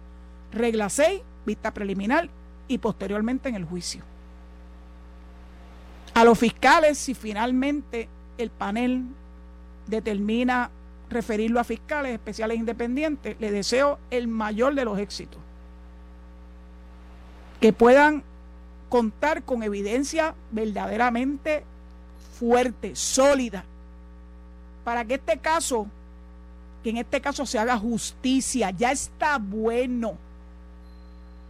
Regla 0.52 0.90
6, 0.90 1.22
vista 1.46 1.74
preliminar 1.74 2.28
y 2.68 2.80
posteriormente 2.80 3.48
en 3.48 3.56
el 3.56 3.64
juicio. 3.64 4.04
A 6.16 6.26
los 6.26 6.38
fiscales, 6.38 6.98
si 6.98 7.14
finalmente 7.14 8.10
el 8.38 8.50
panel 8.50 9.06
determina 9.88 10.70
referirlo 11.10 11.62
a 11.62 11.64
fiscales 11.64 12.12
especiales 12.12 12.58
independientes, 12.58 13.38
le 13.40 13.52
deseo 13.52 14.00
el 14.12 14.28
mayor 14.28 14.76
de 14.76 14.84
los 14.84 15.00
éxitos. 15.00 15.47
Que 17.60 17.74
puedan 17.74 18.24
contar 18.90 19.44
con 19.44 19.64
evidencia 19.64 20.36
verdaderamente 20.52 21.64
fuerte, 22.40 22.96
sólida, 22.96 23.66
para 24.84 25.04
que 25.06 25.16
este 25.16 25.38
caso, 25.40 25.88
que 26.84 26.92
en 26.92 26.98
este 26.98 27.20
caso 27.20 27.46
se 27.46 27.60
haga 27.60 27.78
justicia, 27.78 28.70
ya 28.72 28.92
está 28.92 29.38
bueno. 29.38 30.18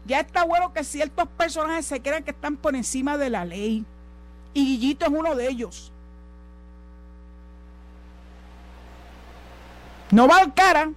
Ya 0.06 0.22
está 0.22 0.46
bueno 0.46 0.74
que 0.74 0.84
ciertos 0.86 1.28
personajes 1.28 1.86
se 1.86 2.02
crean 2.02 2.24
que 2.24 2.32
están 2.32 2.56
por 2.56 2.76
encima 2.76 3.18
de 3.18 3.30
la 3.30 3.44
ley. 3.44 3.86
Y 4.54 4.66
Guillito 4.66 5.06
es 5.06 5.12
uno 5.12 5.36
de 5.36 5.50
ellos. 5.50 5.92
No 10.10 10.28
va 10.28 10.38
al 10.38 10.54
cara, 10.54 10.90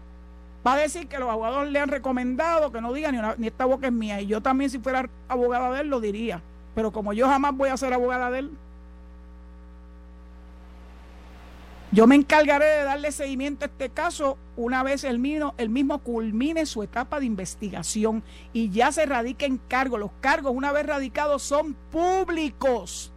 va 0.66 0.74
a 0.74 0.76
decir 0.76 1.08
que 1.08 1.18
los 1.18 1.28
abogados 1.28 1.68
le 1.68 1.78
han 1.78 1.88
recomendado 1.88 2.70
que 2.72 2.80
no 2.80 2.92
diga 2.92 3.10
ni, 3.12 3.18
ni 3.38 3.46
esta 3.46 3.64
boca 3.64 3.86
es 3.86 3.92
mía. 3.92 4.20
Y 4.20 4.26
yo 4.26 4.40
también 4.40 4.70
si 4.70 4.78
fuera 4.78 5.08
abogada 5.28 5.72
de 5.72 5.82
él 5.82 5.88
lo 5.88 6.00
diría. 6.00 6.42
Pero 6.74 6.92
como 6.92 7.12
yo 7.12 7.26
jamás 7.26 7.56
voy 7.56 7.68
a 7.68 7.76
ser 7.76 7.92
abogada 7.92 8.30
de 8.30 8.40
él, 8.40 8.50
Yo 11.92 12.06
me 12.06 12.14
encargaré 12.14 12.66
de 12.66 12.84
darle 12.84 13.10
seguimiento 13.10 13.64
a 13.64 13.68
este 13.68 13.88
caso 13.88 14.38
una 14.56 14.84
vez 14.84 15.02
el 15.02 15.18
mismo, 15.18 15.54
el 15.58 15.70
mismo 15.70 15.98
culmine 15.98 16.64
su 16.64 16.84
etapa 16.84 17.18
de 17.18 17.26
investigación 17.26 18.22
y 18.52 18.70
ya 18.70 18.92
se 18.92 19.06
radique 19.06 19.44
en 19.44 19.58
cargo. 19.58 19.98
Los 19.98 20.12
cargos, 20.20 20.52
una 20.54 20.70
vez 20.70 20.86
radicados, 20.86 21.42
son 21.42 21.74
públicos. 21.90 23.12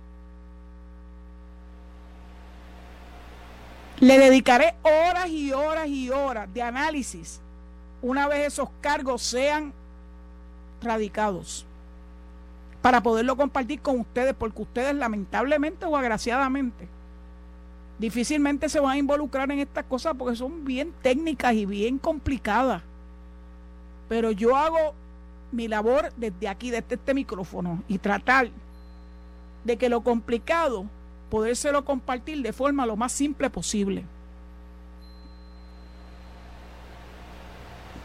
Le 4.00 4.20
dedicaré 4.20 4.76
horas 4.84 5.30
y 5.30 5.52
horas 5.54 5.88
y 5.88 6.10
horas 6.10 6.54
de 6.54 6.62
análisis 6.62 7.40
una 8.02 8.28
vez 8.28 8.48
esos 8.48 8.70
cargos 8.82 9.22
sean 9.22 9.74
radicados 10.82 11.66
para 12.82 13.02
poderlo 13.02 13.38
compartir 13.38 13.80
con 13.80 14.02
ustedes, 14.02 14.34
porque 14.34 14.62
ustedes 14.62 14.94
lamentablemente 14.94 15.86
o 15.86 15.96
agraciadamente 15.96 16.90
difícilmente 17.98 18.68
se 18.68 18.82
van 18.82 18.92
a 18.92 18.98
involucrar 18.98 19.50
en 19.52 19.60
estas 19.60 19.86
cosas 19.86 20.16
porque 20.18 20.36
son 20.36 20.66
bien 20.66 20.94
técnicas 21.02 21.54
y 21.54 21.66
bien 21.66 21.98
complicadas. 21.98 22.82
Pero 24.10 24.32
yo 24.32 24.58
hago 24.58 24.94
mi 25.54 25.70
labor 25.70 26.12
desde 26.18 26.50
aquí, 26.50 26.70
desde 26.70 26.96
este 26.96 27.14
micrófono, 27.14 27.82
y 27.88 28.00
tratar 28.00 28.50
de 29.64 29.78
que 29.78 29.88
lo 29.88 30.02
complicado, 30.02 30.86
podérselo 31.34 31.84
compartir 31.84 32.44
de 32.44 32.54
forma 32.54 32.86
lo 32.86 32.96
más 32.96 33.12
simple 33.12 33.50
posible. 33.50 34.06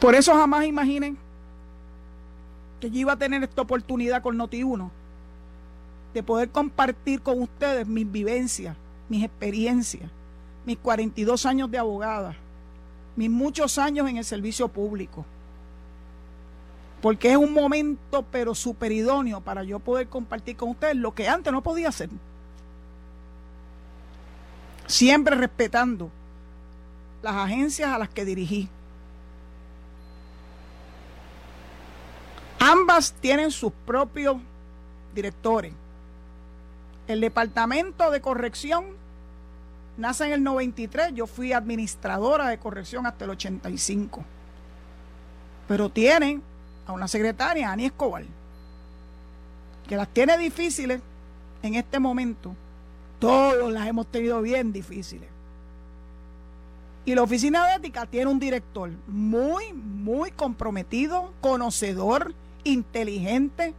Por 0.00 0.14
eso 0.14 0.32
jamás 0.32 0.64
imaginen 0.64 1.18
que 2.80 2.90
yo 2.90 3.00
iba 3.00 3.12
a 3.12 3.18
tener 3.18 3.44
esta 3.44 3.60
oportunidad 3.60 4.22
con 4.22 4.38
Noti1 4.38 4.88
de 6.14 6.22
poder 6.22 6.48
compartir 6.48 7.20
con 7.20 7.42
ustedes 7.42 7.86
mis 7.86 8.10
vivencias 8.10 8.74
mis 9.10 9.22
experiencias, 9.22 10.10
mis 10.64 10.78
42 10.78 11.44
años 11.44 11.70
de 11.70 11.76
abogada, 11.76 12.34
mis 13.14 13.28
muchos 13.28 13.76
años 13.76 14.08
en 14.08 14.16
el 14.16 14.24
servicio 14.24 14.68
público. 14.68 15.26
Porque 17.02 17.32
es 17.32 17.36
un 17.36 17.52
momento 17.52 18.24
pero 18.32 18.54
super 18.54 18.90
idóneo 18.90 19.42
para 19.42 19.64
yo 19.64 19.80
poder 19.80 20.08
compartir 20.08 20.56
con 20.56 20.70
ustedes 20.70 20.96
lo 20.96 21.14
que 21.14 21.28
antes 21.28 21.52
no 21.52 21.62
podía 21.62 21.90
hacer. 21.90 22.08
Siempre 24.88 25.36
respetando 25.36 26.10
las 27.22 27.36
agencias 27.36 27.90
a 27.90 27.98
las 27.98 28.08
que 28.08 28.24
dirigí. 28.24 28.68
Ambas 32.58 33.12
tienen 33.12 33.50
sus 33.50 33.72
propios 33.86 34.38
directores. 35.14 35.72
El 37.06 37.20
Departamento 37.20 38.10
de 38.10 38.20
Corrección 38.20 38.86
nace 39.96 40.26
en 40.26 40.32
el 40.32 40.42
93, 40.42 41.14
yo 41.14 41.26
fui 41.26 41.52
administradora 41.52 42.48
de 42.48 42.58
corrección 42.58 43.06
hasta 43.06 43.24
el 43.24 43.30
85. 43.32 44.24
Pero 45.66 45.90
tienen 45.90 46.42
a 46.86 46.92
una 46.92 47.08
secretaria, 47.08 47.70
Ani 47.70 47.86
Escobar, 47.86 48.24
que 49.86 49.96
las 49.96 50.08
tiene 50.08 50.38
difíciles 50.38 51.00
en 51.62 51.74
este 51.74 51.98
momento. 51.98 52.54
Todos 53.18 53.72
las 53.72 53.86
hemos 53.86 54.06
tenido 54.06 54.40
bien 54.42 54.72
difíciles. 54.72 55.28
Y 57.04 57.14
la 57.14 57.22
oficina 57.22 57.66
de 57.66 57.76
ética 57.76 58.06
tiene 58.06 58.30
un 58.30 58.38
director 58.38 58.90
muy, 59.06 59.72
muy 59.72 60.30
comprometido, 60.30 61.32
conocedor, 61.40 62.34
inteligente, 62.64 63.74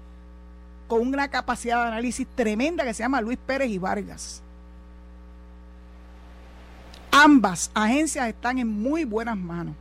con 0.88 1.02
una 1.02 1.28
capacidad 1.28 1.84
de 1.84 1.88
análisis 1.90 2.26
tremenda 2.36 2.84
que 2.84 2.94
se 2.94 3.04
llama 3.04 3.22
Luis 3.22 3.38
Pérez 3.46 3.70
y 3.70 3.78
Vargas. 3.78 4.42
Ambas 7.12 7.70
agencias 7.74 8.28
están 8.28 8.58
en 8.58 8.68
muy 8.68 9.06
buenas 9.06 9.38
manos. 9.38 9.76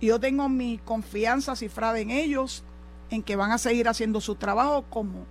Y 0.00 0.06
yo 0.06 0.18
tengo 0.18 0.48
mi 0.48 0.78
confianza 0.84 1.54
cifrada 1.54 2.00
en 2.00 2.10
ellos, 2.10 2.64
en 3.10 3.22
que 3.22 3.36
van 3.36 3.52
a 3.52 3.58
seguir 3.58 3.88
haciendo 3.88 4.20
su 4.20 4.34
trabajo 4.34 4.84
como, 4.90 5.24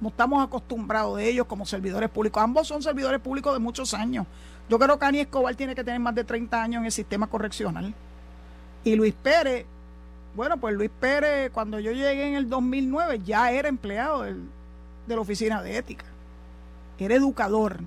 como 0.00 0.10
estamos 0.10 0.42
acostumbrados 0.42 1.18
de 1.18 1.28
ellos 1.28 1.46
como 1.46 1.64
servidores 1.64 2.10
públicos. 2.10 2.42
Ambos 2.42 2.66
son 2.66 2.82
servidores 2.82 3.20
públicos 3.20 3.52
de 3.52 3.60
muchos 3.60 3.94
años. 3.94 4.26
Yo 4.68 4.78
creo 4.78 4.98
que 4.98 5.04
Ani 5.04 5.20
Escobar 5.20 5.54
tiene 5.54 5.76
que 5.76 5.84
tener 5.84 6.00
más 6.00 6.14
de 6.14 6.24
30 6.24 6.60
años 6.60 6.80
en 6.80 6.86
el 6.86 6.92
sistema 6.92 7.28
correccional. 7.28 7.94
Y 8.82 8.96
Luis 8.96 9.14
Pérez 9.14 9.66
bueno, 10.34 10.58
pues 10.58 10.74
Luis 10.74 10.90
Pérez, 11.00 11.50
cuando 11.50 11.80
yo 11.80 11.90
llegué 11.90 12.28
en 12.28 12.34
el 12.34 12.48
2009, 12.48 13.20
ya 13.24 13.50
era 13.50 13.68
empleado 13.68 14.22
de 14.22 14.34
la 15.06 15.20
oficina 15.20 15.62
de 15.62 15.76
ética. 15.76 16.04
Era 16.98 17.14
educador. 17.14 17.80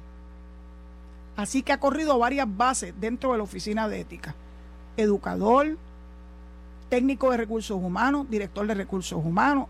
Así 1.37 1.63
que 1.63 1.71
ha 1.71 1.79
corrido 1.79 2.19
varias 2.19 2.47
bases 2.49 2.93
dentro 2.99 3.31
de 3.31 3.37
la 3.37 3.43
oficina 3.43 3.87
de 3.87 4.01
ética. 4.01 4.35
Educador, 4.97 5.77
técnico 6.89 7.31
de 7.31 7.37
recursos 7.37 7.77
humanos, 7.77 8.29
director 8.29 8.67
de 8.67 8.73
recursos 8.73 9.23
humanos 9.23 9.67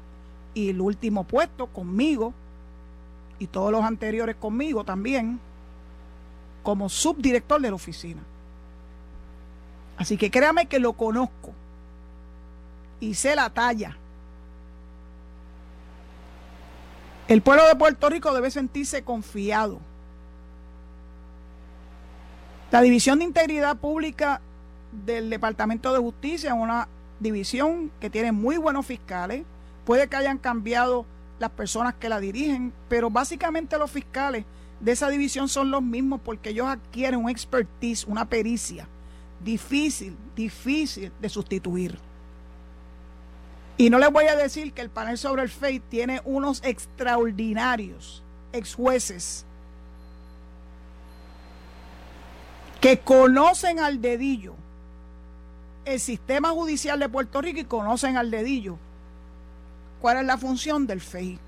y 0.53 0.69
el 0.69 0.81
último 0.81 1.23
puesto 1.23 1.67
conmigo 1.67 2.33
y 3.39 3.47
todos 3.47 3.71
los 3.71 3.83
anteriores 3.83 4.35
conmigo 4.35 4.83
también 4.83 5.39
como 6.61 6.89
subdirector 6.89 7.61
de 7.61 7.69
la 7.69 7.75
oficina. 7.75 8.21
Así 9.97 10.17
que 10.17 10.31
créame 10.31 10.67
que 10.67 10.79
lo 10.79 10.93
conozco 10.93 11.53
Hice 13.03 13.35
la 13.35 13.49
talla. 13.49 13.97
El 17.27 17.41
pueblo 17.41 17.67
de 17.67 17.75
Puerto 17.75 18.09
Rico 18.09 18.33
debe 18.33 18.49
sentirse 18.49 19.03
confiado. 19.03 19.79
La 22.71 22.81
División 22.81 23.19
de 23.19 23.25
Integridad 23.25 23.75
Pública 23.75 24.39
del 25.05 25.29
Departamento 25.29 25.91
de 25.91 25.99
Justicia 25.99 26.51
es 26.51 26.55
una 26.55 26.87
división 27.19 27.91
que 27.99 28.09
tiene 28.09 28.31
muy 28.31 28.55
buenos 28.55 28.85
fiscales. 28.85 29.43
Puede 29.85 30.07
que 30.07 30.15
hayan 30.15 30.37
cambiado 30.37 31.05
las 31.39 31.51
personas 31.51 31.95
que 31.95 32.09
la 32.09 32.19
dirigen, 32.19 32.73
pero 32.87 33.09
básicamente 33.09 33.77
los 33.77 33.91
fiscales 33.91 34.45
de 34.79 34.91
esa 34.91 35.09
división 35.09 35.49
son 35.49 35.71
los 35.71 35.81
mismos 35.81 36.21
porque 36.23 36.49
ellos 36.49 36.67
adquieren 36.67 37.19
un 37.19 37.29
expertise, 37.29 38.05
una 38.05 38.25
pericia 38.25 38.87
difícil, 39.43 40.15
difícil 40.35 41.11
de 41.19 41.29
sustituir. 41.29 41.97
Y 43.77 43.89
no 43.89 43.97
les 43.97 44.11
voy 44.11 44.25
a 44.25 44.35
decir 44.35 44.71
que 44.73 44.81
el 44.81 44.89
panel 44.89 45.17
sobre 45.17 45.41
el 45.41 45.49
FEI 45.49 45.79
tiene 45.79 46.21
unos 46.25 46.61
extraordinarios 46.63 48.23
ex 48.51 48.75
jueces 48.75 49.45
que 52.79 52.99
conocen 52.99 53.79
al 53.79 53.99
dedillo 54.01 54.53
el 55.85 55.99
sistema 55.99 56.51
judicial 56.51 56.99
de 56.99 57.09
Puerto 57.09 57.41
Rico 57.41 57.59
y 57.59 57.65
conocen 57.65 58.15
al 58.15 58.29
dedillo 58.29 58.77
cuál 60.03 60.17
es 60.17 60.25
la 60.25 60.37
función 60.37 60.85
del 60.85 60.99
FEI. 60.99 61.39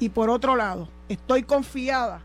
Y 0.00 0.10
por 0.10 0.28
otro 0.28 0.54
lado, 0.54 0.86
estoy 1.08 1.44
confiada 1.44 2.20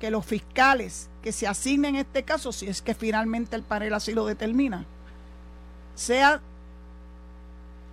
que 0.00 0.10
los 0.10 0.26
fiscales 0.26 1.08
que 1.22 1.30
se 1.30 1.46
asignen 1.46 1.94
en 1.94 2.00
este 2.00 2.24
caso, 2.24 2.50
si 2.50 2.66
es 2.66 2.82
que 2.82 2.96
finalmente 2.96 3.54
el 3.54 3.62
panel 3.62 3.94
así 3.94 4.12
lo 4.12 4.26
determina, 4.26 4.84
sea 5.94 6.40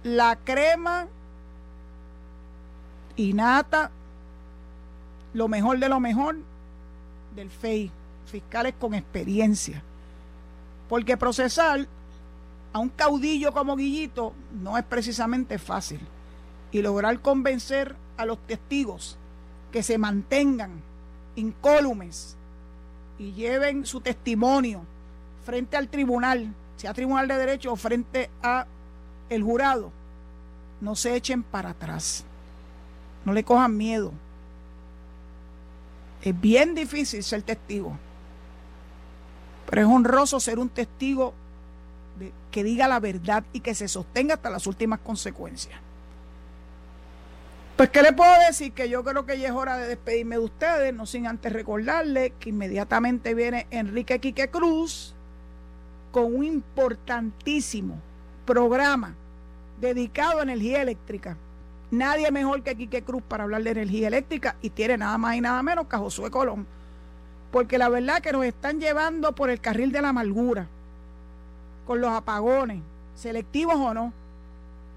la 0.01 0.37
crema 0.37 1.05
innata, 3.15 3.91
lo 5.35 5.47
mejor 5.47 5.77
de 5.77 5.87
lo 5.87 5.99
mejor 5.99 6.37
del 7.35 7.51
FEI, 7.51 7.91
fiscales 8.25 8.73
con 8.79 8.95
experiencia. 8.95 9.83
Porque 10.89 11.15
procesar 11.15 11.87
a 12.73 12.79
un 12.79 12.89
caudillo 12.89 13.51
como 13.51 13.75
Guillito 13.75 14.33
no 14.61 14.77
es 14.77 14.83
precisamente 14.83 15.59
fácil. 15.59 15.99
Y 16.71 16.81
lograr 16.81 17.19
convencer 17.21 17.95
a 18.17 18.25
los 18.25 18.39
testigos 18.47 19.17
que 19.71 19.83
se 19.83 19.97
mantengan 19.97 20.81
incólumes 21.35 22.35
y 23.19 23.33
lleven 23.33 23.85
su 23.85 24.01
testimonio 24.01 24.81
frente 25.45 25.75
al 25.77 25.89
tribunal, 25.89 26.53
sea 26.77 26.93
tribunal 26.93 27.27
de 27.27 27.37
derecho 27.37 27.73
o 27.73 27.75
frente 27.75 28.29
a 28.41 28.65
el 29.29 29.43
jurado, 29.43 29.91
no 30.79 30.95
se 30.95 31.15
echen 31.15 31.43
para 31.43 31.71
atrás. 31.71 32.25
No 33.23 33.33
le 33.33 33.43
cojan 33.43 33.77
miedo. 33.77 34.11
Es 36.21 36.39
bien 36.39 36.73
difícil 36.73 37.23
ser 37.23 37.43
testigo. 37.43 37.97
Pero 39.69 39.81
es 39.81 39.87
honroso 39.87 40.39
ser 40.39 40.59
un 40.59 40.69
testigo 40.69 41.33
que 42.51 42.63
diga 42.63 42.87
la 42.87 42.99
verdad 42.99 43.43
y 43.53 43.61
que 43.61 43.75
se 43.75 43.87
sostenga 43.87 44.35
hasta 44.35 44.49
las 44.49 44.67
últimas 44.67 44.99
consecuencias. 44.99 45.79
Pues, 47.81 47.89
¿qué 47.89 48.03
le 48.03 48.13
puedo 48.13 48.31
decir? 48.47 48.73
Que 48.73 48.89
yo 48.89 49.03
creo 49.03 49.25
que 49.25 49.39
ya 49.39 49.47
es 49.47 49.53
hora 49.53 49.77
de 49.77 49.87
despedirme 49.87 50.35
de 50.35 50.43
ustedes, 50.43 50.93
no 50.93 51.07
sin 51.07 51.25
antes 51.25 51.51
recordarle 51.51 52.33
que 52.39 52.49
inmediatamente 52.49 53.33
viene 53.33 53.65
Enrique 53.71 54.19
Quique 54.19 54.49
Cruz 54.49 55.15
con 56.11 56.35
un 56.35 56.43
importantísimo 56.43 57.99
programa 58.45 59.15
dedicado 59.79 60.39
a 60.39 60.43
energía 60.43 60.83
eléctrica. 60.83 61.37
Nadie 61.89 62.29
mejor 62.31 62.61
que 62.61 62.75
Quique 62.75 63.01
Cruz 63.01 63.23
para 63.27 63.45
hablar 63.45 63.63
de 63.63 63.71
energía 63.71 64.09
eléctrica 64.09 64.55
y 64.61 64.69
tiene 64.69 64.97
nada 64.97 65.17
más 65.17 65.35
y 65.35 65.41
nada 65.41 65.63
menos 65.63 65.87
que 65.87 65.95
a 65.95 65.99
Josué 65.99 66.29
Colón. 66.29 66.67
Porque 67.51 67.77
la 67.77 67.89
verdad 67.89 68.21
que 68.21 68.31
nos 68.31 68.45
están 68.45 68.79
llevando 68.79 69.33
por 69.33 69.49
el 69.49 69.59
carril 69.59 69.91
de 69.91 70.01
la 70.01 70.09
amargura, 70.09 70.67
con 71.85 72.01
los 72.01 72.11
apagones, 72.11 72.81
selectivos 73.15 73.75
o 73.75 73.93
no. 73.93 74.13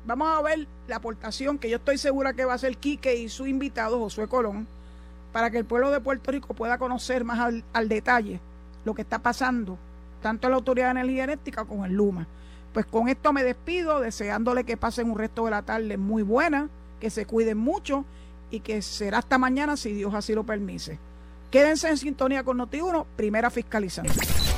Vamos 0.07 0.28
a 0.28 0.43
ver 0.43 0.66
la 0.87 0.97
aportación 0.97 1.59
que 1.59 1.70
yo 1.70 1.76
estoy 1.76 1.99
segura 1.99 2.35
que 2.35 2.45
va 2.45 2.53
a 2.53 2.57
hacer 2.57 2.76
Quique 2.76 3.16
y 3.16 3.28
su 3.28 3.47
invitado 3.47 3.99
Josué 3.99 4.28
Colón 4.28 4.66
para 5.32 5.51
que 5.51 5.59
el 5.59 5.64
pueblo 5.64 5.91
de 5.91 6.01
Puerto 6.01 6.30
Rico 6.30 6.55
pueda 6.55 6.78
conocer 6.78 7.24
más 7.24 7.41
al, 7.41 7.64
al 7.72 7.89
detalle 7.89 8.41
lo 8.85 8.95
que 8.95 9.03
está 9.03 9.18
pasando, 9.18 9.78
tanto 10.22 10.47
en 10.47 10.53
la 10.53 10.57
Autoridad 10.57 10.87
de 10.87 11.01
Energía 11.01 11.24
Eléctrica 11.24 11.64
como 11.64 11.87
en 11.87 11.95
Luma. 11.95 12.26
Pues 12.72 12.87
con 12.87 13.09
esto 13.09 13.32
me 13.32 13.43
despido, 13.45 14.01
deseándole 14.01 14.64
que 14.64 14.76
pasen 14.76 15.11
un 15.11 15.18
resto 15.18 15.45
de 15.45 15.53
la 15.53 15.62
tarde 15.62 15.97
muy 15.97 16.22
buena, 16.22 16.68
que 17.01 17.11
se 17.11 17.24
cuiden 17.24 17.59
mucho 17.59 18.05
y 18.51 18.61
que 18.61 18.82
será 18.82 19.18
hasta 19.18 19.39
mañana 19.39 19.76
si 19.76 19.93
Dios 19.93 20.14
así 20.14 20.35
lo 20.35 20.45
permite. 20.45 20.99
Quédense 21.51 21.89
en 21.89 21.97
sintonía 21.97 22.43
con 22.43 22.59
Noti1, 22.59 23.07
primera 23.16 23.51
fiscalizando. 23.51 24.12